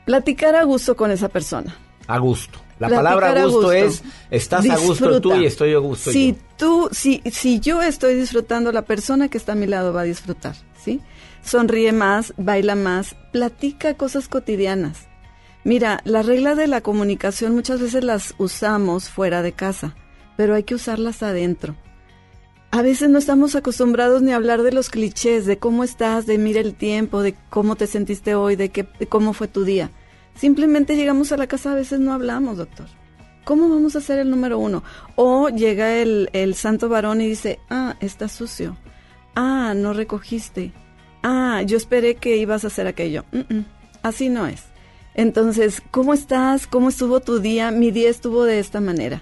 Platicar 0.06 0.56
a 0.56 0.64
gusto 0.64 0.96
con 0.96 1.12
esa 1.12 1.30
persona. 1.30 1.76
A 2.08 2.18
gusto. 2.18 2.60
La 2.80 2.88
Platicar 2.88 3.14
palabra 3.20 3.42
a 3.42 3.46
gusto, 3.46 3.72
es, 3.74 4.04
estás 4.32 4.68
a 4.70 4.78
gusto 4.78 5.20
tú 5.20 5.36
y 5.36 5.46
estoy 5.46 5.74
a 5.74 5.80
gusto 5.80 6.12
Si 6.12 6.34
yo. 6.34 6.38
tú, 6.58 6.90
si, 6.92 7.22
si 7.32 7.60
yo 7.60 7.82
estoy 7.82 8.16
disfrutando, 8.16 8.72
la 8.72 8.84
persona 8.84 9.30
que 9.30 9.38
está 9.38 9.52
a 9.52 9.56
mi 9.56 9.66
lado 9.68 9.94
va 9.94 10.02
a 10.02 10.06
disfrutar, 10.06 10.56
¿sí? 10.84 11.02
Sonríe 11.44 11.92
más, 11.92 12.34
baila 12.38 12.76
más, 12.76 13.16
platica 13.32 13.96
cosas 13.96 14.28
cotidianas. 14.28 15.08
Mira, 15.68 16.00
las 16.06 16.26
reglas 16.26 16.56
de 16.56 16.66
la 16.68 16.80
comunicación 16.80 17.54
muchas 17.54 17.82
veces 17.82 18.02
las 18.02 18.36
usamos 18.38 19.10
fuera 19.10 19.42
de 19.42 19.52
casa, 19.52 19.98
pero 20.38 20.56
hay 20.56 20.64
que 20.64 20.76
usarlas 20.76 21.22
adentro. 21.24 21.76
A 22.72 22.82
veces 22.82 23.10
no 23.10 23.18
estamos 23.18 23.54
acostumbrados 23.54 24.22
ni 24.22 24.32
a 24.32 24.38
hablar 24.38 24.64
de 24.64 24.72
los 24.72 24.90
clichés, 24.90 25.46
de 25.46 25.58
cómo 25.58 25.84
estás, 25.84 26.26
de 26.26 26.38
mira 26.38 26.62
el 26.62 26.74
tiempo, 26.74 27.22
de 27.22 27.36
cómo 27.50 27.76
te 27.76 27.86
sentiste 27.86 28.34
hoy, 28.34 28.56
de, 28.56 28.70
qué, 28.70 28.88
cómo 29.10 29.34
fue 29.34 29.50
tu 29.50 29.66
día. 29.66 29.92
Simplemente 30.36 30.96
llegamos 30.96 31.34
a 31.34 31.38
la 31.38 31.48
casa, 31.48 31.74
a 31.74 31.76
veces 31.76 32.00
no 32.00 32.14
hablamos, 32.14 32.56
doctor. 32.56 32.88
¿Cómo 33.44 33.68
vamos 33.68 33.98
a 33.98 34.02
ser 34.02 34.20
el 34.20 34.30
número 34.30 34.60
uno? 34.60 34.86
O 35.18 35.50
llega 35.50 35.98
el, 35.98 36.30
el 36.32 36.56
santo 36.56 36.88
varón 36.88 37.20
y 37.20 37.28
dice, 37.28 37.60
ah, 37.70 37.98
está 38.00 38.30
sucio. 38.30 38.78
Ah, 39.36 39.74
no 39.76 39.92
recogiste. 39.92 40.72
Ah, 41.24 41.62
yo 41.66 41.76
esperé 41.76 42.16
que 42.16 42.38
ibas 42.38 42.64
a 42.64 42.68
hacer 42.68 42.88
aquello. 42.88 43.26
Mm, 43.34 43.54
mm, 43.54 43.66
así 44.02 44.30
no 44.30 44.48
es. 44.48 44.64
Entonces, 45.18 45.82
¿cómo 45.92 46.14
estás? 46.14 46.68
¿Cómo 46.68 46.90
estuvo 46.90 47.20
tu 47.20 47.40
día? 47.40 47.72
Mi 47.72 47.92
día 47.92 48.10
estuvo 48.10 48.44
de 48.46 48.60
esta 48.60 48.80
manera. 48.80 49.22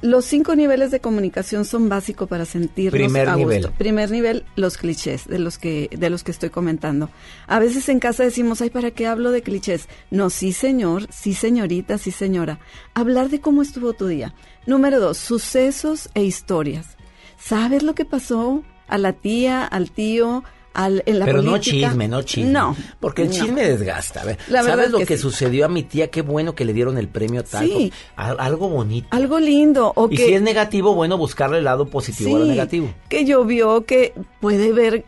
Los 0.00 0.24
cinco 0.24 0.56
niveles 0.56 0.90
de 0.90 0.98
comunicación 1.00 1.64
son 1.64 1.88
básicos 1.88 2.28
para 2.28 2.44
sentirnos 2.44 2.92
Primer 2.92 3.28
a 3.28 3.34
gusto. 3.34 3.48
nivel. 3.48 3.70
Primer 3.72 4.10
nivel, 4.10 4.44
los 4.56 4.76
clichés 4.76 5.28
de 5.28 5.38
los 5.38 5.58
que 5.58 5.88
de 5.96 6.10
los 6.10 6.24
que 6.24 6.32
estoy 6.32 6.50
comentando. 6.50 7.08
A 7.46 7.60
veces 7.60 7.88
en 7.88 8.00
casa 8.00 8.24
decimos, 8.24 8.60
"Ay, 8.60 8.70
¿para 8.70 8.90
qué 8.90 9.06
hablo 9.06 9.30
de 9.30 9.42
clichés?" 9.42 9.88
No, 10.10 10.28
sí, 10.30 10.52
señor, 10.52 11.06
sí, 11.12 11.34
señorita, 11.34 11.98
sí, 11.98 12.10
señora. 12.10 12.58
Hablar 12.94 13.28
de 13.28 13.40
cómo 13.40 13.62
estuvo 13.62 13.92
tu 13.92 14.08
día. 14.08 14.34
Número 14.66 14.98
dos, 14.98 15.18
sucesos 15.18 16.08
e 16.14 16.24
historias. 16.24 16.96
¿Sabes 17.38 17.84
lo 17.84 17.94
que 17.94 18.04
pasó 18.04 18.64
a 18.88 18.98
la 18.98 19.12
tía, 19.12 19.64
al 19.64 19.92
tío, 19.92 20.42
al, 20.74 21.02
en 21.06 21.18
la 21.18 21.24
Pero 21.26 21.42
no 21.42 21.58
chisme, 21.58 22.08
no 22.08 22.22
chisme. 22.22 22.50
No. 22.50 22.76
Porque 23.00 23.22
el 23.22 23.28
no. 23.28 23.34
chisme 23.34 23.62
desgasta. 23.64 24.22
A 24.22 24.24
ver, 24.24 24.38
La 24.48 24.62
¿Sabes 24.62 24.86
es 24.86 24.92
lo 24.92 24.98
que 24.98 25.06
que, 25.06 25.16
sí. 25.16 25.22
sucedió 25.22 25.66
a 25.66 25.68
mi 25.68 25.82
tía? 25.82 26.10
Qué 26.10 26.22
bueno 26.22 26.54
que 26.54 26.64
le 26.64 26.72
dieron 26.72 26.98
el 26.98 27.08
premio 27.08 27.44
tal. 27.44 27.66
Sí. 27.66 27.92
Al- 28.16 28.38
Algo 28.40 28.68
bonito. 28.68 29.08
Algo 29.10 29.38
lindo. 29.40 29.92
O 29.96 30.08
y 30.10 30.16
que, 30.16 30.26
si 30.26 30.32
es 30.34 30.42
negativo, 30.42 30.94
bueno, 30.94 31.18
buscarle 31.18 31.58
el 31.58 31.64
lado 31.64 31.86
positivo 31.86 32.36
a 32.36 32.38
lo 32.40 32.44
Sí, 32.44 32.50
negativo. 32.50 32.94
que 33.08 33.24
llovió, 33.24 33.84
que 33.84 34.14
puede 34.40 34.70
haber, 34.70 35.04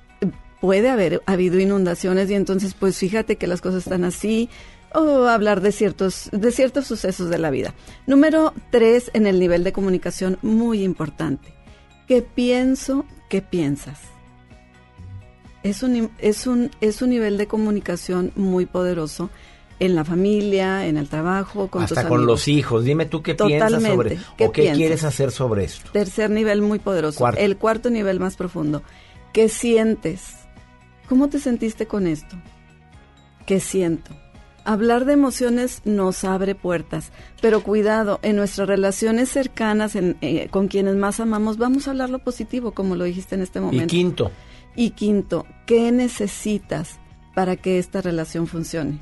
puede 0.61 0.89
haber 0.89 1.23
habido 1.27 1.59
inundaciones 1.61 2.31
y 2.31 2.35
entonces 2.35 2.75
pues 2.75 2.97
fíjate 2.99 3.37
que 3.37 3.47
las 3.47 3.61
cosas 3.61 3.85
están 3.85 4.05
así 4.05 4.49
o 4.95 5.25
hablar 5.27 5.61
de 5.61 5.73
ciertos, 5.73 6.29
de 6.33 6.53
ciertos 6.53 6.87
sucesos 6.87 7.29
de 7.29 7.39
la 7.39 7.51
vida. 7.51 7.75
Número 8.07 8.55
tres 8.71 9.11
en 9.13 9.27
el 9.27 9.41
nivel 9.41 9.65
de 9.65 9.73
comunicación 9.73 10.39
muy 10.43 10.83
importante. 10.85 11.53
¿Qué 12.07 12.23
pienso? 12.23 13.05
¿Qué 13.29 13.43
piensas? 13.43 13.99
Es 15.65 15.83
un, 15.83 16.11
es 16.19 16.47
un, 16.47 16.71
es 16.81 17.03
un 17.03 17.11
nivel 17.11 17.37
de 17.39 17.47
comunicación 17.49 18.31
muy 18.37 18.67
poderoso 18.67 19.31
en 19.81 19.97
la 19.97 20.05
familia, 20.05 20.87
en 20.87 20.97
el 20.97 21.09
trabajo, 21.09 21.67
con 21.69 21.83
tus 21.83 21.93
Hasta 21.97 22.09
con 22.09 22.19
amigos. 22.19 22.33
los 22.33 22.49
hijos. 22.49 22.85
Dime 22.85 23.07
tú 23.07 23.23
qué 23.23 23.35
piensas 23.35 23.83
sobre 23.83 24.19
¿Qué 24.37 24.47
o 24.47 24.53
qué 24.53 24.63
piensas? 24.63 24.77
quieres 24.79 25.05
hacer 25.05 25.31
sobre 25.33 25.65
esto. 25.65 25.91
Tercer 25.93 26.31
nivel 26.31 26.63
muy 26.63 26.79
poderoso. 26.79 27.19
Cuarto. 27.19 27.41
El 27.41 27.57
cuarto 27.57 27.91
nivel 27.91 28.21
más 28.21 28.37
profundo. 28.37 28.83
¿Qué 29.33 29.49
sientes? 29.49 30.37
¿Cómo 31.09 31.29
te 31.29 31.41
sentiste 31.41 31.87
con 31.87 32.07
esto? 32.07 32.37
¿Qué 33.47 33.59
siento? 33.59 34.15
Hablar 34.67 35.05
de 35.07 35.13
emociones 35.15 35.83
nos 35.85 36.25
abre 36.25 36.55
puertas, 36.55 37.11
pero 37.43 37.63
cuidado, 37.63 38.19
en 38.23 38.37
nuestras 38.37 38.67
relaciones 38.69 39.29
cercanas, 39.29 39.95
en, 39.97 40.17
eh, 40.23 40.49
con 40.51 40.69
quienes 40.69 40.95
más 40.95 41.21
amamos, 41.21 41.59
vamos 41.59 41.87
a 41.87 41.91
hablar 41.91 42.09
lo 42.09 42.21
positivo, 42.21 42.73
como 42.73 42.97
lo 42.97 43.05
dijiste 43.05 43.35
en 43.35 43.43
este 43.43 43.59
Y 43.59 43.63
momento. 43.63 43.87
quinto, 43.91 44.31
Y 44.77 44.91
quinto, 44.91 45.47
¿qué 45.67 45.93
necesitas 45.93 46.99
para 47.35 47.57
que 47.57 47.79
esta 47.79 48.01
relación 48.01 48.47
funcione? 48.47 49.01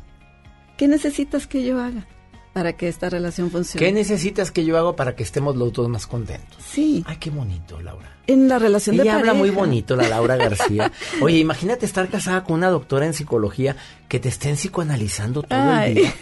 ¿Qué 0.77 0.89
necesitas 0.89 1.47
que 1.47 1.65
yo 1.65 1.81
haga 1.81 2.07
para 2.53 2.74
que 2.74 2.89
esta 2.89 3.09
relación 3.09 3.51
funcione? 3.51 3.86
¿qué 3.86 3.93
necesitas 3.93 4.51
que 4.51 4.65
yo 4.65 4.78
haga 4.78 4.94
para 4.94 5.15
que 5.16 5.23
estemos 5.23 5.57
los 5.57 5.73
dos 5.73 5.89
más 5.89 6.07
contentos? 6.07 6.59
Sí. 6.62 7.03
Ay, 7.07 7.16
qué 7.16 7.31
bonito, 7.31 7.81
Laura. 7.81 8.09
En 8.27 8.49
la 8.49 8.59
relación 8.59 8.97
de 8.97 9.03
Ella 9.03 9.16
habla 9.16 9.32
muy 9.35 9.49
pareja. 9.51 9.66
bonito, 9.66 9.97
la 9.97 10.09
Laura 10.09 10.36
García. 10.36 10.93
Oye, 11.20 11.39
imagínate 11.39 11.86
estar 11.86 12.09
casada 12.09 12.44
con 12.44 12.55
una 12.57 12.69
doctora 12.69 13.07
en 13.07 13.15
psicología 13.15 13.77
que 14.09 14.20
te 14.20 14.28
estén 14.28 14.57
psicoanalizando 14.57 15.43
todo 15.43 15.59
Ay. 15.59 15.89
el 15.90 15.94
día. 15.97 16.15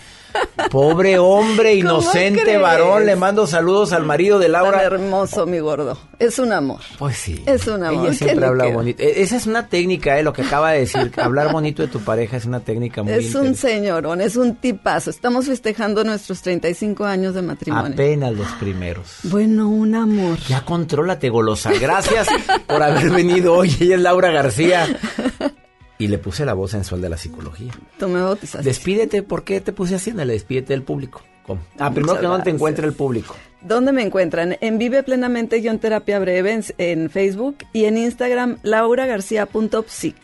Pobre 0.70 1.18
hombre, 1.18 1.80
¿Cómo 1.80 1.94
inocente 2.00 2.56
varón. 2.58 3.06
Le 3.06 3.16
mando 3.16 3.46
saludos 3.46 3.92
al 3.92 4.04
marido 4.04 4.38
de 4.38 4.46
Tan 4.46 4.52
Laura. 4.52 4.82
hermoso, 4.82 5.46
mi 5.46 5.58
gordo. 5.58 5.98
Es 6.18 6.38
un 6.38 6.52
amor. 6.52 6.80
Pues 6.98 7.16
sí. 7.16 7.42
Es 7.46 7.66
un 7.66 7.82
amor. 7.82 8.04
Ella 8.04 8.10
¿Qué 8.10 8.24
siempre 8.24 8.46
habla 8.46 8.66
bonito. 8.66 9.02
E- 9.02 9.22
Esa 9.22 9.36
es 9.36 9.46
una 9.46 9.66
técnica, 9.68 10.18
eh, 10.18 10.22
lo 10.22 10.32
que 10.32 10.42
acaba 10.42 10.72
de 10.72 10.80
decir. 10.80 11.10
Hablar 11.16 11.50
bonito 11.50 11.82
de 11.82 11.88
tu 11.88 12.00
pareja 12.00 12.36
es 12.36 12.44
una 12.44 12.60
técnica 12.60 13.02
muy 13.02 13.12
Es 13.14 13.34
un 13.34 13.54
señorón, 13.54 14.20
es 14.20 14.36
un 14.36 14.54
tipazo. 14.56 15.10
Estamos 15.10 15.46
festejando 15.46 16.04
nuestros 16.04 16.40
35 16.42 17.04
años 17.04 17.34
de 17.34 17.42
matrimonio. 17.42 17.92
Apenas 17.94 18.32
los 18.34 18.48
primeros. 18.52 19.06
Bueno, 19.24 19.68
un 19.68 19.94
amor. 19.94 20.38
Ya 20.48 20.64
contrólate, 20.64 21.30
golosa. 21.30 21.70
Gracias 21.80 22.28
por 22.66 22.82
haber 22.82 23.10
venido 23.10 23.54
hoy. 23.54 23.74
Ella 23.80 23.94
es 23.96 24.00
Laura 24.02 24.30
García. 24.30 24.86
Y 26.00 26.08
le 26.08 26.18
puse 26.18 26.44
la 26.44 26.54
voz 26.54 26.72
sensual 26.72 27.00
de 27.00 27.08
la 27.10 27.16
psicología. 27.16 27.70
Tú 27.98 28.08
me 28.08 28.20
bautizaste. 28.20 28.66
Despídete, 28.66 29.22
¿por 29.22 29.44
qué 29.44 29.60
te 29.60 29.72
puse 29.72 29.94
así? 29.94 30.10
Dale, 30.10 30.32
despídete 30.32 30.72
del 30.72 30.82
público. 30.82 31.22
¿Cómo? 31.46 31.60
Ah, 31.78 31.90
primero 31.90 32.14
Muchas 32.14 32.20
que 32.20 32.26
no 32.26 32.32
te 32.32 32.36
gracias. 32.38 32.54
encuentre 32.54 32.86
el 32.86 32.92
público. 32.94 33.36
¿Dónde 33.60 33.92
me 33.92 34.02
encuentran? 34.02 34.56
En 34.60 34.78
Vive 34.78 35.02
Plenamente 35.02 35.60
Guión 35.60 35.78
Terapia 35.78 36.18
Breve 36.18 36.52
en, 36.52 36.64
en 36.78 37.10
Facebook 37.10 37.58
y 37.74 37.84
en 37.84 37.98
Instagram 37.98 38.58
lauragarcia.psic. 38.62 40.16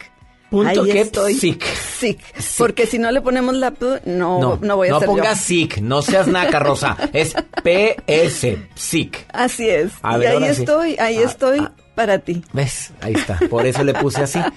Punto 0.50 0.68
Ahí 0.82 0.90
que 0.92 1.00
estoy. 1.00 1.34
psic. 1.34 1.64
Psic. 1.64 2.20
Porque 2.56 2.86
si 2.86 2.98
no 2.98 3.10
le 3.10 3.20
ponemos 3.20 3.54
la 3.56 3.72
P, 3.72 4.00
no, 4.06 4.58
no, 4.62 4.76
voy 4.76 4.88
a 4.88 4.92
no 4.92 4.98
ser 5.00 5.06
pongas 5.08 5.38
yo. 5.40 5.44
SIC, 5.44 5.78
no 5.82 6.02
seas 6.02 6.28
naca, 6.28 6.58
Rosa. 6.60 6.96
Es 7.12 7.34
PS, 7.64 8.56
SIC. 8.74 9.26
Así 9.32 9.68
es. 9.68 9.92
A 10.02 10.16
y 10.16 10.20
ver, 10.20 10.28
ahí 10.42 10.54
sí. 10.54 10.60
estoy, 10.62 10.96
ahí 10.98 11.18
Ah, 11.18 11.22
estoy 11.24 11.66
para 11.96 12.20
ti. 12.20 12.42
¿Ves? 12.52 12.92
Ahí 13.00 13.14
está. 13.14 13.38
Por 13.50 13.66
eso 13.66 13.82
le 13.84 13.92
puse 13.94 14.22
así. 14.22 14.38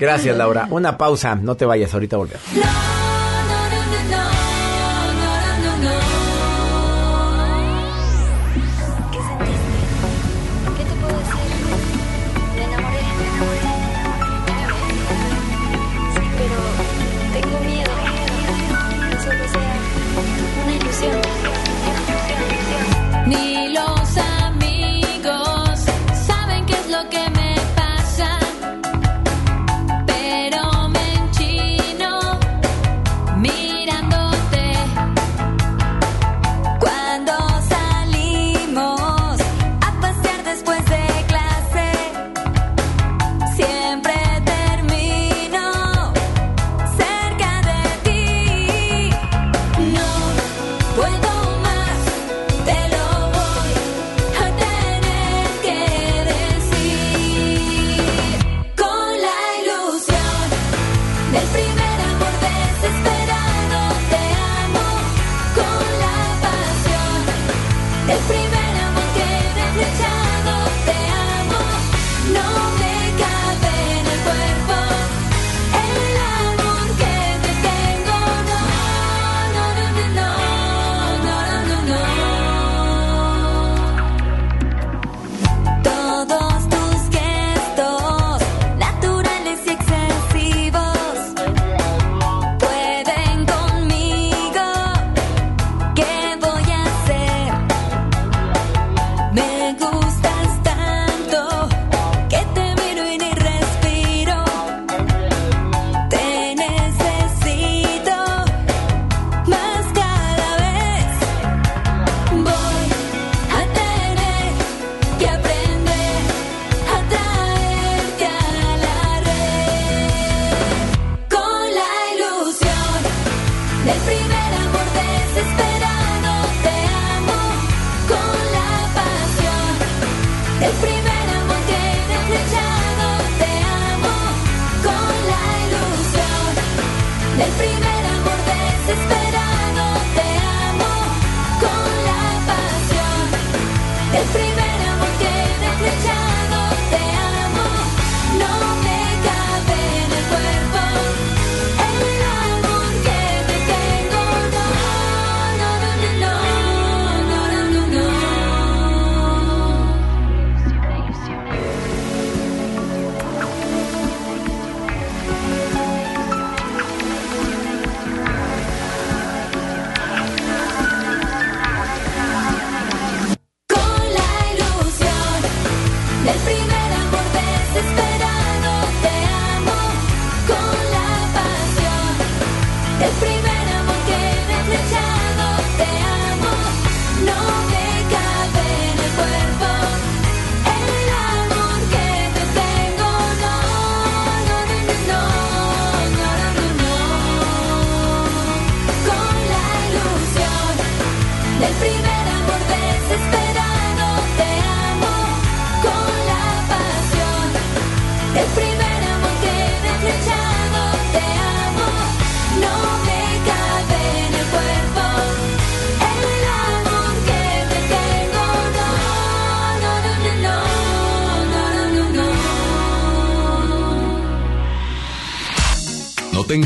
Gracias, 0.00 0.36
Laura. 0.36 0.66
Una 0.70 0.96
pausa. 0.96 1.34
No 1.36 1.54
te 1.54 1.66
vayas, 1.66 1.92
ahorita 1.92 2.16
volvemos. 2.16 2.42
¿Qué 2.52 2.60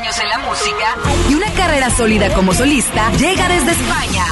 en 0.00 0.28
la 0.30 0.38
música 0.38 0.96
y 1.28 1.34
una 1.34 1.52
carrera 1.52 1.90
sólida 1.90 2.32
como 2.32 2.54
solista, 2.54 3.10
llega 3.18 3.46
desde 3.48 3.72
España. 3.72 4.24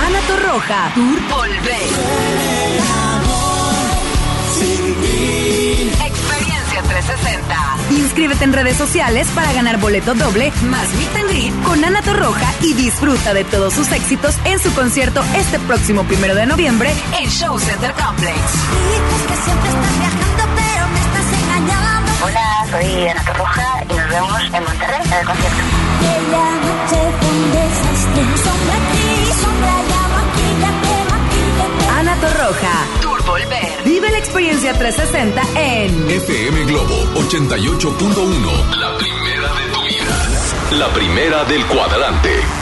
Ana 0.00 0.20
Torroja, 0.28 0.92
Tour 0.94 1.20
Volver. 1.28 1.82
Experiencia 6.06 6.82
360. 6.82 7.76
Inscríbete 7.90 8.44
en 8.44 8.52
redes 8.52 8.76
sociales 8.76 9.26
para 9.34 9.52
ganar 9.52 9.78
boleto 9.80 10.14
doble 10.14 10.52
más 10.62 10.88
meet 10.94 11.16
and 11.16 11.64
con 11.64 11.84
Ana 11.84 12.00
Torroja 12.02 12.54
y 12.60 12.74
disfruta 12.74 13.34
de 13.34 13.42
todos 13.42 13.74
sus 13.74 13.90
éxitos 13.90 14.36
en 14.44 14.60
su 14.60 14.72
concierto 14.72 15.24
este 15.36 15.58
próximo 15.58 16.04
primero 16.04 16.36
de 16.36 16.46
noviembre 16.46 16.92
en 17.20 17.28
Show 17.28 17.58
Center 17.58 17.92
Complex. 17.94 18.38
Hola, 22.62 22.70
soy 22.70 23.08
Ana 23.08 23.24
Torroja 23.24 23.82
y 23.82 23.88
nos 23.88 24.08
vemos 24.08 24.40
en 24.40 24.64
Monterrey 24.64 25.02
en 25.04 25.12
el 25.12 25.26
concierto. 25.26 25.62
Ana 31.98 32.14
Torroja, 32.16 32.86
Tour 33.00 33.24
Volver. 33.24 33.68
Vive 33.84 34.10
la 34.10 34.18
experiencia 34.18 34.72
360 34.74 35.42
en 35.60 36.10
FM 36.10 36.64
Globo 36.66 36.94
88.1. 37.14 38.76
La 38.76 38.96
primera 38.98 39.54
de 39.54 39.72
tu 39.72 39.82
vida. 39.82 40.78
La 40.78 40.88
primera 40.88 41.44
del 41.44 41.66
cuadrante. 41.66 42.61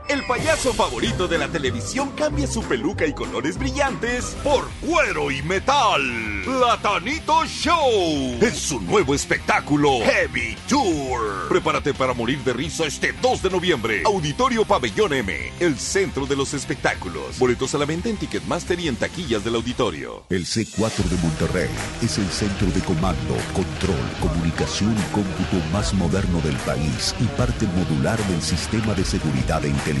El 0.09 0.25
payaso 0.25 0.73
favorito 0.73 1.27
de 1.27 1.37
la 1.37 1.47
televisión 1.47 2.11
cambia 2.17 2.45
su 2.45 2.61
peluca 2.63 3.05
y 3.05 3.13
colores 3.13 3.57
brillantes 3.57 4.35
por 4.43 4.67
cuero 4.81 5.31
y 5.31 5.41
metal. 5.43 6.01
Platanito 6.43 7.45
Show 7.45 8.37
es 8.41 8.57
su 8.57 8.81
nuevo 8.81 9.15
espectáculo 9.15 9.99
Heavy 10.03 10.57
Tour. 10.67 11.47
Prepárate 11.47 11.93
para 11.93 12.13
morir 12.13 12.39
de 12.39 12.51
risa 12.51 12.85
este 12.85 13.13
2 13.13 13.43
de 13.43 13.49
noviembre. 13.51 14.01
Auditorio 14.05 14.65
Pabellón 14.65 15.13
M, 15.13 15.33
el 15.59 15.77
centro 15.77 16.25
de 16.25 16.35
los 16.35 16.53
espectáculos. 16.53 17.39
Boletos 17.39 17.73
a 17.75 17.77
la 17.77 17.85
venta 17.85 18.09
en 18.09 18.17
Ticketmaster 18.17 18.79
y 18.79 18.89
en 18.89 18.97
taquillas 18.97 19.43
del 19.45 19.55
auditorio. 19.55 20.23
El 20.29 20.45
C4 20.45 21.03
de 21.03 21.17
Monterrey 21.17 21.69
es 22.01 22.17
el 22.17 22.27
centro 22.29 22.67
de 22.67 22.81
comando, 22.81 23.35
control, 23.53 23.95
comunicación 24.19 24.93
y 24.97 25.13
cómputo 25.13 25.57
más 25.71 25.93
moderno 25.93 26.41
del 26.41 26.55
país 26.57 27.15
y 27.19 27.25
parte 27.37 27.65
modular 27.67 28.19
del 28.27 28.41
sistema 28.41 28.93
de 28.93 29.05
seguridad 29.05 29.63
e 29.63 29.69
inteligencia. 29.69 30.00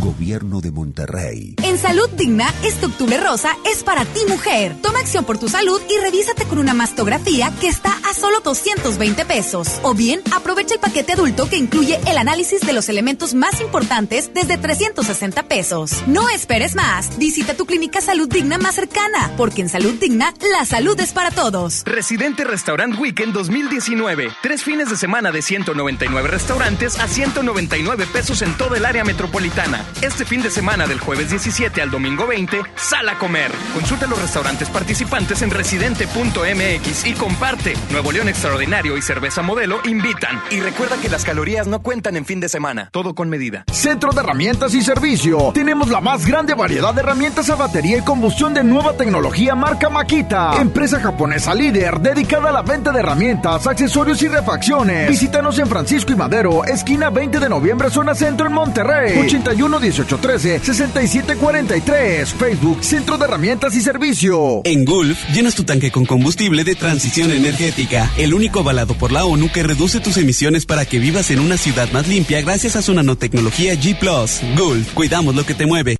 Gobierno 0.00 0.60
de 0.60 0.70
Monterrey. 0.70 1.54
En 1.62 1.78
Salud 1.78 2.08
Digna, 2.10 2.52
este 2.64 2.86
octubre 2.86 3.16
rosa 3.18 3.56
es 3.70 3.82
para 3.84 4.04
ti 4.04 4.20
mujer. 4.28 4.74
Toma 4.82 4.98
acción 4.98 5.24
por 5.24 5.38
tu 5.38 5.48
salud 5.48 5.80
y 5.88 6.00
revísate 6.02 6.44
con 6.44 6.58
una 6.58 6.74
mastografía 6.74 7.52
que 7.60 7.68
está 7.68 7.92
a 8.08 8.14
solo 8.14 8.40
220 8.40 9.24
pesos. 9.26 9.78
O 9.82 9.94
bien, 9.94 10.22
aprovecha 10.34 10.74
el 10.74 10.80
paquete 10.80 11.12
adulto 11.12 11.48
que 11.48 11.56
incluye 11.56 12.00
el 12.06 12.18
análisis 12.18 12.60
de 12.62 12.72
los 12.72 12.88
elementos 12.88 13.34
más 13.34 13.60
importantes 13.60 14.32
desde 14.34 14.58
360 14.58 15.44
pesos. 15.44 16.02
No 16.06 16.28
esperes 16.30 16.74
más. 16.74 17.16
Visita 17.18 17.54
tu 17.54 17.66
clínica 17.66 18.00
Salud 18.00 18.28
Digna 18.28 18.58
más 18.58 18.74
cercana, 18.74 19.32
porque 19.36 19.62
en 19.62 19.68
Salud 19.68 19.94
Digna, 19.94 20.34
la 20.52 20.64
salud 20.64 20.98
es 20.98 21.12
para 21.12 21.30
todos. 21.30 21.84
Residente 21.84 22.44
Restaurant 22.44 22.98
Weekend 22.98 23.32
2019. 23.32 24.30
Tres 24.42 24.64
fines 24.64 24.90
de 24.90 24.96
semana 24.96 25.30
de 25.30 25.42
199 25.42 26.28
restaurantes 26.28 26.98
a 26.98 27.06
199 27.06 28.06
pesos 28.12 28.42
en 28.42 28.56
toda 28.56 28.76
el 28.76 28.84
área 28.84 29.04
metropolitana. 29.04 29.59
Este 30.00 30.24
fin 30.24 30.40
de 30.40 30.50
semana 30.50 30.86
del 30.86 30.98
jueves 31.00 31.28
17 31.28 31.82
al 31.82 31.90
domingo 31.90 32.26
20, 32.26 32.62
sal 32.76 33.06
a 33.10 33.18
comer. 33.18 33.50
Consulta 33.74 34.06
los 34.06 34.18
restaurantes 34.18 34.70
participantes 34.70 35.42
en 35.42 35.50
residente.mx 35.50 37.06
y 37.06 37.12
comparte. 37.12 37.74
Nuevo 37.90 38.10
León 38.10 38.30
Extraordinario 38.30 38.96
y 38.96 39.02
Cerveza 39.02 39.42
Modelo 39.42 39.80
invitan. 39.84 40.40
Y 40.50 40.60
recuerda 40.60 40.96
que 40.96 41.10
las 41.10 41.26
calorías 41.26 41.66
no 41.66 41.82
cuentan 41.82 42.16
en 42.16 42.24
fin 42.24 42.40
de 42.40 42.48
semana. 42.48 42.88
Todo 42.90 43.14
con 43.14 43.28
medida. 43.28 43.64
Centro 43.70 44.12
de 44.12 44.20
Herramientas 44.20 44.72
y 44.72 44.80
Servicio. 44.80 45.52
Tenemos 45.52 45.90
la 45.90 46.00
más 46.00 46.24
grande 46.24 46.54
variedad 46.54 46.94
de 46.94 47.00
herramientas 47.02 47.50
a 47.50 47.56
batería 47.56 47.98
y 47.98 48.02
combustión 48.02 48.54
de 48.54 48.64
nueva 48.64 48.96
tecnología 48.96 49.54
marca 49.54 49.90
Makita. 49.90 50.56
Empresa 50.58 51.00
japonesa 51.00 51.54
líder 51.54 52.00
dedicada 52.00 52.48
a 52.48 52.52
la 52.52 52.62
venta 52.62 52.92
de 52.92 53.00
herramientas, 53.00 53.66
accesorios 53.66 54.22
y 54.22 54.28
refacciones. 54.28 55.10
Visítanos 55.10 55.58
en 55.58 55.66
Francisco 55.66 56.12
y 56.12 56.16
Madero, 56.16 56.64
esquina 56.64 57.10
20 57.10 57.38
de 57.38 57.48
noviembre, 57.50 57.90
zona 57.90 58.14
centro 58.14 58.46
en 58.46 58.54
Monterrey. 58.54 59.18
81 59.50 59.80
18 59.80 60.18
13 60.18 60.60
67 60.60 61.36
43. 61.36 62.34
Facebook 62.34 62.84
Centro 62.84 63.18
de 63.18 63.24
Herramientas 63.24 63.74
y 63.74 63.80
Servicio. 63.80 64.62
En 64.64 64.84
Gulf, 64.84 65.18
llenas 65.32 65.54
tu 65.54 65.64
tanque 65.64 65.90
con 65.90 66.06
combustible 66.06 66.64
de 66.64 66.74
transición 66.74 67.30
energética, 67.32 68.10
el 68.16 68.34
único 68.34 68.60
avalado 68.60 68.94
por 68.94 69.12
la 69.12 69.24
ONU 69.24 69.50
que 69.52 69.62
reduce 69.62 70.00
tus 70.00 70.16
emisiones 70.16 70.66
para 70.66 70.84
que 70.84 70.98
vivas 70.98 71.30
en 71.30 71.40
una 71.40 71.56
ciudad 71.56 71.90
más 71.92 72.06
limpia 72.06 72.40
gracias 72.42 72.76
a 72.76 72.82
su 72.82 72.94
nanotecnología 72.94 73.74
G⁇ 73.74 73.98
Gulf, 74.56 74.92
cuidamos 74.94 75.34
lo 75.34 75.44
que 75.44 75.54
te 75.54 75.66
mueve. 75.66 75.96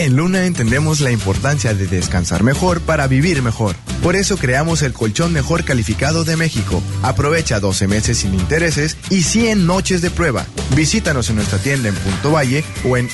En 0.00 0.16
Luna 0.16 0.46
entendemos 0.46 1.02
la 1.02 1.12
importancia 1.12 1.74
de 1.74 1.86
descansar 1.86 2.42
mejor 2.42 2.80
para 2.80 3.06
vivir 3.06 3.42
mejor. 3.42 3.76
Por 4.02 4.16
eso 4.16 4.38
creamos 4.38 4.80
el 4.82 4.94
colchón 4.94 5.30
mejor 5.30 5.62
calificado 5.62 6.24
de 6.24 6.38
México. 6.38 6.82
Aprovecha 7.02 7.60
12 7.60 7.86
meses 7.86 8.16
sin 8.16 8.32
intereses 8.32 8.96
y 9.10 9.24
100 9.24 9.66
noches 9.66 10.00
de 10.00 10.10
prueba. 10.10 10.46
Visítanos 10.74 11.28
en 11.28 11.36
nuestra 11.36 11.58
tienda 11.58 11.90
en 11.90 11.94
Punto 11.96 12.32
Valle 12.32 12.64
o 12.88 12.96
en 12.96 13.10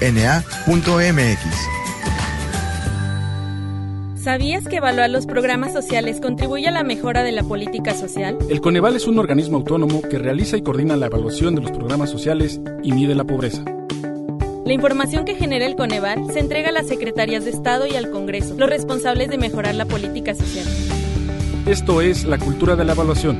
luuna.mx. 0.00 1.40
¿Sabías 4.24 4.64
que 4.64 4.76
evaluar 4.76 5.10
los 5.10 5.26
programas 5.26 5.74
sociales 5.74 6.22
contribuye 6.22 6.68
a 6.68 6.70
la 6.70 6.84
mejora 6.84 7.22
de 7.22 7.32
la 7.32 7.42
política 7.42 7.94
social? 7.94 8.38
El 8.48 8.62
Coneval 8.62 8.96
es 8.96 9.06
un 9.06 9.18
organismo 9.18 9.58
autónomo 9.58 10.00
que 10.00 10.18
realiza 10.18 10.56
y 10.56 10.62
coordina 10.62 10.96
la 10.96 11.04
evaluación 11.06 11.54
de 11.54 11.60
los 11.60 11.70
programas 11.70 12.08
sociales 12.08 12.62
y 12.82 12.92
mide 12.92 13.14
la 13.14 13.24
pobreza. 13.24 13.62
La 14.68 14.74
información 14.74 15.24
que 15.24 15.34
genera 15.34 15.64
el 15.64 15.74
Coneval 15.76 16.30
se 16.30 16.40
entrega 16.40 16.68
a 16.68 16.72
las 16.72 16.88
secretarías 16.88 17.46
de 17.46 17.52
Estado 17.52 17.86
y 17.86 17.96
al 17.96 18.10
Congreso, 18.10 18.54
los 18.58 18.68
responsables 18.68 19.30
de 19.30 19.38
mejorar 19.38 19.74
la 19.74 19.86
política 19.86 20.34
social. 20.34 20.66
Esto 21.64 22.02
es 22.02 22.24
la 22.24 22.36
cultura 22.36 22.76
de 22.76 22.84
la 22.84 22.92
evaluación. 22.92 23.38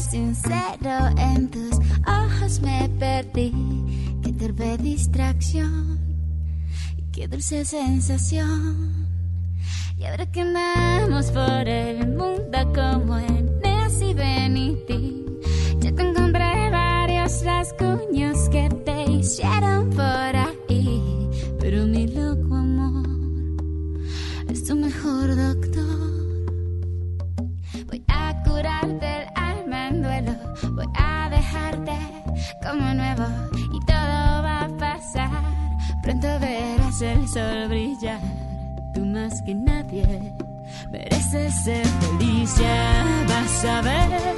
Sincero 0.00 1.08
en 1.18 1.50
tus 1.50 1.78
ojos 2.06 2.60
me 2.60 2.88
perdí. 2.98 3.52
Qué 4.22 4.32
torpe 4.32 4.78
distracción 4.78 5.98
y 6.96 7.02
qué 7.12 7.28
dulce 7.28 7.64
sensación. 7.64 9.08
Y 9.98 10.04
ahora 10.04 10.26
que 10.26 10.40
andamos 10.40 11.30
por 11.30 11.68
el 11.68 12.08
mundo 12.08 12.58
como 12.74 13.18
en 13.18 13.60
Nancy 13.62 14.14
Benity, 14.14 15.24
yo 15.80 15.94
te 15.94 16.02
encontré 16.02 16.70
varios 16.70 17.44
rasguños 17.44 18.48
que 18.48 18.68
te 18.84 19.10
hicieron 19.10 19.90
por 19.90 20.36
ahí. 20.36 21.28
Pero 21.60 21.86
mi 21.86 22.06
loco 22.06 22.54
amor 22.54 23.06
es 24.48 24.64
tu 24.64 24.74
mejor 24.74 25.36
doctor. 25.36 25.71
Como 32.62 32.94
nuevo 32.94 33.24
y 33.72 33.80
todo 33.80 34.42
va 34.42 34.64
a 34.64 34.68
pasar. 34.78 35.30
Pronto 36.02 36.28
verás 36.40 37.02
el 37.02 37.28
sol 37.28 37.68
brillar. 37.68 38.20
Tú 38.94 39.04
más 39.04 39.42
que 39.42 39.54
nadie 39.54 40.34
mereces 40.90 41.54
ser 41.54 41.86
feliz. 41.86 42.56
Ya 42.58 43.04
vas 43.28 43.64
a 43.64 43.82
ver 43.82 44.34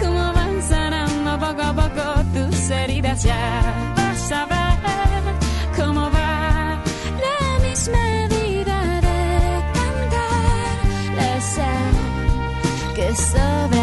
cómo 0.00 0.32
van 0.32 0.62
sanando 0.62 1.38
poco 1.38 1.62
a 1.62 1.72
poco 1.72 2.04
tus 2.34 2.70
heridas. 2.70 3.22
Ya 3.22 3.94
vas 3.96 4.32
a 4.32 4.46
ver 4.46 5.34
cómo 5.76 6.10
va 6.10 6.82
la 7.26 7.68
misma 7.68 8.26
vida 8.28 9.00
de 9.00 9.62
cantar 9.74 11.16
la 11.16 12.94
que 12.94 13.14
sobra 13.16 13.81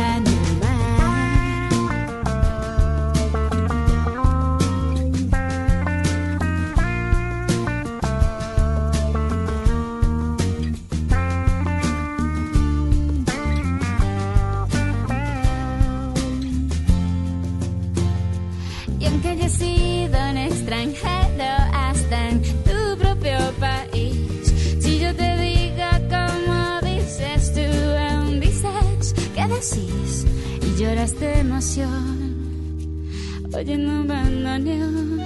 y 31.00 31.02
lloras 31.02 31.20
de 31.20 31.40
emoción, 31.40 33.10
oyendo 33.54 34.02
un 34.02 34.08
bandoneón. 34.08 35.22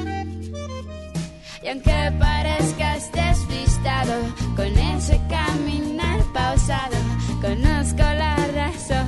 Y 1.63 1.67
aunque 1.67 2.11
parezcas 2.19 3.11
despistado 3.11 4.13
con 4.55 4.67
ese 4.77 5.19
caminar 5.29 6.19
pausado, 6.33 6.97
conozco 7.41 8.03
la 8.03 8.35
razón 8.53 9.07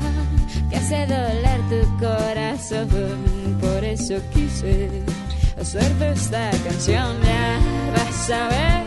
que 0.69 0.77
hace 0.77 1.05
doler 1.05 1.61
tu 1.69 1.97
corazón. 1.99 2.87
Por 3.61 3.83
eso 3.83 4.15
quise 4.33 4.89
hacerte 5.59 6.11
esta 6.11 6.49
canción. 6.63 7.17
Ya 7.23 7.59
vas 7.95 8.29
a 8.31 8.47
ver 8.49 8.85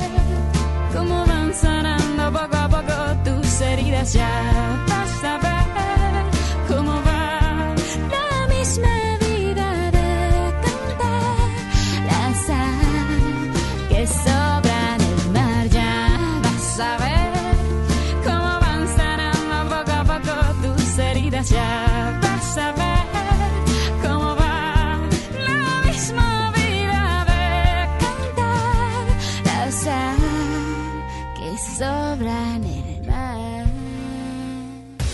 cómo 0.94 1.26
van 1.26 1.52
sanando 1.55 2.32
poco 2.32 2.56
a 2.56 2.68
poco 2.68 2.94
tus 3.24 3.60
heridas. 3.60 4.14
Ya 4.14 4.84
vas 4.88 5.24
a 5.24 5.38
ver 5.38 6.76
cómo 6.76 7.07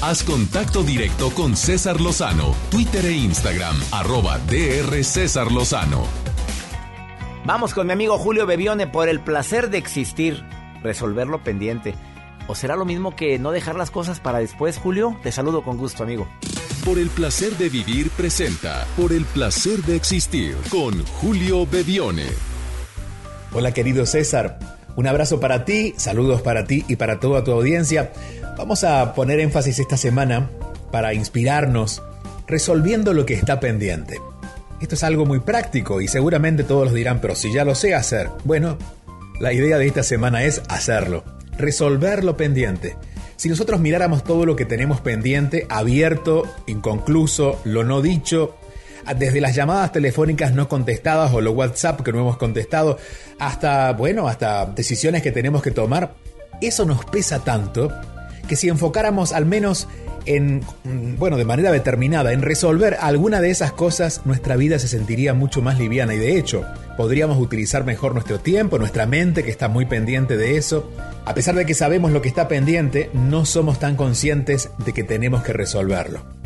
Haz 0.06 0.22
contacto 0.22 0.82
directo 0.82 1.30
con 1.30 1.56
César 1.56 1.98
Lozano, 1.98 2.54
Twitter 2.70 3.06
e 3.06 3.12
Instagram, 3.12 3.74
arroba 3.90 4.38
DR 4.50 5.02
César 5.02 5.50
Lozano. 5.50 6.04
Vamos 7.46 7.72
con 7.72 7.86
mi 7.86 7.94
amigo 7.94 8.18
Julio 8.18 8.44
Bebione 8.44 8.86
por 8.86 9.08
el 9.08 9.20
placer 9.20 9.70
de 9.70 9.78
existir, 9.78 10.44
resolver 10.82 11.26
lo 11.26 11.42
pendiente. 11.42 11.94
¿O 12.48 12.54
será 12.54 12.76
lo 12.76 12.84
mismo 12.84 13.16
que 13.16 13.38
no 13.38 13.50
dejar 13.50 13.76
las 13.76 13.90
cosas 13.90 14.20
para 14.20 14.40
después, 14.40 14.76
Julio? 14.76 15.18
Te 15.22 15.32
saludo 15.32 15.62
con 15.62 15.78
gusto, 15.78 16.02
amigo. 16.02 16.28
Por 16.84 16.98
el 16.98 17.08
placer 17.08 17.56
de 17.56 17.70
vivir 17.70 18.10
presenta 18.10 18.86
Por 18.98 19.10
el 19.10 19.24
placer 19.24 19.80
de 19.84 19.96
existir 19.96 20.54
con 20.68 21.02
Julio 21.06 21.66
Bebione. 21.66 22.26
Hola 23.54 23.72
querido 23.72 24.04
César, 24.04 24.58
un 24.96 25.06
abrazo 25.06 25.40
para 25.40 25.64
ti, 25.64 25.94
saludos 25.96 26.42
para 26.42 26.64
ti 26.64 26.84
y 26.88 26.96
para 26.96 27.20
toda 27.20 27.42
tu 27.42 27.52
audiencia. 27.52 28.12
Vamos 28.56 28.84
a 28.84 29.14
poner 29.14 29.40
énfasis 29.40 29.80
esta 29.80 29.96
semana 29.96 30.48
para 30.92 31.12
inspirarnos 31.12 32.02
resolviendo 32.46 33.12
lo 33.12 33.26
que 33.26 33.34
está 33.34 33.58
pendiente. 33.58 34.20
Esto 34.80 34.94
es 34.94 35.02
algo 35.02 35.26
muy 35.26 35.40
práctico 35.40 36.00
y 36.00 36.06
seguramente 36.06 36.62
todos 36.62 36.84
los 36.84 36.94
dirán, 36.94 37.20
pero 37.20 37.34
si 37.34 37.52
ya 37.52 37.64
lo 37.64 37.74
sé 37.74 37.94
hacer. 37.94 38.28
Bueno, 38.44 38.78
la 39.40 39.52
idea 39.52 39.76
de 39.76 39.88
esta 39.88 40.04
semana 40.04 40.44
es 40.44 40.62
hacerlo, 40.68 41.24
resolver 41.58 42.22
lo 42.22 42.36
pendiente. 42.36 42.96
Si 43.36 43.48
nosotros 43.48 43.80
miráramos 43.80 44.22
todo 44.22 44.46
lo 44.46 44.54
que 44.54 44.64
tenemos 44.64 45.00
pendiente, 45.00 45.66
abierto, 45.68 46.44
inconcluso, 46.66 47.60
lo 47.64 47.82
no 47.82 48.02
dicho, 48.02 48.56
desde 49.18 49.40
las 49.40 49.56
llamadas 49.56 49.90
telefónicas 49.90 50.54
no 50.54 50.68
contestadas 50.68 51.34
o 51.34 51.40
los 51.40 51.54
WhatsApp 51.54 52.02
que 52.02 52.12
no 52.12 52.20
hemos 52.20 52.36
contestado, 52.36 52.98
hasta, 53.40 53.92
bueno, 53.94 54.28
hasta 54.28 54.66
decisiones 54.66 55.22
que 55.22 55.32
tenemos 55.32 55.60
que 55.60 55.72
tomar, 55.72 56.14
eso 56.60 56.84
nos 56.84 57.04
pesa 57.04 57.40
tanto 57.40 57.90
que 58.46 58.56
si 58.56 58.68
enfocáramos 58.68 59.32
al 59.32 59.46
menos 59.46 59.88
en, 60.26 60.62
mm, 60.84 61.16
bueno, 61.18 61.36
de 61.36 61.44
manera 61.44 61.70
determinada, 61.70 62.32
en 62.32 62.42
resolver 62.42 62.96
alguna 63.00 63.40
de 63.40 63.50
esas 63.50 63.72
cosas, 63.72 64.22
nuestra 64.24 64.56
vida 64.56 64.78
se 64.78 64.88
sentiría 64.88 65.34
mucho 65.34 65.62
más 65.62 65.78
liviana 65.78 66.14
y 66.14 66.18
de 66.18 66.38
hecho, 66.38 66.64
podríamos 66.96 67.38
utilizar 67.38 67.84
mejor 67.84 68.14
nuestro 68.14 68.40
tiempo, 68.40 68.78
nuestra 68.78 69.06
mente 69.06 69.42
que 69.42 69.50
está 69.50 69.68
muy 69.68 69.86
pendiente 69.86 70.36
de 70.36 70.56
eso. 70.56 70.90
A 71.24 71.34
pesar 71.34 71.54
de 71.54 71.66
que 71.66 71.74
sabemos 71.74 72.12
lo 72.12 72.22
que 72.22 72.28
está 72.28 72.48
pendiente, 72.48 73.10
no 73.12 73.44
somos 73.44 73.78
tan 73.78 73.96
conscientes 73.96 74.70
de 74.84 74.92
que 74.92 75.04
tenemos 75.04 75.42
que 75.42 75.52
resolverlo. 75.52 76.43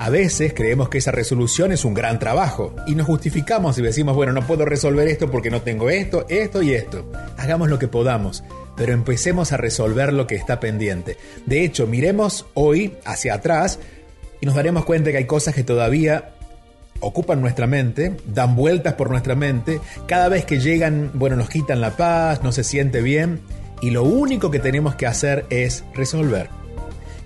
A 0.00 0.08
veces 0.08 0.54
creemos 0.54 0.88
que 0.88 0.96
esa 0.96 1.10
resolución 1.10 1.72
es 1.72 1.84
un 1.84 1.92
gran 1.92 2.18
trabajo 2.18 2.74
y 2.86 2.94
nos 2.94 3.06
justificamos 3.06 3.76
y 3.76 3.82
decimos, 3.82 4.16
bueno, 4.16 4.32
no 4.32 4.46
puedo 4.46 4.64
resolver 4.64 5.06
esto 5.06 5.30
porque 5.30 5.50
no 5.50 5.60
tengo 5.60 5.90
esto, 5.90 6.24
esto 6.30 6.62
y 6.62 6.72
esto. 6.72 7.12
Hagamos 7.36 7.68
lo 7.68 7.78
que 7.78 7.86
podamos, 7.86 8.42
pero 8.78 8.94
empecemos 8.94 9.52
a 9.52 9.58
resolver 9.58 10.14
lo 10.14 10.26
que 10.26 10.36
está 10.36 10.58
pendiente. 10.58 11.18
De 11.44 11.66
hecho, 11.66 11.86
miremos 11.86 12.46
hoy 12.54 12.96
hacia 13.04 13.34
atrás 13.34 13.78
y 14.40 14.46
nos 14.46 14.54
daremos 14.54 14.86
cuenta 14.86 15.10
que 15.10 15.18
hay 15.18 15.26
cosas 15.26 15.54
que 15.54 15.64
todavía 15.64 16.30
ocupan 17.00 17.42
nuestra 17.42 17.66
mente, 17.66 18.16
dan 18.24 18.56
vueltas 18.56 18.94
por 18.94 19.10
nuestra 19.10 19.34
mente, 19.34 19.82
cada 20.06 20.30
vez 20.30 20.46
que 20.46 20.60
llegan, 20.60 21.10
bueno, 21.12 21.36
nos 21.36 21.50
quitan 21.50 21.82
la 21.82 21.98
paz, 21.98 22.42
no 22.42 22.52
se 22.52 22.64
siente 22.64 23.02
bien 23.02 23.42
y 23.82 23.90
lo 23.90 24.04
único 24.04 24.50
que 24.50 24.60
tenemos 24.60 24.94
que 24.94 25.06
hacer 25.06 25.44
es 25.50 25.84
resolver. 25.92 26.59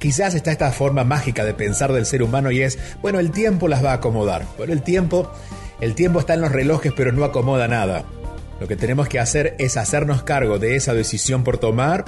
Quizás 0.04 0.34
está 0.34 0.52
esta 0.52 0.70
forma 0.70 1.02
mágica 1.02 1.46
de 1.46 1.54
pensar 1.54 1.90
del 1.90 2.04
ser 2.04 2.22
humano 2.22 2.50
y 2.50 2.60
es, 2.60 2.78
bueno, 3.00 3.20
el 3.20 3.30
tiempo 3.30 3.68
las 3.68 3.82
va 3.82 3.92
a 3.92 3.94
acomodar. 3.94 4.44
Bueno, 4.58 4.74
el 4.74 4.82
tiempo, 4.82 5.32
el 5.80 5.94
tiempo 5.94 6.20
está 6.20 6.34
en 6.34 6.42
los 6.42 6.52
relojes 6.52 6.92
pero 6.94 7.10
no 7.10 7.24
acomoda 7.24 7.68
nada. 7.68 8.04
Lo 8.60 8.68
que 8.68 8.76
tenemos 8.76 9.08
que 9.08 9.18
hacer 9.18 9.56
es 9.58 9.78
hacernos 9.78 10.22
cargo 10.22 10.58
de 10.58 10.76
esa 10.76 10.92
decisión 10.92 11.42
por 11.42 11.56
tomar, 11.56 12.04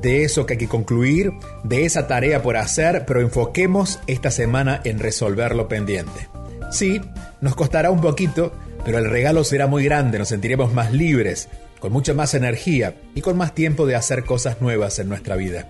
de 0.00 0.22
eso 0.22 0.46
que 0.46 0.52
hay 0.52 0.58
que 0.58 0.68
concluir, 0.68 1.32
de 1.64 1.86
esa 1.86 2.06
tarea 2.06 2.40
por 2.40 2.56
hacer, 2.56 3.04
pero 3.04 3.20
enfoquemos 3.20 3.98
esta 4.06 4.30
semana 4.30 4.80
en 4.84 5.00
resolver 5.00 5.56
lo 5.56 5.66
pendiente. 5.66 6.28
Sí, 6.70 7.00
nos 7.40 7.56
costará 7.56 7.90
un 7.90 8.00
poquito, 8.00 8.52
pero 8.84 8.98
el 8.98 9.10
regalo 9.10 9.42
será 9.42 9.66
muy 9.66 9.82
grande, 9.82 10.20
nos 10.20 10.28
sentiremos 10.28 10.72
más 10.72 10.92
libres, 10.92 11.48
con 11.80 11.90
mucha 11.92 12.14
más 12.14 12.32
energía 12.34 12.94
y 13.16 13.22
con 13.22 13.36
más 13.36 13.56
tiempo 13.56 13.86
de 13.86 13.96
hacer 13.96 14.22
cosas 14.22 14.60
nuevas 14.60 15.00
en 15.00 15.08
nuestra 15.08 15.34
vida. 15.34 15.66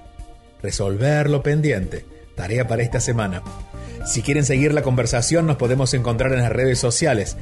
Resolver 0.62 1.30
lo 1.30 1.42
pendiente, 1.42 2.04
tarea 2.34 2.66
para 2.66 2.82
esta 2.82 3.00
semana. 3.00 3.42
Si 4.06 4.22
quieren 4.22 4.44
seguir 4.44 4.72
la 4.72 4.82
conversación 4.82 5.46
nos 5.46 5.56
podemos 5.56 5.92
encontrar 5.94 6.32
en 6.32 6.40
las 6.40 6.52
redes 6.52 6.78
sociales 6.78 7.36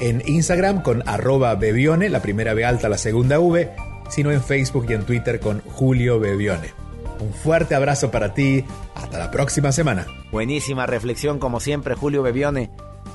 en 0.00 0.22
Instagram 0.26 0.82
con 0.82 1.08
arroba 1.08 1.54
Bebione, 1.54 2.08
la 2.08 2.20
primera 2.22 2.54
B 2.54 2.64
alta, 2.64 2.88
la 2.88 2.98
segunda 2.98 3.38
V, 3.38 3.70
sino 4.08 4.32
en 4.32 4.42
Facebook 4.42 4.86
y 4.88 4.94
en 4.94 5.04
Twitter 5.04 5.40
con 5.40 5.60
Julio 5.60 6.18
Bebione. 6.18 6.72
Un 7.20 7.32
fuerte 7.32 7.74
abrazo 7.74 8.10
para 8.10 8.34
ti, 8.34 8.64
hasta 8.94 9.18
la 9.18 9.30
próxima 9.30 9.72
semana. 9.72 10.06
Buenísima 10.32 10.86
reflexión 10.86 11.38
como 11.38 11.60
siempre, 11.60 11.94
Julio 11.94 12.22
Bebione. 12.22 12.70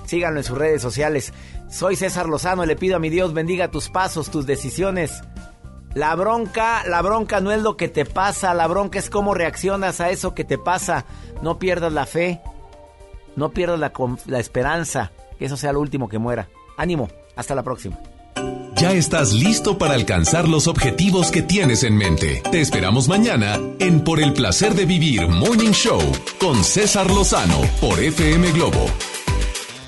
Síganlo 0.06 0.40
en 0.40 0.44
sus 0.44 0.58
redes 0.58 0.82
sociales. 0.82 1.34
Soy 1.70 1.96
César 1.96 2.28
Lozano, 2.28 2.66
le 2.66 2.76
pido 2.76 2.96
a 2.96 3.00
mi 3.00 3.10
Dios 3.10 3.34
bendiga 3.34 3.70
tus 3.70 3.90
pasos, 3.90 4.32
tus 4.32 4.46
decisiones. 4.46 5.22
La 5.96 6.16
bronca, 6.16 6.84
la 6.88 7.02
bronca 7.02 7.42
no 7.42 7.52
es 7.52 7.62
lo 7.62 7.76
que 7.76 7.88
te 7.88 8.06
pasa, 8.06 8.54
la 8.54 8.68
bronca 8.68 9.00
es 9.00 9.10
cómo 9.10 9.34
reaccionas 9.34 10.02
a 10.02 10.10
eso 10.10 10.36
que 10.36 10.44
te 10.44 10.58
pasa. 10.58 11.06
No 11.42 11.58
pierdas 11.58 11.92
la 11.92 12.06
fe, 12.06 12.42
no 13.36 13.50
pierdas 13.50 13.80
la, 13.80 13.92
la 14.28 14.40
esperanza, 14.40 15.12
que 15.38 15.46
eso 15.46 15.58
sea 15.58 15.74
lo 15.74 15.80
último 15.80 16.08
que 16.08 16.20
muera. 16.20 16.48
Ánimo, 16.78 17.10
hasta 17.36 17.56
la 17.56 17.64
próxima. 17.64 17.98
Ya 18.76 18.94
estás 18.94 19.34
listo 19.34 19.78
para 19.78 19.96
alcanzar 19.96 20.48
los 20.48 20.68
objetivos 20.68 21.32
que 21.32 21.42
tienes 21.42 21.84
en 21.84 21.98
mente. 21.98 22.42
Te 22.50 22.62
esperamos 22.62 23.10
mañana 23.10 23.60
en 23.80 24.02
Por 24.02 24.22
el 24.22 24.32
placer 24.32 24.74
de 24.74 24.86
vivir 24.86 25.28
Morning 25.28 25.72
Show 25.72 26.00
con 26.40 26.64
César 26.64 27.12
Lozano 27.12 27.60
por 27.82 28.00
FM 28.00 28.54
Globo 28.54 28.86